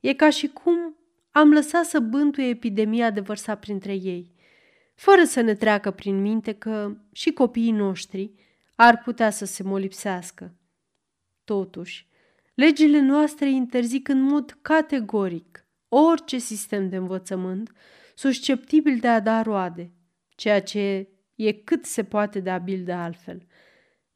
E 0.00 0.14
ca 0.14 0.30
și 0.30 0.46
cum 0.46 0.96
am 1.30 1.52
lăsat 1.52 1.84
să 1.84 2.00
bântuie 2.00 2.48
epidemia 2.48 3.10
de 3.10 3.20
vărsa 3.20 3.54
printre 3.54 3.94
ei, 3.94 4.34
fără 4.94 5.24
să 5.24 5.40
ne 5.40 5.54
treacă 5.54 5.90
prin 5.90 6.20
minte 6.20 6.52
că 6.52 6.96
și 7.12 7.32
copiii 7.32 7.70
noștri 7.70 8.32
ar 8.74 8.98
putea 8.98 9.30
să 9.30 9.44
se 9.44 9.62
molipsească. 9.62 10.54
Totuși, 11.44 12.08
legile 12.54 13.00
noastre 13.00 13.50
interzic 13.50 14.08
în 14.08 14.20
mod 14.20 14.58
categoric 14.62 15.66
orice 15.88 16.38
sistem 16.38 16.88
de 16.88 16.96
învățământ 16.96 17.72
susceptibil 18.14 18.98
de 18.98 19.08
a 19.08 19.20
da 19.20 19.42
roade, 19.42 19.92
ceea 20.28 20.62
ce 20.62 21.08
e 21.34 21.52
cât 21.52 21.84
se 21.84 22.04
poate 22.04 22.40
de 22.40 22.50
abil 22.50 22.84
de 22.84 22.92
altfel. 22.92 23.46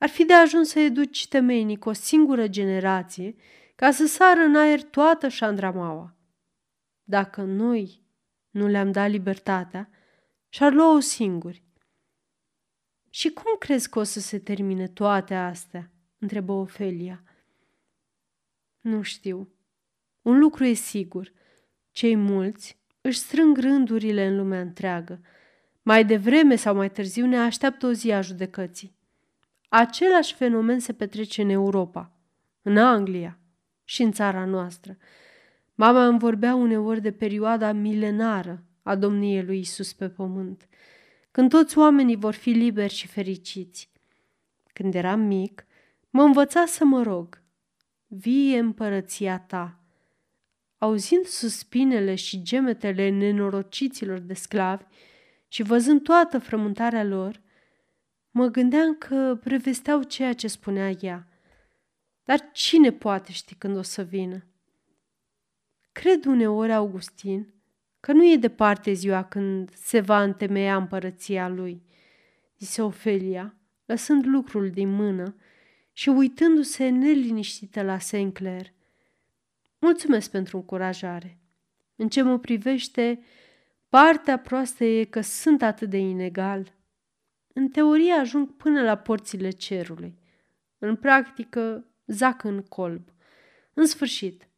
Ar 0.01 0.09
fi 0.09 0.25
de 0.25 0.33
ajuns 0.33 0.69
să 0.69 0.79
educi 0.79 1.29
temeinic 1.29 1.85
o 1.85 1.93
singură 1.93 2.49
generație 2.49 3.35
ca 3.75 3.91
să 3.91 4.07
sară 4.07 4.41
în 4.41 4.57
aer 4.57 4.83
toată 4.83 5.29
șandramaua. 5.29 6.17
Dacă 7.03 7.43
noi 7.43 8.03
nu 8.51 8.67
le-am 8.67 8.93
dat 8.93 9.11
libertatea, 9.11 9.91
și-ar 10.49 10.73
lua-o 10.73 11.01
singuri. 11.01 11.65
Și 13.11 13.31
cum 13.31 13.57
crezi 13.59 13.89
că 13.89 13.99
o 13.99 14.03
să 14.03 14.21
se 14.21 14.39
termine 14.39 14.89
toate 14.89 15.35
astea? 15.35 15.91
întrebă 16.19 16.53
Ofelia. 16.53 17.23
Nu 18.81 19.03
știu. 19.03 19.53
Un 20.23 20.39
lucru 20.39 20.65
e 20.65 20.73
sigur. 20.73 21.33
Cei 21.91 22.17
mulți 22.17 22.79
își 23.01 23.19
strâng 23.19 23.59
rândurile 23.59 24.27
în 24.27 24.37
lumea 24.37 24.61
întreagă. 24.61 25.21
Mai 25.83 26.05
devreme 26.05 26.57
sau 26.57 26.75
mai 26.75 26.91
târziu 26.91 27.27
ne 27.27 27.39
așteaptă 27.39 27.87
o 27.87 27.93
zi 27.93 28.13
a 28.13 28.21
judecății. 28.21 28.99
Același 29.73 30.35
fenomen 30.35 30.79
se 30.79 30.93
petrece 30.93 31.43
în 31.43 31.49
Europa, 31.49 32.13
în 32.63 32.77
Anglia 32.77 33.39
și 33.85 34.03
în 34.03 34.13
țara 34.13 34.45
noastră. 34.45 34.97
Mama 35.75 36.07
îmi 36.07 36.19
vorbea 36.19 36.55
uneori 36.55 37.01
de 37.01 37.13
perioada 37.13 37.73
milenară 37.73 38.65
a 38.83 38.97
domniei 38.97 39.43
lui 39.43 39.59
Isus 39.59 39.93
pe 39.93 40.09
pământ, 40.09 40.69
când 41.31 41.49
toți 41.51 41.79
oamenii 41.79 42.17
vor 42.17 42.35
fi 42.35 42.51
liberi 42.51 42.93
și 42.93 43.07
fericiți. 43.07 43.91
Când 44.73 44.95
eram 44.95 45.21
mic, 45.21 45.67
mă 46.11 46.23
învăța 46.23 46.65
să 46.67 46.85
mă 46.85 47.03
rog, 47.03 47.43
vie 48.07 48.59
împărăția 48.59 49.39
ta. 49.39 49.79
Auzind 50.79 51.25
suspinele 51.25 52.15
și 52.15 52.43
gemetele 52.43 53.09
nenorociților 53.09 54.19
de 54.19 54.35
sclavi 54.35 54.85
și 55.49 55.63
văzând 55.63 56.03
toată 56.03 56.39
frământarea 56.39 57.05
lor, 57.05 57.41
mă 58.31 58.47
gândeam 58.47 58.95
că 58.95 59.39
prevesteau 59.43 60.03
ceea 60.03 60.33
ce 60.33 60.49
spunea 60.49 60.91
ea. 61.01 61.29
Dar 62.25 62.51
cine 62.53 62.93
poate 62.93 63.33
ști 63.33 63.55
când 63.55 63.77
o 63.77 63.83
să 63.83 64.03
vină? 64.03 64.45
Cred 65.93 66.25
uneori, 66.25 66.73
Augustin, 66.73 67.55
că 68.01 68.13
nu 68.13 68.31
e 68.31 68.37
departe 68.37 68.93
ziua 68.93 69.25
când 69.25 69.75
se 69.75 70.01
va 70.01 70.23
întemeia 70.23 70.77
împărăția 70.77 71.49
lui, 71.49 71.83
zise 72.59 72.83
Ofelia, 72.83 73.55
lăsând 73.85 74.27
lucrul 74.27 74.71
din 74.71 74.89
mână 74.89 75.37
și 75.93 76.09
uitându-se 76.09 76.89
neliniștită 76.89 77.83
la 77.83 77.99
Sinclair. 77.99 78.73
Mulțumesc 79.79 80.31
pentru 80.31 80.57
încurajare. 80.57 81.39
În 81.97 82.09
ce 82.09 82.23
mă 82.23 82.39
privește, 82.39 83.23
partea 83.89 84.39
proastă 84.39 84.85
e 84.85 85.05
că 85.05 85.21
sunt 85.21 85.63
atât 85.63 85.91
de 85.91 85.99
inegal. 85.99 86.73
În 87.61 87.69
teorie 87.69 88.13
ajung 88.13 88.57
până 88.57 88.83
la 88.83 88.97
porțile 88.97 89.51
cerului. 89.51 90.19
În 90.79 90.97
practică, 90.97 91.87
zac 92.07 92.45
în 92.45 92.63
colb. 92.63 93.09
În 93.75 93.87
sfârșit, 93.87 94.49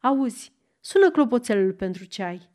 auzi, 0.00 0.52
sună 0.80 1.10
clopoțelul 1.10 1.72
pentru 1.72 2.04
ceai. 2.04 2.50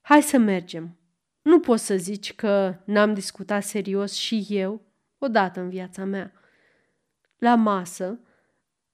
Hai 0.00 0.22
să 0.22 0.38
mergem. 0.38 0.96
Nu 1.42 1.60
poți 1.60 1.86
să 1.86 1.96
zici 1.96 2.34
că 2.34 2.76
n-am 2.84 3.14
discutat 3.14 3.62
serios 3.62 4.12
și 4.12 4.46
eu 4.48 4.82
odată 5.18 5.60
în 5.60 5.68
viața 5.68 6.04
mea. 6.04 6.32
La 7.38 7.54
masă, 7.54 8.20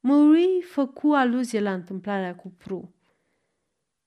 Murray 0.01 0.65
făcu 0.65 1.13
aluzie 1.13 1.61
la 1.61 1.73
întâmplarea 1.73 2.35
cu 2.35 2.49
Pru. 2.49 2.95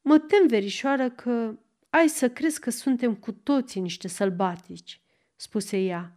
Mă 0.01 0.17
tem, 0.17 0.47
verișoară, 0.47 1.09
că 1.09 1.59
ai 1.89 2.07
să 2.07 2.29
crezi 2.29 2.59
că 2.59 2.69
suntem 2.69 3.15
cu 3.15 3.31
toții 3.31 3.81
niște 3.81 4.07
sălbatici, 4.07 4.98
spuse 5.39 5.77
ea. 5.77 6.13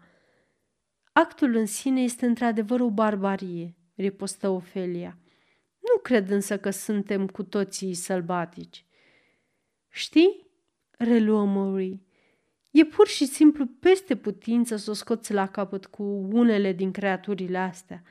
Actul 1.13 1.55
în 1.55 1.67
sine 1.67 2.03
este 2.03 2.27
într-adevăr 2.27 2.81
o 2.81 2.91
barbarie, 2.91 3.77
ripostă 3.95 4.49
Ofelia. 4.49 5.19
Nu 5.79 6.01
cred 6.03 6.31
însă 6.31 6.59
că 6.59 6.71
suntem 6.71 7.27
cu 7.27 7.43
toții 7.43 7.95
sălbatici. 7.95 8.87
Știi, 9.89 10.51
reluă 10.91 11.45
Murray. 11.45 12.03
E 12.71 12.85
pur 12.85 13.07
și 13.07 13.27
simplu 13.27 13.67
peste 13.67 14.17
putință 14.17 14.77
să 14.77 14.91
o 14.91 14.95
scoți 14.95 15.33
la 15.33 15.49
capăt 15.49 15.87
cu 15.87 16.03
unele 16.33 16.73
din 16.73 16.91
creaturile 16.91 17.59
astea. 17.59 18.03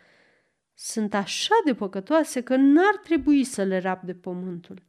Sunt 0.73 1.13
așa 1.13 1.55
de 1.65 1.75
păcătoase 1.75 2.41
că 2.41 2.55
n-ar 2.55 2.97
trebui 3.03 3.43
să 3.43 3.63
le 3.63 3.77
rap 3.77 4.03
de 4.03 4.13
pământul. 4.13 4.83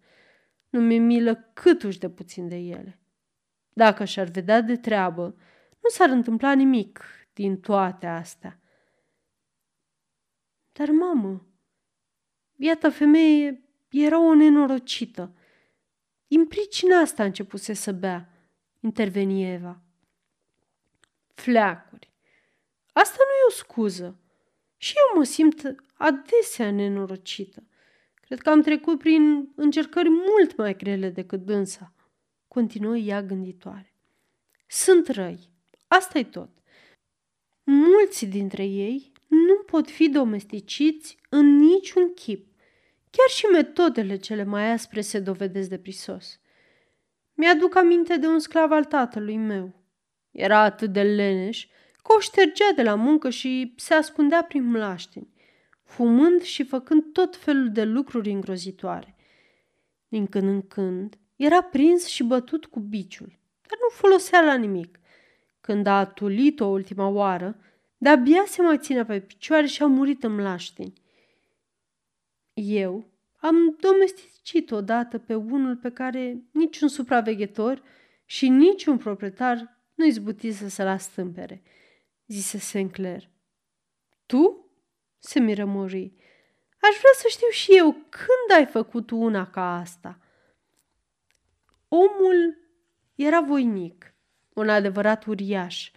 Nu 0.69 0.81
mi-e 0.81 0.99
milă 0.99 1.51
câtuși 1.53 1.99
de 1.99 2.11
puțin 2.11 2.49
de 2.49 2.57
ele. 2.57 3.01
Dacă 3.73 4.05
și-ar 4.05 4.27
vedea 4.27 4.61
de 4.61 4.77
treabă, 4.77 5.37
nu 5.83 5.89
s-ar 5.89 6.09
întâmpla 6.09 6.53
nimic 6.53 7.05
din 7.33 7.61
toate 7.61 8.07
astea. 8.07 8.61
Dar, 10.73 10.91
mamă, 10.91 11.47
iată 12.57 12.91
femeie 12.91 13.65
era 13.89 14.19
o 14.19 14.35
nenorocită– 14.35 15.33
din 16.33 16.47
pricina 16.47 16.99
asta 16.99 17.23
a 17.23 17.27
început 17.27 17.61
să 17.61 17.93
bea, 17.93 18.29
interveni 18.81 19.53
Eva. 19.53 19.83
Fleacuri. 21.35 22.13
Asta 22.93 23.17
nu 23.19 23.33
e 23.33 23.49
o 23.49 23.51
scuză. 23.51 24.21
Și 24.77 24.95
eu 24.97 25.19
mă 25.19 25.25
simt 25.25 25.77
adesea 25.95 26.71
nenorocită. 26.71 27.67
Cred 28.15 28.41
că 28.41 28.51
am 28.51 28.63
trecut 28.63 28.99
prin 28.99 29.53
încercări 29.57 30.09
mult 30.09 30.57
mai 30.57 30.77
grele 30.77 31.11
decât 31.11 31.45
dânsa. 31.45 31.95
Continuă 32.49 32.97
ea 32.97 33.23
gânditoare. 33.23 33.95
Sunt 34.67 35.09
răi. 35.09 35.51
Asta 35.93 36.19
e 36.19 36.25
tot. 36.25 36.49
Mulți 37.65 38.27
dintre 38.27 38.65
ei 38.65 39.13
nu 39.29 39.57
pot 39.67 39.91
fi 39.91 40.09
domesticiți 40.09 41.19
în 41.29 41.57
niciun 41.57 42.15
chip. 42.15 42.47
Chiar 43.11 43.29
și 43.29 43.47
metodele 43.47 44.17
cele 44.17 44.45
mai 44.45 44.71
aspre 44.71 45.01
se 45.01 45.19
dovedesc 45.19 45.69
de 45.69 45.79
prisos. 45.79 46.41
Mi-aduc 47.35 47.77
aminte 47.77 48.17
de 48.17 48.27
un 48.27 48.39
sclav 48.39 48.71
al 48.73 48.85
tatălui 48.85 49.37
meu. 49.37 49.75
Era 50.31 50.59
atât 50.59 50.93
de 50.93 51.03
leneș 51.03 51.67
că 52.03 52.15
o 52.17 52.21
ștergea 52.21 52.73
de 52.77 52.83
la 52.83 52.95
muncă 52.95 53.31
și 53.31 53.75
se 53.77 53.95
ascundea 53.95 54.43
prin 54.43 54.65
mlaștini, 54.65 55.33
fumând 55.85 56.43
și 56.43 56.65
făcând 56.65 57.13
tot 57.13 57.37
felul 57.37 57.71
de 57.71 57.85
lucruri 57.85 58.31
îngrozitoare. 58.31 59.17
Din 60.09 60.27
când 60.27 60.49
în 60.49 60.63
când 60.63 61.19
era 61.37 61.63
prins 61.63 62.07
și 62.07 62.23
bătut 62.23 62.67
cu 62.67 62.81
biciul, 62.81 63.39
dar 63.69 63.79
nu 63.81 63.89
folosea 63.89 64.41
la 64.41 64.55
nimic. 64.55 65.01
Când 65.63 65.87
a 65.87 65.99
atulit-o 65.99 66.65
ultima 66.65 67.09
oară, 67.09 67.57
de-abia 67.97 68.45
se 68.47 68.63
mai 68.63 68.79
ține 68.79 69.05
pe 69.05 69.21
picioare 69.21 69.67
și 69.67 69.83
a 69.83 69.87
murit 69.87 70.23
în 70.25 70.35
mlaștini. 70.35 70.93
Eu 72.55 73.05
am 73.37 73.77
domesticit 73.81 74.71
odată 74.71 75.19
pe 75.19 75.35
unul 75.35 75.77
pe 75.77 75.91
care 75.91 76.43
niciun 76.51 76.89
supraveghetor 76.89 77.83
și 78.25 78.49
niciun 78.49 78.99
proprietar 78.99 79.79
nu 79.95 80.05
izbutise 80.05 80.69
să-l 80.69 80.87
astâmpere, 80.87 81.63
zise 82.27 82.59
Sinclair. 82.59 83.29
Tu? 84.27 84.67
se 85.19 85.41
miră 85.41 85.65
Mori. 85.65 86.13
Aș 86.81 86.97
vrea 86.99 87.13
să 87.15 87.27
știu 87.29 87.49
și 87.49 87.77
eu 87.77 87.93
când 87.93 88.59
ai 88.59 88.67
făcut 88.67 89.11
una 89.11 89.51
ca 89.51 89.77
asta. 89.79 90.19
Omul 91.89 92.59
era 93.15 93.41
voinic, 93.41 94.12
un 94.55 94.69
adevărat 94.69 95.25
uriaș, 95.25 95.91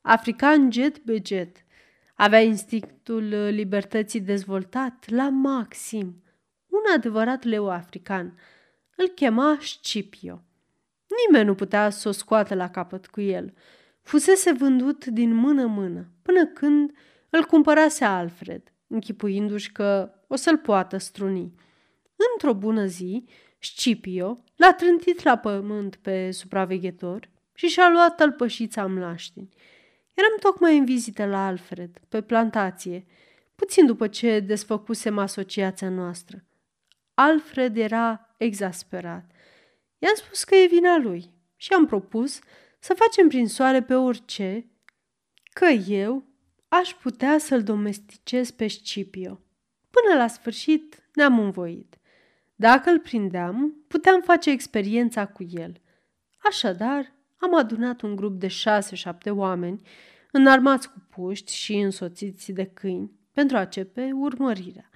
african 0.00 0.72
jet 0.72 0.98
be 0.98 1.20
jet. 1.24 1.56
Avea 2.14 2.40
instinctul 2.40 3.22
libertății 3.50 4.20
dezvoltat 4.20 5.04
la 5.08 5.28
maxim– 5.28 6.14
un 6.70 6.92
adevărat 6.94 7.44
leu 7.44 7.70
african. 7.70 8.38
Îl 8.96 9.06
chema 9.06 9.58
Scipio. 9.60 10.42
Nimeni 11.26 11.46
nu 11.46 11.54
putea 11.54 11.90
să 11.90 12.08
o 12.08 12.12
scoată 12.12 12.54
la 12.54 12.70
capăt 12.70 13.06
cu 13.06 13.20
el. 13.20 13.54
fusese 14.02 14.52
vândut 14.52 15.04
din 15.04 15.34
mână-mână, 15.34 16.12
până 16.22 16.46
când 16.46 16.92
îl 17.30 17.44
cumpărase 17.44 18.04
Alfred, 18.04 18.62
închipuindu-și 18.86 19.72
că 19.72 20.12
o 20.26 20.36
să-l 20.36 20.58
poată 20.58 20.96
struni. 20.96 21.54
Într-o 22.32 22.54
bună 22.54 22.84
zi, 22.84 23.24
Scipio 23.58 24.44
l-a 24.56 24.72
trântit 24.72 25.22
la 25.22 25.38
pământ 25.38 25.96
pe 25.96 26.30
supraveghetor 26.30 27.28
și 27.60 27.68
și-a 27.68 27.88
luat 27.88 28.16
tălpășița 28.16 28.86
mlaștini. 28.86 29.48
Eram 30.14 30.36
tocmai 30.40 30.78
în 30.78 30.84
vizită 30.84 31.26
la 31.26 31.46
Alfred, 31.46 32.00
pe 32.08 32.22
plantație, 32.22 33.06
puțin 33.54 33.86
după 33.86 34.08
ce 34.08 34.40
desfăcusem 34.40 35.18
asociația 35.18 35.88
noastră. 35.88 36.44
Alfred 37.14 37.76
era 37.76 38.34
exasperat. 38.36 39.30
I-am 39.98 40.14
spus 40.14 40.44
că 40.44 40.54
e 40.54 40.66
vina 40.66 40.96
lui 40.96 41.30
și 41.56 41.72
am 41.72 41.86
propus 41.86 42.38
să 42.78 42.94
facem 42.94 43.28
prin 43.28 43.48
soare 43.48 43.82
pe 43.82 43.94
orice, 43.94 44.70
că 45.52 45.66
eu 45.88 46.24
aș 46.68 46.94
putea 46.94 47.38
să-l 47.38 47.62
domesticez 47.62 48.50
pe 48.50 48.66
Scipio. 48.66 49.40
Până 49.90 50.16
la 50.16 50.26
sfârșit 50.26 51.08
ne-am 51.14 51.38
învoit. 51.38 51.98
Dacă 52.54 52.90
îl 52.90 52.98
prindeam, 52.98 53.84
puteam 53.88 54.20
face 54.22 54.50
experiența 54.50 55.26
cu 55.26 55.46
el. 55.50 55.80
Așadar, 56.38 57.18
am 57.40 57.54
adunat 57.54 58.00
un 58.00 58.16
grup 58.16 58.38
de 58.38 58.46
șase-șapte 58.46 59.30
oameni, 59.30 59.80
înarmați 60.32 60.92
cu 60.92 61.06
puști 61.08 61.54
și 61.54 61.74
însoțiți 61.74 62.52
de 62.52 62.64
câini, 62.64 63.12
pentru 63.32 63.56
a 63.56 63.60
începe 63.60 64.10
urmărirea. 64.14 64.90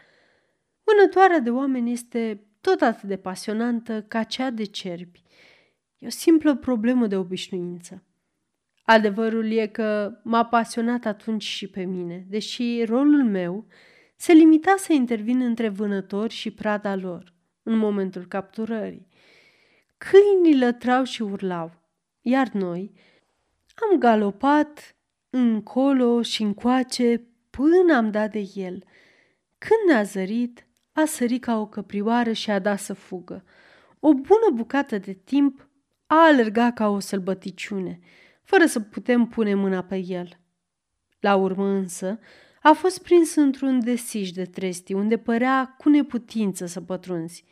Vânătoarea 0.84 1.40
de 1.40 1.50
oameni 1.50 1.92
este 1.92 2.46
tot 2.60 2.80
atât 2.80 3.08
de 3.08 3.16
pasionantă 3.16 4.02
ca 4.02 4.22
cea 4.22 4.50
de 4.50 4.64
cerbi. 4.64 5.22
E 5.98 6.06
o 6.06 6.10
simplă 6.10 6.56
problemă 6.56 7.06
de 7.06 7.16
obișnuință. 7.16 8.04
Adevărul 8.84 9.50
e 9.52 9.66
că 9.66 10.18
m-a 10.22 10.44
pasionat 10.44 11.04
atunci 11.04 11.42
și 11.42 11.66
pe 11.66 11.82
mine, 11.82 12.26
deși 12.28 12.84
rolul 12.84 13.24
meu 13.24 13.66
se 14.16 14.32
limita 14.32 14.74
să 14.78 14.92
intervin 14.92 15.40
între 15.40 15.68
vânători 15.68 16.32
și 16.32 16.50
prada 16.50 16.96
lor 16.96 17.34
în 17.62 17.76
momentul 17.76 18.26
capturării. 18.26 19.08
Câinii 19.98 20.58
lătrau 20.58 21.04
și 21.04 21.22
urlau, 21.22 21.83
iar 22.26 22.48
noi 22.48 22.92
am 23.74 23.98
galopat 23.98 24.96
încolo 25.30 26.22
și 26.22 26.42
încoace 26.42 27.26
până 27.50 27.96
am 27.96 28.10
dat 28.10 28.30
de 28.30 28.50
el. 28.54 28.84
Când 29.58 29.80
ne-a 29.88 30.02
zărit, 30.02 30.66
a 30.92 31.04
sărit 31.04 31.42
ca 31.42 31.60
o 31.60 31.66
căprioară 31.66 32.32
și 32.32 32.50
a 32.50 32.58
dat 32.58 32.78
să 32.78 32.92
fugă. 32.94 33.44
O 34.00 34.12
bună 34.12 34.50
bucată 34.54 34.98
de 34.98 35.12
timp 35.12 35.68
a 36.06 36.26
alergat 36.26 36.74
ca 36.74 36.88
o 36.88 36.98
sălbăticiune, 36.98 38.00
fără 38.42 38.66
să 38.66 38.80
putem 38.80 39.26
pune 39.26 39.54
mâna 39.54 39.82
pe 39.82 39.96
el. 39.96 40.28
La 41.20 41.36
urmă 41.36 41.66
însă, 41.66 42.18
a 42.62 42.72
fost 42.72 43.02
prins 43.02 43.34
într-un 43.34 43.84
desiș 43.84 44.30
de 44.30 44.44
tresti, 44.44 44.92
unde 44.92 45.16
părea 45.18 45.74
cu 45.78 45.88
neputință 45.88 46.66
să 46.66 46.80
pătrunzi. 46.80 47.44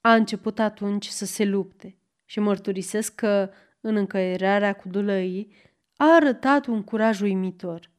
A 0.00 0.14
început 0.14 0.58
atunci 0.58 1.06
să 1.06 1.24
se 1.24 1.44
lupte 1.44 1.96
și 2.24 2.40
mărturisesc 2.40 3.14
că, 3.14 3.50
în 3.86 3.96
încăierarea 3.96 4.72
cu 4.72 4.88
dulăii, 4.88 5.52
a 5.96 6.14
arătat 6.14 6.66
un 6.66 6.82
curaj 6.82 7.20
uimitor. 7.20 7.90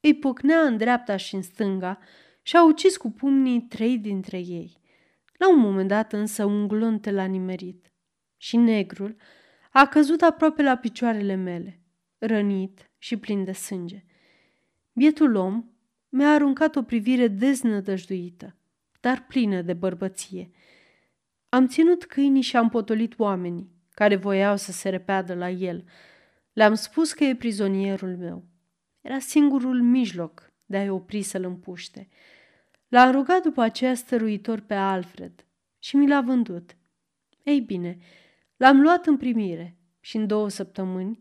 Îi 0.00 0.14
pucnea 0.14 0.60
în 0.60 0.76
dreapta 0.76 1.16
și 1.16 1.34
în 1.34 1.42
stânga 1.42 1.98
și 2.42 2.56
a 2.56 2.64
ucis 2.64 2.96
cu 2.96 3.10
pumnii 3.10 3.60
trei 3.60 3.98
dintre 3.98 4.38
ei. 4.38 4.80
La 5.36 5.48
un 5.50 5.58
moment 5.58 5.88
dat 5.88 6.12
însă 6.12 6.44
un 6.44 6.68
glonte 6.68 7.10
l-a 7.10 7.24
nimerit 7.24 7.92
și 8.36 8.56
negrul 8.56 9.16
a 9.72 9.86
căzut 9.86 10.22
aproape 10.22 10.62
la 10.62 10.76
picioarele 10.76 11.34
mele, 11.34 11.80
rănit 12.18 12.90
și 12.98 13.16
plin 13.16 13.44
de 13.44 13.52
sânge. 13.52 14.04
Bietul 14.92 15.34
om 15.34 15.64
mi-a 16.08 16.32
aruncat 16.32 16.76
o 16.76 16.82
privire 16.82 17.28
deznădăjduită, 17.28 18.56
dar 19.00 19.24
plină 19.28 19.62
de 19.62 19.72
bărbăție. 19.72 20.50
Am 21.48 21.66
ținut 21.66 22.04
câinii 22.04 22.42
și 22.42 22.56
am 22.56 22.68
potolit 22.68 23.18
oamenii 23.18 23.73
care 23.94 24.16
voiau 24.16 24.56
să 24.56 24.72
se 24.72 24.88
repeadă 24.88 25.34
la 25.34 25.50
el. 25.50 25.84
Le-am 26.52 26.74
spus 26.74 27.12
că 27.12 27.24
e 27.24 27.36
prizonierul 27.36 28.16
meu. 28.16 28.44
Era 29.00 29.18
singurul 29.18 29.82
mijloc 29.82 30.52
de 30.66 30.76
a-i 30.76 30.88
opri 30.88 31.22
să-l 31.22 31.44
împuște. 31.44 32.08
L-a 32.88 33.10
rugat 33.10 33.42
după 33.42 33.60
aceea 33.60 33.94
stăruitor 33.94 34.60
pe 34.60 34.74
Alfred 34.74 35.46
și 35.78 35.96
mi 35.96 36.08
l-a 36.08 36.20
vândut. 36.20 36.76
Ei 37.42 37.60
bine, 37.60 37.98
l-am 38.56 38.80
luat 38.80 39.06
în 39.06 39.16
primire 39.16 39.76
și 40.00 40.16
în 40.16 40.26
două 40.26 40.48
săptămâni 40.48 41.20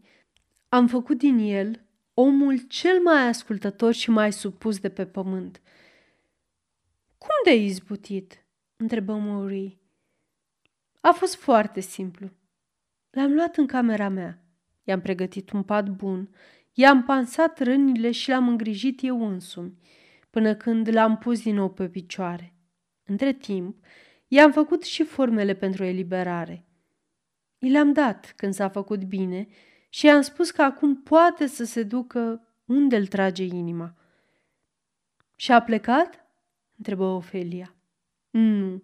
am 0.69 0.87
făcut 0.87 1.17
din 1.17 1.37
el 1.37 1.85
omul 2.13 2.57
cel 2.57 3.01
mai 3.01 3.27
ascultător 3.27 3.93
și 3.93 4.09
mai 4.09 4.33
supus 4.33 4.79
de 4.79 4.89
pe 4.89 5.05
pământ. 5.05 5.61
Cum 7.17 7.29
de-ai 7.43 7.63
izbutit?" 7.63 8.45
întrebă 8.75 9.13
Maury. 9.13 9.77
A 11.01 11.11
fost 11.11 11.35
foarte 11.35 11.79
simplu. 11.79 12.29
L-am 13.13 13.33
luat 13.33 13.57
în 13.57 13.65
camera 13.65 14.09
mea. 14.09 14.43
I-am 14.83 15.01
pregătit 15.01 15.51
un 15.51 15.63
pat 15.63 15.89
bun, 15.89 16.29
i-am 16.71 17.03
pansat 17.03 17.59
rănile 17.59 18.11
și 18.11 18.29
l-am 18.29 18.47
îngrijit 18.47 18.99
eu 19.03 19.27
însumi, 19.27 19.77
până 20.29 20.55
când 20.55 20.87
l-am 20.93 21.17
pus 21.17 21.41
din 21.41 21.55
nou 21.55 21.69
pe 21.69 21.89
picioare. 21.89 22.53
Între 23.03 23.33
timp, 23.33 23.85
i-am 24.27 24.51
făcut 24.51 24.83
și 24.83 25.03
formele 25.03 25.53
pentru 25.53 25.83
eliberare. 25.83 26.65
I 27.57 27.69
le-am 27.69 27.93
dat 27.93 28.33
când 28.35 28.53
s-a 28.53 28.69
făcut 28.69 29.03
bine 29.03 29.47
și 29.89 30.05
i-am 30.05 30.21
spus 30.21 30.51
că 30.51 30.61
acum 30.61 31.03
poate 31.03 31.47
să 31.47 31.63
se 31.63 31.83
ducă 31.83 32.47
unde 32.65 32.95
îl 32.95 33.07
trage 33.07 33.43
inima. 33.43 33.95
Și 35.35 35.51
a 35.51 35.61
plecat? 35.61 36.25
întrebă 36.77 37.03
Ofelia. 37.03 37.75
Nu. 38.29 38.83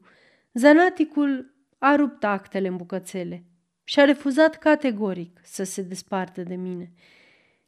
Zanaticul 0.54 1.54
a 1.78 1.96
rupt 1.96 2.24
actele 2.24 2.68
în 2.68 2.76
bucățele 2.76 3.44
și 3.90 4.00
a 4.00 4.06
refuzat 4.06 4.56
categoric 4.56 5.40
să 5.44 5.64
se 5.64 5.82
despartă 5.82 6.44
de 6.44 6.56
mine. 6.56 6.92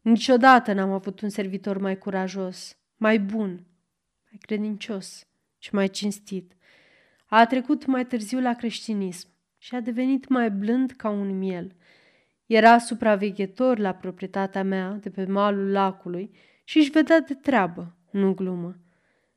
Niciodată 0.01 0.73
n-am 0.73 0.91
avut 0.91 1.21
un 1.21 1.29
servitor 1.29 1.77
mai 1.77 1.97
curajos, 1.97 2.77
mai 2.97 3.19
bun, 3.19 3.49
mai 4.29 4.39
credincios 4.41 5.27
și 5.57 5.75
mai 5.75 5.89
cinstit. 5.89 6.53
A 7.25 7.45
trecut 7.45 7.85
mai 7.85 8.05
târziu 8.05 8.41
la 8.41 8.53
creștinism 8.53 9.27
și 9.57 9.75
a 9.75 9.79
devenit 9.79 10.27
mai 10.27 10.51
blând 10.51 10.91
ca 10.91 11.09
un 11.09 11.37
miel. 11.37 11.75
Era 12.45 12.77
supraveghetor 12.77 13.77
la 13.77 13.93
proprietatea 13.93 14.63
mea 14.63 14.97
de 15.01 15.09
pe 15.09 15.25
malul 15.25 15.71
lacului 15.71 16.31
și 16.63 16.77
își 16.77 16.89
vedea 16.89 17.19
de 17.19 17.33
treabă, 17.33 17.95
nu 18.11 18.33
glumă. 18.33 18.75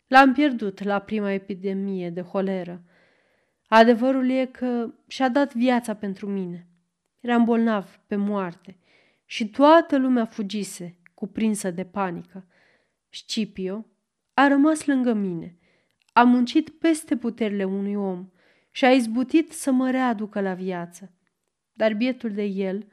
L-am 0.06 0.32
pierdut 0.32 0.82
la 0.82 0.98
prima 0.98 1.32
epidemie 1.32 2.10
de 2.10 2.20
holeră. 2.20 2.82
Adevărul 3.66 4.30
e 4.30 4.46
că 4.46 4.94
și-a 5.06 5.28
dat 5.28 5.54
viața 5.54 5.94
pentru 5.94 6.28
mine. 6.28 6.68
Eram 7.24 7.44
bolnav 7.44 8.00
pe 8.06 8.16
moarte 8.16 8.76
și 9.24 9.48
toată 9.48 9.98
lumea 9.98 10.24
fugise, 10.24 10.98
cuprinsă 11.14 11.70
de 11.70 11.84
panică. 11.84 12.46
Scipio 13.08 13.86
a 14.34 14.48
rămas 14.48 14.86
lângă 14.86 15.12
mine. 15.12 15.58
A 16.12 16.22
muncit 16.22 16.70
peste 16.70 17.16
puterile 17.16 17.64
unui 17.64 17.94
om 17.94 18.30
și 18.70 18.84
a 18.84 18.90
izbutit 18.90 19.52
să 19.52 19.70
mă 19.70 19.90
readucă 19.90 20.40
la 20.40 20.54
viață. 20.54 21.12
Dar 21.72 21.94
bietul 21.94 22.30
de 22.30 22.42
el, 22.42 22.86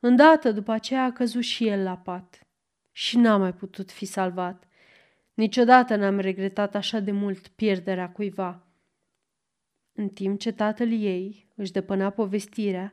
îndată 0.00 0.52
după 0.52 0.72
aceea 0.72 1.04
a 1.04 1.12
căzut 1.12 1.42
și 1.42 1.66
el 1.66 1.82
la 1.82 1.96
pat 1.96 2.46
și 2.92 3.16
n-a 3.16 3.36
mai 3.36 3.54
putut 3.54 3.90
fi 3.90 4.04
salvat. 4.04 4.68
Niciodată 5.34 5.96
n-am 5.96 6.18
regretat 6.18 6.74
așa 6.74 7.00
de 7.00 7.10
mult 7.10 7.48
pierderea 7.48 8.10
cuiva. 8.10 8.66
În 9.92 10.08
timp 10.08 10.40
ce 10.40 10.52
tatăl 10.52 10.90
ei 10.92 11.48
își 11.54 11.72
depăna 11.72 12.10
povestirea, 12.10 12.92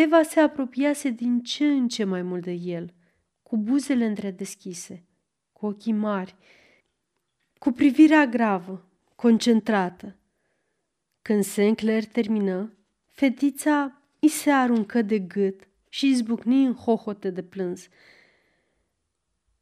Eva 0.00 0.22
se 0.22 0.40
apropiase 0.40 1.10
din 1.10 1.40
ce 1.40 1.66
în 1.66 1.88
ce 1.88 2.04
mai 2.04 2.22
mult 2.22 2.42
de 2.42 2.52
el, 2.52 2.94
cu 3.42 3.56
buzele 3.56 4.04
întredeschise, 4.04 5.04
cu 5.52 5.66
ochii 5.66 5.92
mari, 5.92 6.36
cu 7.58 7.70
privirea 7.70 8.26
gravă, 8.26 8.88
concentrată. 9.14 10.16
Când 11.22 11.44
Sinclair 11.44 12.04
termină, 12.04 12.72
fetița 13.06 14.02
îi 14.20 14.28
se 14.28 14.50
aruncă 14.50 15.02
de 15.02 15.18
gât 15.18 15.68
și 15.88 16.08
izbucni 16.08 16.64
în 16.64 16.74
hohote 16.74 17.30
de 17.30 17.42
plâns. 17.42 17.88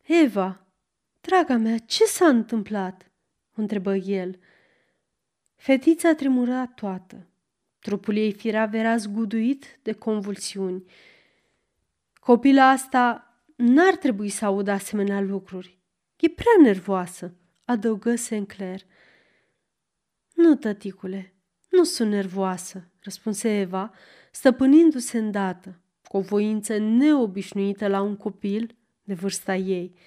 Eva, 0.03 0.66
draga 1.20 1.57
mea, 1.57 1.78
ce 1.78 2.05
s-a 2.05 2.26
întâmplat?" 2.26 3.11
o 3.57 3.61
întrebă 3.61 3.95
el. 3.95 4.39
Fetița 5.55 6.14
tremura 6.14 6.66
toată. 6.66 7.26
Trupul 7.87 8.16
ei 8.16 8.32
firav 8.32 8.74
era 8.74 8.97
zguduit 8.97 9.78
de 9.82 9.93
convulsiuni. 9.93 10.84
Copila 12.14 12.68
asta 12.68 13.34
n-ar 13.57 13.97
trebui 13.97 14.28
să 14.28 14.45
audă 14.45 14.70
asemenea 14.70 15.20
lucruri. 15.20 15.78
E 16.16 16.28
prea 16.28 16.53
nervoasă, 16.62 17.34
adăugă 17.64 18.14
Sinclair. 18.14 18.80
Nu, 20.34 20.55
tăticule, 20.55 21.34
nu 21.68 21.84
sunt 21.84 22.11
nervoasă, 22.11 22.91
răspunse 23.01 23.59
Eva, 23.59 23.93
stăpânindu-se 24.30 25.18
îndată, 25.18 25.80
cu 26.03 26.16
o 26.16 26.20
voință 26.20 26.78
neobișnuită 26.78 27.89
la 27.89 28.01
un 28.01 28.16
copil 28.16 28.76
de 29.03 29.14
vârsta 29.14 29.57
ei. 29.57 29.99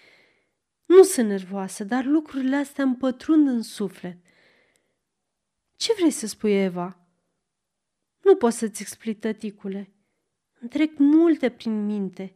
Nu 0.86 1.04
sunt 1.04 1.28
nervoasă, 1.28 1.84
dar 1.84 2.06
lucrurile 2.06 2.56
astea 2.56 2.84
îmi 2.84 2.96
pătrund 2.96 3.48
în 3.48 3.62
suflet. 3.62 4.18
Ce 5.76 5.94
vrei 5.98 6.12
să 6.12 6.28
spui, 6.28 6.64
Eva? 6.64 6.99
Nu 8.30 8.36
pot 8.36 8.54
să-ți 8.54 8.82
explic, 8.82 9.20
tăticule. 9.20 9.90
Îmi 10.60 10.70
trec 10.70 10.98
multe 10.98 11.50
prin 11.50 11.86
minte. 11.86 12.36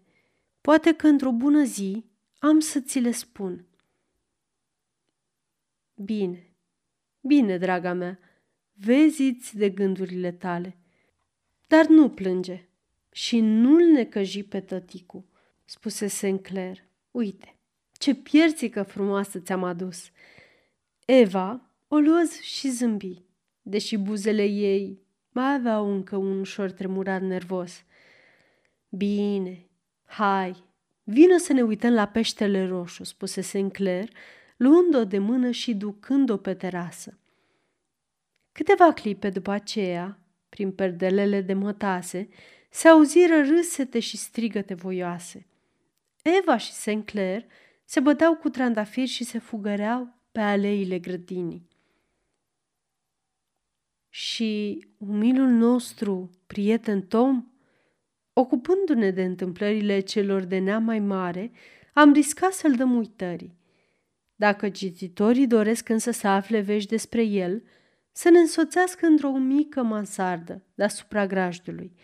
Poate 0.61 0.93
că 0.93 1.07
într-o 1.07 1.31
bună 1.31 1.63
zi 1.63 2.05
am 2.39 2.59
să 2.59 2.79
ți 2.79 2.99
le 2.99 3.11
spun. 3.11 3.65
Bine, 5.95 6.53
bine, 7.21 7.57
draga 7.57 7.93
mea, 7.93 8.19
vezi 8.73 9.51
de 9.53 9.69
gândurile 9.69 10.31
tale. 10.31 10.77
Dar 11.67 11.87
nu 11.87 12.09
plânge 12.09 12.67
și 13.11 13.39
nu-l 13.39 13.83
necăji 13.83 14.43
pe 14.43 14.59
tăticu, 14.59 15.25
spuse 15.65 16.07
Sinclair. 16.07 16.83
Uite, 17.11 17.55
ce 17.91 18.15
pierțică 18.15 18.83
frumoasă 18.83 19.39
ți-am 19.39 19.63
adus. 19.63 20.09
Eva 21.05 21.69
o 21.87 21.97
luă 21.97 22.23
și 22.41 22.69
zâmbi, 22.69 23.21
deși 23.61 23.97
buzele 23.97 24.43
ei 24.43 25.03
mai 25.34 25.53
aveau 25.53 25.91
încă 25.91 26.15
un 26.15 26.39
ușor 26.39 26.71
tremurat 26.71 27.21
nervos. 27.21 27.84
Bine, 28.89 29.65
hai, 30.05 30.63
vină 31.03 31.38
să 31.38 31.53
ne 31.53 31.61
uităm 31.61 31.93
la 31.93 32.05
peștele 32.05 32.67
roșu, 32.67 33.03
spuse 33.03 33.41
Sinclair, 33.41 34.09
luând-o 34.57 35.05
de 35.05 35.17
mână 35.17 35.51
și 35.51 35.73
ducând-o 35.73 36.38
pe 36.38 36.53
terasă. 36.53 37.17
Câteva 38.51 38.93
clipe 38.93 39.29
după 39.29 39.51
aceea, 39.51 40.19
prin 40.49 40.71
perdelele 40.71 41.41
de 41.41 41.53
mătase, 41.53 42.29
se 42.69 42.88
auziră 42.88 43.41
râsete 43.41 43.99
și 43.99 44.17
strigăte 44.17 44.73
voioase. 44.73 45.47
Eva 46.39 46.57
și 46.57 46.71
Sinclair 46.71 47.45
se 47.86 47.99
băteau 47.99 48.36
cu 48.36 48.49
trandafiri 48.49 49.07
și 49.07 49.23
se 49.23 49.39
fugăreau 49.39 50.13
pe 50.31 50.39
aleile 50.39 50.99
grădinii. 50.99 51.67
Și 54.16 54.86
umilul 54.97 55.47
nostru, 55.47 56.30
prieten 56.47 57.01
Tom, 57.01 57.45
ocupându-ne 58.34 59.09
de 59.11 59.24
întâmplările 59.24 59.99
celor 59.99 60.41
de 60.43 60.57
neam 60.57 60.84
mai 60.84 60.99
mare, 60.99 61.51
am 61.93 62.14
riscat 62.14 62.53
să-l 62.53 62.76
dăm 62.76 62.95
uitării. 62.95 63.57
Dacă 64.36 64.70
cititorii 64.70 65.47
doresc 65.47 65.89
însă 65.89 66.11
să 66.11 66.28
afle 66.28 66.59
vești 66.59 66.89
despre 66.89 67.24
el, 67.24 67.64
să 68.11 68.30
ne 68.30 68.39
însoțească 68.39 69.05
într-o 69.05 69.32
mică 69.32 69.84
mansardă 69.84 70.64
deasupra 70.76 71.28
grajdului. 71.28 71.95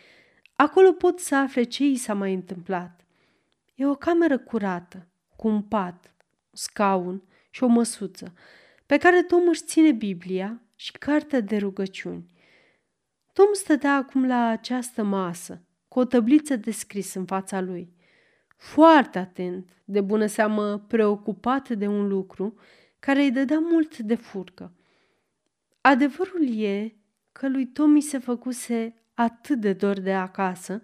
Acolo 0.55 0.91
pot 0.91 1.20
să 1.20 1.36
afle 1.36 1.64
ce 1.64 1.84
i 1.84 1.95
s-a 1.95 2.14
mai 2.14 2.34
întâmplat. 2.34 3.05
E 3.76 3.86
o 3.86 3.95
cameră 3.95 4.38
curată, 4.38 5.07
cu 5.36 5.47
un 5.47 5.62
pat, 5.62 6.16
un 6.49 6.55
scaun 6.57 7.24
și 7.49 7.64
o 7.64 7.68
măsuță, 7.68 8.34
pe 8.86 8.97
care 8.97 9.24
Tom 9.24 9.47
își 9.47 9.64
ține 9.64 9.91
Biblia 9.91 10.62
și 10.80 10.91
cartea 10.91 11.39
de 11.39 11.57
rugăciuni. 11.57 12.25
Tom 13.34 13.53
stătea 13.53 13.95
acum 13.95 14.27
la 14.27 14.47
această 14.47 15.03
masă, 15.03 15.61
cu 15.88 15.99
o 15.99 16.05
tăbliță 16.05 16.55
de 16.55 16.71
scris 16.71 17.13
în 17.13 17.25
fața 17.25 17.61
lui. 17.61 17.93
Foarte 18.57 19.19
atent, 19.19 19.69
de 19.86 20.01
bună 20.01 20.25
seamă 20.25 20.77
preocupat 20.77 21.69
de 21.69 21.88
un 21.88 22.07
lucru 22.07 22.55
care 22.99 23.21
îi 23.21 23.32
dădea 23.32 23.59
mult 23.59 23.97
de 23.97 24.15
furcă. 24.15 24.73
Adevărul 25.82 26.59
e 26.59 26.95
că 27.32 27.49
lui 27.49 27.67
Tommy 27.67 28.01
se 28.01 28.17
făcuse 28.17 28.93
atât 29.13 29.59
de 29.59 29.73
dor 29.73 29.99
de 29.99 30.13
acasă, 30.13 30.82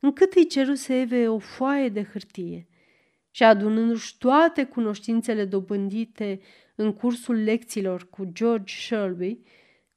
încât 0.00 0.32
îi 0.32 0.46
ceruse 0.46 1.00
Eve 1.00 1.28
o 1.28 1.38
foaie 1.38 1.88
de 1.88 2.04
hârtie 2.04 2.68
și 3.30 3.42
adunându-și 3.42 4.18
toate 4.18 4.64
cunoștințele 4.64 5.44
dobândite 5.44 6.40
în 6.76 6.92
cursul 6.92 7.34
lecțiilor 7.34 8.08
cu 8.10 8.24
George 8.32 8.74
Shelby, 8.74 9.38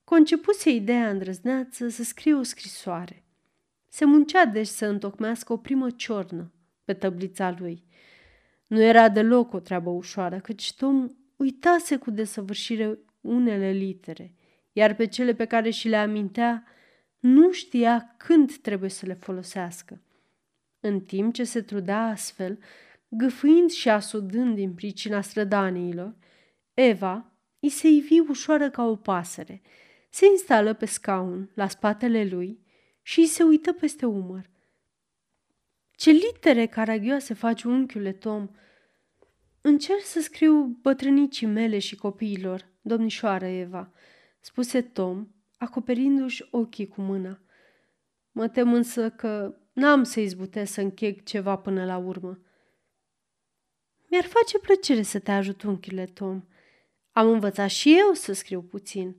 concepuse 0.04 0.70
ideea 0.70 1.10
îndrăzneață 1.10 1.88
să 1.88 2.04
scrie 2.04 2.34
o 2.34 2.44
scrisoare. 2.44 3.24
Se 3.90 4.06
muncea 4.06 4.46
deci 4.46 4.68
să 4.68 4.86
întocmească 4.86 5.54
o 5.54 5.58
primă 5.58 5.90
ciornă 5.90 6.52
pe 6.84 6.94
tăblița 6.94 7.56
lui. 7.60 7.84
Nu 8.68 8.82
era 8.82 9.10
deloc 9.10 9.54
o 9.54 9.60
treabă 9.60 9.90
ușoară, 9.90 10.40
căci 10.40 10.74
Tom 10.74 11.08
uitase 11.36 11.98
cu 11.98 12.12
desăvârșire 12.12 13.00
unele 13.22 13.72
litere, 13.72 14.34
iar 14.72 14.96
pe 14.96 15.08
cele 15.08 15.34
pe 15.34 15.46
care 15.46 15.70
și 15.70 15.88
le 15.88 15.96
amintea 15.96 16.64
nu 17.20 17.52
știa 17.52 18.16
când 18.18 18.56
trebuie 18.56 18.90
să 18.90 19.06
le 19.06 19.14
folosească. 19.14 20.02
În 20.80 21.00
timp 21.00 21.34
ce 21.34 21.44
se 21.44 21.62
trudea 21.62 22.06
astfel, 22.06 22.60
gâfâind 23.08 23.70
și 23.70 23.90
asudând 23.90 24.56
din 24.56 24.74
pricina 24.74 25.22
strădaniilor, 25.22 26.16
Eva 26.82 27.32
îi 27.60 27.70
se 27.70 27.88
ivi 27.88 28.20
ușoară 28.20 28.70
ca 28.70 28.84
o 28.86 28.96
pasăre, 28.96 29.62
se 30.10 30.26
instală 30.26 30.74
pe 30.74 30.86
scaun 30.86 31.52
la 31.54 31.68
spatele 31.68 32.26
lui 32.26 32.60
și 33.02 33.20
îi 33.20 33.26
se 33.26 33.44
uită 33.44 33.74
peste 33.74 34.06
umăr. 34.06 34.50
Ce 35.92 36.12
litere 36.12 36.66
caragioase 36.66 37.34
face 37.34 37.68
unchiule 37.68 38.12
Tom! 38.12 38.50
Încerc 39.62 40.02
să 40.02 40.22
scriu 40.22 40.64
bătrânicii 40.82 41.48
mele 41.48 41.80
și 41.80 41.96
copiilor, 41.96 42.70
domnișoară 42.82 43.46
Eva, 43.46 43.92
spuse 44.40 44.82
Tom, 44.82 45.28
acoperindu-și 45.58 46.48
ochii 46.52 46.88
cu 46.88 47.02
mâna. 47.02 47.42
Mă 48.32 48.48
tem 48.48 48.74
însă 48.74 49.10
că 49.10 49.56
n-am 49.74 50.04
să 50.04 50.20
izbutesc 50.20 50.74
să 50.74 50.82
încheg 50.82 51.24
ceva 51.24 51.58
până 51.58 51.86
la 51.86 51.98
urmă. 51.98 52.40
Mi-ar 54.10 54.26
face 54.26 54.60
plăcere 54.60 55.02
să 55.02 55.20
te 55.20 55.32
ajut, 55.32 55.64
unchiule 55.64 56.06
Tom. 56.06 56.44
Am 57.20 57.28
învățat 57.28 57.70
și 57.70 57.96
eu 57.98 58.14
să 58.14 58.34
scriu 58.34 58.62
puțin. 58.62 59.16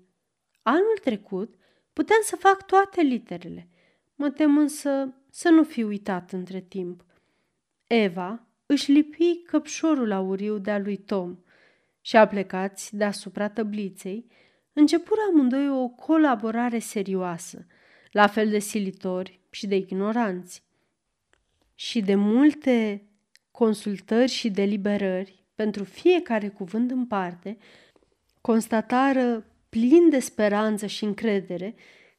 Anul 0.62 0.98
trecut 1.00 1.54
puteam 1.92 2.20
să 2.22 2.36
fac 2.36 2.66
toate 2.66 3.00
literele. 3.00 3.68
Mă 4.14 4.30
tem 4.30 4.58
însă 4.58 5.14
să 5.30 5.48
nu 5.48 5.64
fi 5.64 5.82
uitat 5.82 6.32
între 6.32 6.60
timp. 6.60 7.04
Eva 7.86 8.46
își 8.66 8.92
lipi 8.92 9.42
căpșorul 9.42 10.12
auriu 10.12 10.58
de-a 10.58 10.78
lui 10.78 10.96
Tom 10.96 11.38
și 12.00 12.16
a 12.16 12.26
plecați 12.26 12.96
deasupra 12.96 13.48
tăbliței, 13.48 14.26
începură 14.72 15.20
amândoi 15.30 15.70
o 15.70 15.88
colaborare 15.88 16.78
serioasă, 16.78 17.66
la 18.10 18.26
fel 18.26 18.48
de 18.48 18.58
silitori 18.58 19.40
și 19.50 19.66
de 19.66 19.76
ignoranți. 19.76 20.62
Și 21.74 22.00
de 22.00 22.14
multe 22.14 23.06
consultări 23.50 24.30
și 24.30 24.50
deliberări 24.50 25.44
pentru 25.54 25.84
fiecare 25.84 26.48
cuvânt 26.48 26.90
în 26.90 27.06
parte, 27.06 27.58
constatară 28.40 29.44
plin 29.68 30.08
de 30.08 30.18
speranță 30.18 30.86
și 30.86 31.04
încredere 31.04 31.74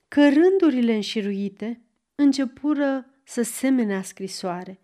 că 0.07 0.30
rândurile 0.30 0.93
înșiruite 0.93 1.82
începură 2.15 3.05
să 3.24 3.41
semene 3.41 4.01
scrisoare. 4.01 4.80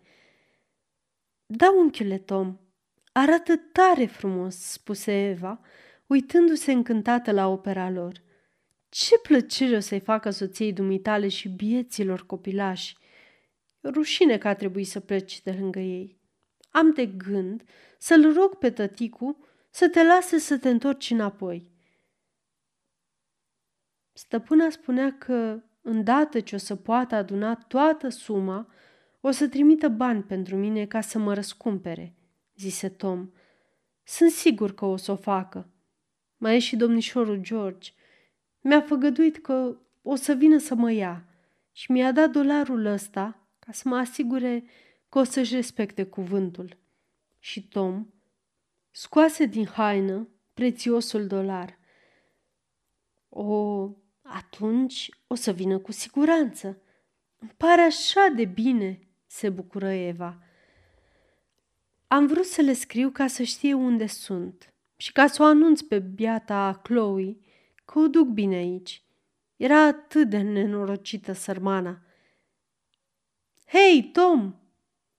Da, 1.46 1.70
unchiule 1.70 2.18
Tom, 2.18 2.58
arată 3.12 3.56
tare 3.56 4.06
frumos, 4.06 4.56
spuse 4.56 5.28
Eva, 5.28 5.60
uitându-se 6.06 6.72
încântată 6.72 7.32
la 7.32 7.48
opera 7.48 7.90
lor. 7.90 8.22
Ce 8.88 9.18
plăcere 9.18 9.76
o 9.76 9.80
să-i 9.80 10.00
facă 10.00 10.30
soției 10.30 10.72
dumitale 10.72 11.28
și 11.28 11.48
bieților 11.48 12.26
copilași! 12.26 12.96
rușine 13.82 14.38
că 14.38 14.48
a 14.48 14.54
trebuit 14.54 14.86
să 14.86 15.00
pleci 15.00 15.42
de 15.42 15.56
lângă 15.60 15.78
ei. 15.78 16.20
Am 16.70 16.92
de 16.92 17.06
gând 17.06 17.62
să-l 17.98 18.32
rog 18.32 18.54
pe 18.54 18.70
tăticu 18.70 19.47
să 19.78 19.88
te 19.88 20.04
lase 20.04 20.38
să 20.38 20.58
te 20.58 20.68
întorci 20.68 21.10
înapoi. 21.10 21.66
Stăpâna 24.12 24.70
spunea 24.70 25.18
că, 25.18 25.62
îndată 25.82 26.40
ce 26.40 26.54
o 26.54 26.58
să 26.58 26.74
poată 26.74 27.14
aduna 27.14 27.54
toată 27.54 28.08
suma, 28.08 28.68
o 29.20 29.30
să 29.30 29.48
trimită 29.48 29.88
bani 29.88 30.22
pentru 30.22 30.56
mine 30.56 30.86
ca 30.86 31.00
să 31.00 31.18
mă 31.18 31.34
răscumpere, 31.34 32.14
zise 32.56 32.88
Tom. 32.88 33.30
Sunt 34.02 34.30
sigur 34.30 34.74
că 34.74 34.84
o 34.84 34.96
să 34.96 35.12
o 35.12 35.16
facă. 35.16 35.68
Mai 36.36 36.56
e 36.56 36.58
și 36.58 36.76
domnișorul 36.76 37.40
George. 37.40 37.92
Mi-a 38.60 38.80
făgăduit 38.80 39.38
că 39.38 39.76
o 40.02 40.14
să 40.14 40.32
vină 40.32 40.58
să 40.58 40.74
mă 40.74 40.92
ia 40.92 41.24
și 41.72 41.92
mi-a 41.92 42.12
dat 42.12 42.30
dolarul 42.30 42.84
ăsta 42.84 43.48
ca 43.58 43.72
să 43.72 43.88
mă 43.88 43.96
asigure 43.96 44.64
că 45.08 45.18
o 45.18 45.24
să-și 45.24 45.54
respecte 45.54 46.04
cuvântul. 46.04 46.76
Și 47.38 47.68
Tom 47.68 48.06
scoase 49.00 49.44
din 49.44 49.66
haină 49.66 50.28
prețiosul 50.54 51.26
dolar. 51.26 51.78
O, 53.28 53.90
atunci 54.22 55.10
o 55.26 55.34
să 55.34 55.52
vină 55.52 55.78
cu 55.78 55.92
siguranță. 55.92 56.82
Îmi 57.38 57.54
pare 57.56 57.80
așa 57.80 58.32
de 58.36 58.44
bine, 58.44 59.08
se 59.26 59.48
bucură 59.48 59.90
Eva. 59.90 60.42
Am 62.06 62.26
vrut 62.26 62.44
să 62.44 62.60
le 62.60 62.72
scriu 62.72 63.10
ca 63.10 63.26
să 63.26 63.42
știe 63.42 63.74
unde 63.74 64.06
sunt 64.06 64.72
și 64.96 65.12
ca 65.12 65.26
să 65.26 65.42
o 65.42 65.44
anunț 65.44 65.80
pe 65.80 65.98
biata 65.98 66.80
Chloe 66.82 67.36
că 67.84 67.98
o 67.98 68.08
duc 68.08 68.26
bine 68.26 68.54
aici. 68.54 69.02
Era 69.56 69.86
atât 69.86 70.28
de 70.28 70.40
nenorocită 70.40 71.32
sărmana. 71.32 72.02
Hei, 73.66 74.10
Tom!" 74.12 74.54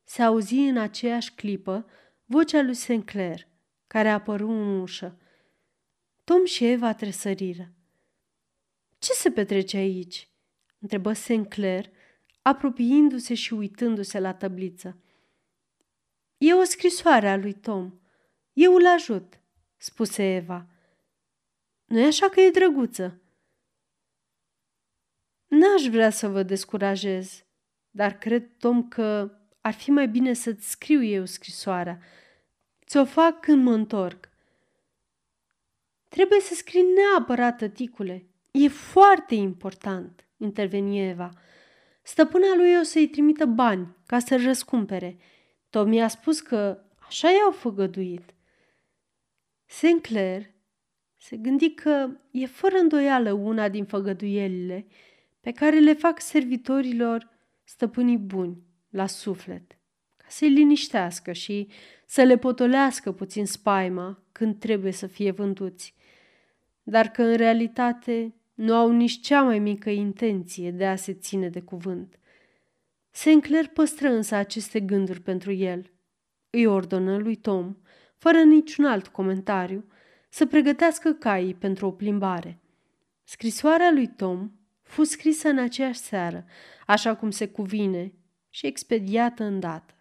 Se 0.04 0.22
auzi 0.22 0.58
în 0.60 0.78
aceeași 0.78 1.34
clipă 1.34 1.86
vocea 2.26 2.62
lui 2.62 2.74
Sinclair, 2.74 3.48
care 3.90 4.10
a 4.10 4.14
apărut 4.14 4.50
în 4.50 4.80
ușă. 4.80 5.20
Tom 6.24 6.46
și 6.46 6.66
Eva 6.66 6.94
tresăriră. 6.94 7.74
Ce 9.00 9.14
se 9.14 9.32
petrece 9.32 9.78
aici?" 9.78 10.30
întrebă 10.80 11.14
Sinclair, 11.14 11.90
apropiindu-se 12.42 13.34
și 13.34 13.54
uitându-se 13.54 14.20
la 14.20 14.34
tabliță. 14.34 14.98
E 16.38 16.54
o 16.54 16.64
scrisoare 16.64 17.30
a 17.30 17.38
lui 17.38 17.54
Tom. 17.54 17.94
Eu 18.54 18.76
îl 18.76 18.88
ajut, 18.88 19.40
spuse 19.78 20.36
Eva. 20.36 20.68
Nu-i 21.86 22.06
așa 22.06 22.30
că 22.30 22.40
e 22.40 22.50
drăguță? 22.50 23.22
N-aș 25.48 25.86
vrea 25.86 26.10
să 26.10 26.28
vă 26.28 26.44
descurajez, 26.44 27.46
dar 27.90 28.18
cred, 28.18 28.58
Tom, 28.58 28.88
că 28.88 29.38
ar 29.62 29.74
fi 29.74 29.92
mai 29.92 30.08
bine 30.08 30.34
să-ți 30.34 30.70
scriu 30.70 31.04
eu 31.04 31.26
scrisoarea. 31.26 32.00
Ți-o 32.90 33.06
fac 33.06 33.40
când 33.40 33.64
mă 33.64 33.72
întorc. 33.72 34.30
Trebuie 36.08 36.40
să 36.40 36.54
scrii 36.54 36.86
neapărat, 36.96 37.58
tăticule. 37.58 38.26
E 38.52 38.68
foarte 38.68 39.36
important, 39.36 40.28
interveni 40.38 41.10
Eva. 41.10 41.30
Stăpâna 42.02 42.56
lui 42.56 42.78
o 42.80 42.84
să-i 42.84 43.08
trimită 43.08 43.46
bani 43.46 43.96
ca 44.06 44.20
să-l 44.20 44.44
răscumpere. 44.44 45.18
Tom 45.70 45.92
i-a 45.92 46.08
spus 46.08 46.40
că 46.40 46.84
așa 47.08 47.30
i-au 47.30 47.52
făgăduit. 47.52 48.34
Sinclair 49.66 50.52
se 51.18 51.38
gândi 51.38 51.74
că 51.74 52.10
e 52.32 52.46
fără 52.46 52.78
îndoială 52.78 53.32
una 53.32 53.70
din 53.70 53.86
făgăduielile 53.86 54.88
pe 55.40 55.52
care 55.52 55.80
le 55.80 55.94
fac 55.94 56.22
servitorilor 56.22 57.30
stăpânii 57.64 58.18
buni 58.18 58.64
la 58.90 59.06
suflet, 59.06 59.72
ca 59.72 59.79
să-i 60.30 60.50
liniștească 60.50 61.32
și 61.32 61.68
să 62.06 62.24
le 62.24 62.38
potolească 62.38 63.12
puțin 63.12 63.46
spaima 63.46 64.24
când 64.32 64.60
trebuie 64.60 64.92
să 64.92 65.08
fie 65.08 65.32
vânduți, 65.32 65.96
dar 66.84 67.08
că 67.08 67.24
în 67.24 67.36
realitate 67.36 68.34
nu 68.54 68.76
au 68.76 68.92
nici 68.92 69.20
cea 69.20 69.42
mai 69.42 69.60
mică 69.60 69.90
intenție 69.90 70.72
de 70.72 70.86
a 70.86 70.96
se 70.96 71.14
ține 71.14 71.50
de 71.50 71.62
cuvânt. 71.62 72.20
Sinclair 73.12 73.68
păstră 73.68 74.10
însă 74.10 74.36
aceste 74.36 74.80
gânduri 74.80 75.22
pentru 75.22 75.52
el. 75.52 75.92
Îi 76.50 76.66
ordonă 76.66 77.18
lui 77.18 77.36
Tom, 77.36 77.76
fără 78.18 78.42
niciun 78.42 78.86
alt 78.86 79.08
comentariu, 79.08 79.86
să 80.30 80.46
pregătească 80.46 81.12
caii 81.12 81.54
pentru 81.54 81.86
o 81.86 81.92
plimbare. 81.92 82.60
Scrisoarea 83.24 83.92
lui 83.92 84.08
Tom 84.08 84.52
fu 84.82 85.04
scrisă 85.04 85.48
în 85.50 85.58
aceeași 85.58 86.00
seară, 86.00 86.46
așa 86.86 87.16
cum 87.16 87.32
se 87.32 87.48
cuvine, 87.48 88.14
și 88.50 88.66
expediată 88.66 89.44
îndată. 89.44 89.94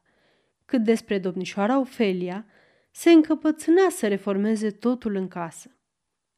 Cât 0.69 0.83
despre 0.85 1.19
domnișoara 1.19 1.79
Ofelia, 1.79 2.47
se 2.91 3.11
încăpățâna 3.11 3.89
să 3.91 4.09
reformeze 4.09 4.71
totul 4.71 5.15
în 5.15 5.29
casă. 5.29 5.77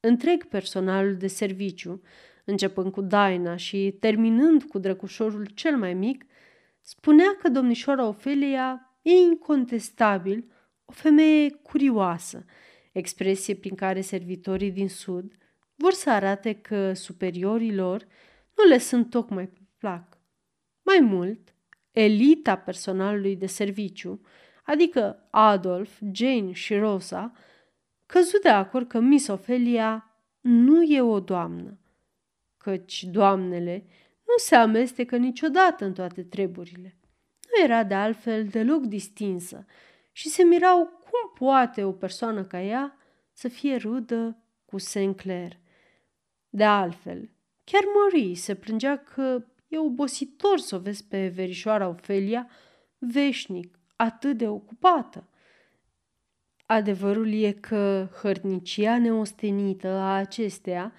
Întreg 0.00 0.44
personalul 0.44 1.16
de 1.16 1.26
serviciu, 1.26 2.02
începând 2.44 2.92
cu 2.92 3.00
Daina 3.00 3.56
și 3.56 3.96
terminând 4.00 4.62
cu 4.62 4.78
drăcușorul 4.78 5.46
cel 5.46 5.76
mai 5.76 5.94
mic, 5.94 6.24
spunea 6.80 7.36
că 7.42 7.48
domnișoara 7.48 8.06
Ofelia 8.06 8.98
e 9.02 9.10
incontestabil 9.10 10.44
o 10.84 10.92
femeie 10.92 11.50
curioasă, 11.50 12.44
expresie 12.92 13.54
prin 13.54 13.74
care 13.74 14.00
servitorii 14.00 14.70
din 14.70 14.88
sud 14.88 15.32
vor 15.74 15.92
să 15.92 16.10
arate 16.10 16.52
că 16.52 16.92
superiorii 16.92 17.74
lor 17.74 18.06
nu 18.56 18.64
le 18.64 18.78
sunt 18.78 19.10
tocmai 19.10 19.46
pe 19.48 19.60
plac. 19.78 20.18
Mai 20.82 20.98
mult, 21.00 21.54
elita 21.90 22.56
personalului 22.56 23.36
de 23.36 23.46
serviciu, 23.46 24.20
adică 24.64 25.26
Adolf, 25.30 26.00
Jane 26.12 26.52
și 26.52 26.76
Rosa, 26.76 27.32
căzut 28.06 28.42
de 28.42 28.48
acord 28.48 28.88
că 28.88 29.00
Miss 29.00 29.26
Ophelia 29.26 30.14
nu 30.40 30.82
e 30.82 31.00
o 31.00 31.20
doamnă, 31.20 31.78
căci 32.56 33.04
doamnele 33.04 33.84
nu 34.30 34.36
se 34.36 34.54
amestecă 34.54 35.16
niciodată 35.16 35.84
în 35.84 35.92
toate 35.92 36.22
treburile. 36.22 36.96
Nu 37.50 37.64
era 37.64 37.84
de 37.84 37.94
altfel 37.94 38.46
deloc 38.46 38.82
distinsă 38.82 39.64
și 40.12 40.28
se 40.28 40.42
mirau 40.42 40.84
cum 40.84 41.46
poate 41.46 41.84
o 41.84 41.92
persoană 41.92 42.44
ca 42.44 42.62
ea 42.62 42.96
să 43.32 43.48
fie 43.48 43.76
rudă 43.76 44.42
cu 44.64 44.78
Sinclair. 44.78 45.58
De 46.48 46.64
altfel, 46.64 47.30
chiar 47.64 47.82
Marie 47.94 48.34
se 48.34 48.54
plângea 48.54 48.96
că 48.96 49.44
e 49.70 49.78
obositor 49.78 50.58
să 50.58 50.76
o 50.76 50.78
vezi 50.78 51.04
pe 51.04 51.28
verișoara 51.28 51.88
Ofelia 51.88 52.48
veșnic, 52.98 53.78
atât 53.96 54.36
de 54.36 54.48
ocupată. 54.48 55.28
Adevărul 56.66 57.32
e 57.32 57.52
că 57.52 58.08
hărnicia 58.22 58.98
neostenită 58.98 59.88
a 59.88 60.16
acesteia 60.16 60.92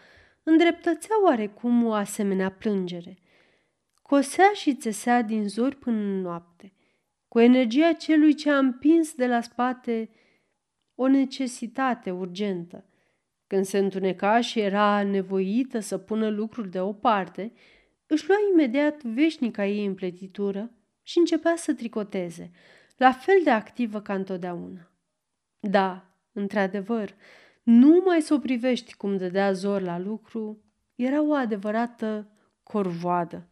îndreptățea 0.43 1.15
oarecum 1.23 1.85
o 1.85 1.93
asemenea 1.93 2.51
plângere. 2.51 3.17
Cosea 4.01 4.51
și 4.53 4.75
țesea 4.75 5.21
din 5.21 5.47
zori 5.47 5.75
până 5.75 5.97
în 5.97 6.21
noapte, 6.21 6.73
cu 7.27 7.39
energia 7.39 7.93
celui 7.93 8.33
ce 8.33 8.51
a 8.51 8.57
împins 8.57 9.13
de 9.13 9.27
la 9.27 9.41
spate 9.41 10.09
o 10.95 11.07
necesitate 11.07 12.11
urgentă. 12.11 12.85
Când 13.47 13.65
se 13.65 13.77
întuneca 13.77 14.41
și 14.41 14.59
era 14.59 15.03
nevoită 15.03 15.79
să 15.79 15.97
pună 15.97 16.29
lucruri 16.29 16.69
deoparte, 16.69 17.53
își 18.11 18.27
lua 18.27 18.37
imediat 18.51 19.03
veșnica 19.03 19.65
ei 19.65 19.85
împletitură 19.85 20.71
și 21.03 21.17
începea 21.17 21.55
să 21.55 21.73
tricoteze, 21.73 22.51
la 22.97 23.11
fel 23.11 23.39
de 23.43 23.49
activă 23.49 24.01
ca 24.01 24.13
întotdeauna. 24.13 24.91
Da, 25.59 26.15
într-adevăr, 26.31 27.15
nu 27.63 28.01
mai 28.05 28.21
să 28.21 28.33
o 28.33 28.39
privești 28.39 28.93
cum 28.93 29.17
dădea 29.17 29.51
zor 29.51 29.81
la 29.81 29.99
lucru, 29.99 30.63
era 30.95 31.21
o 31.21 31.33
adevărată 31.33 32.31
corvoadă. 32.63 33.47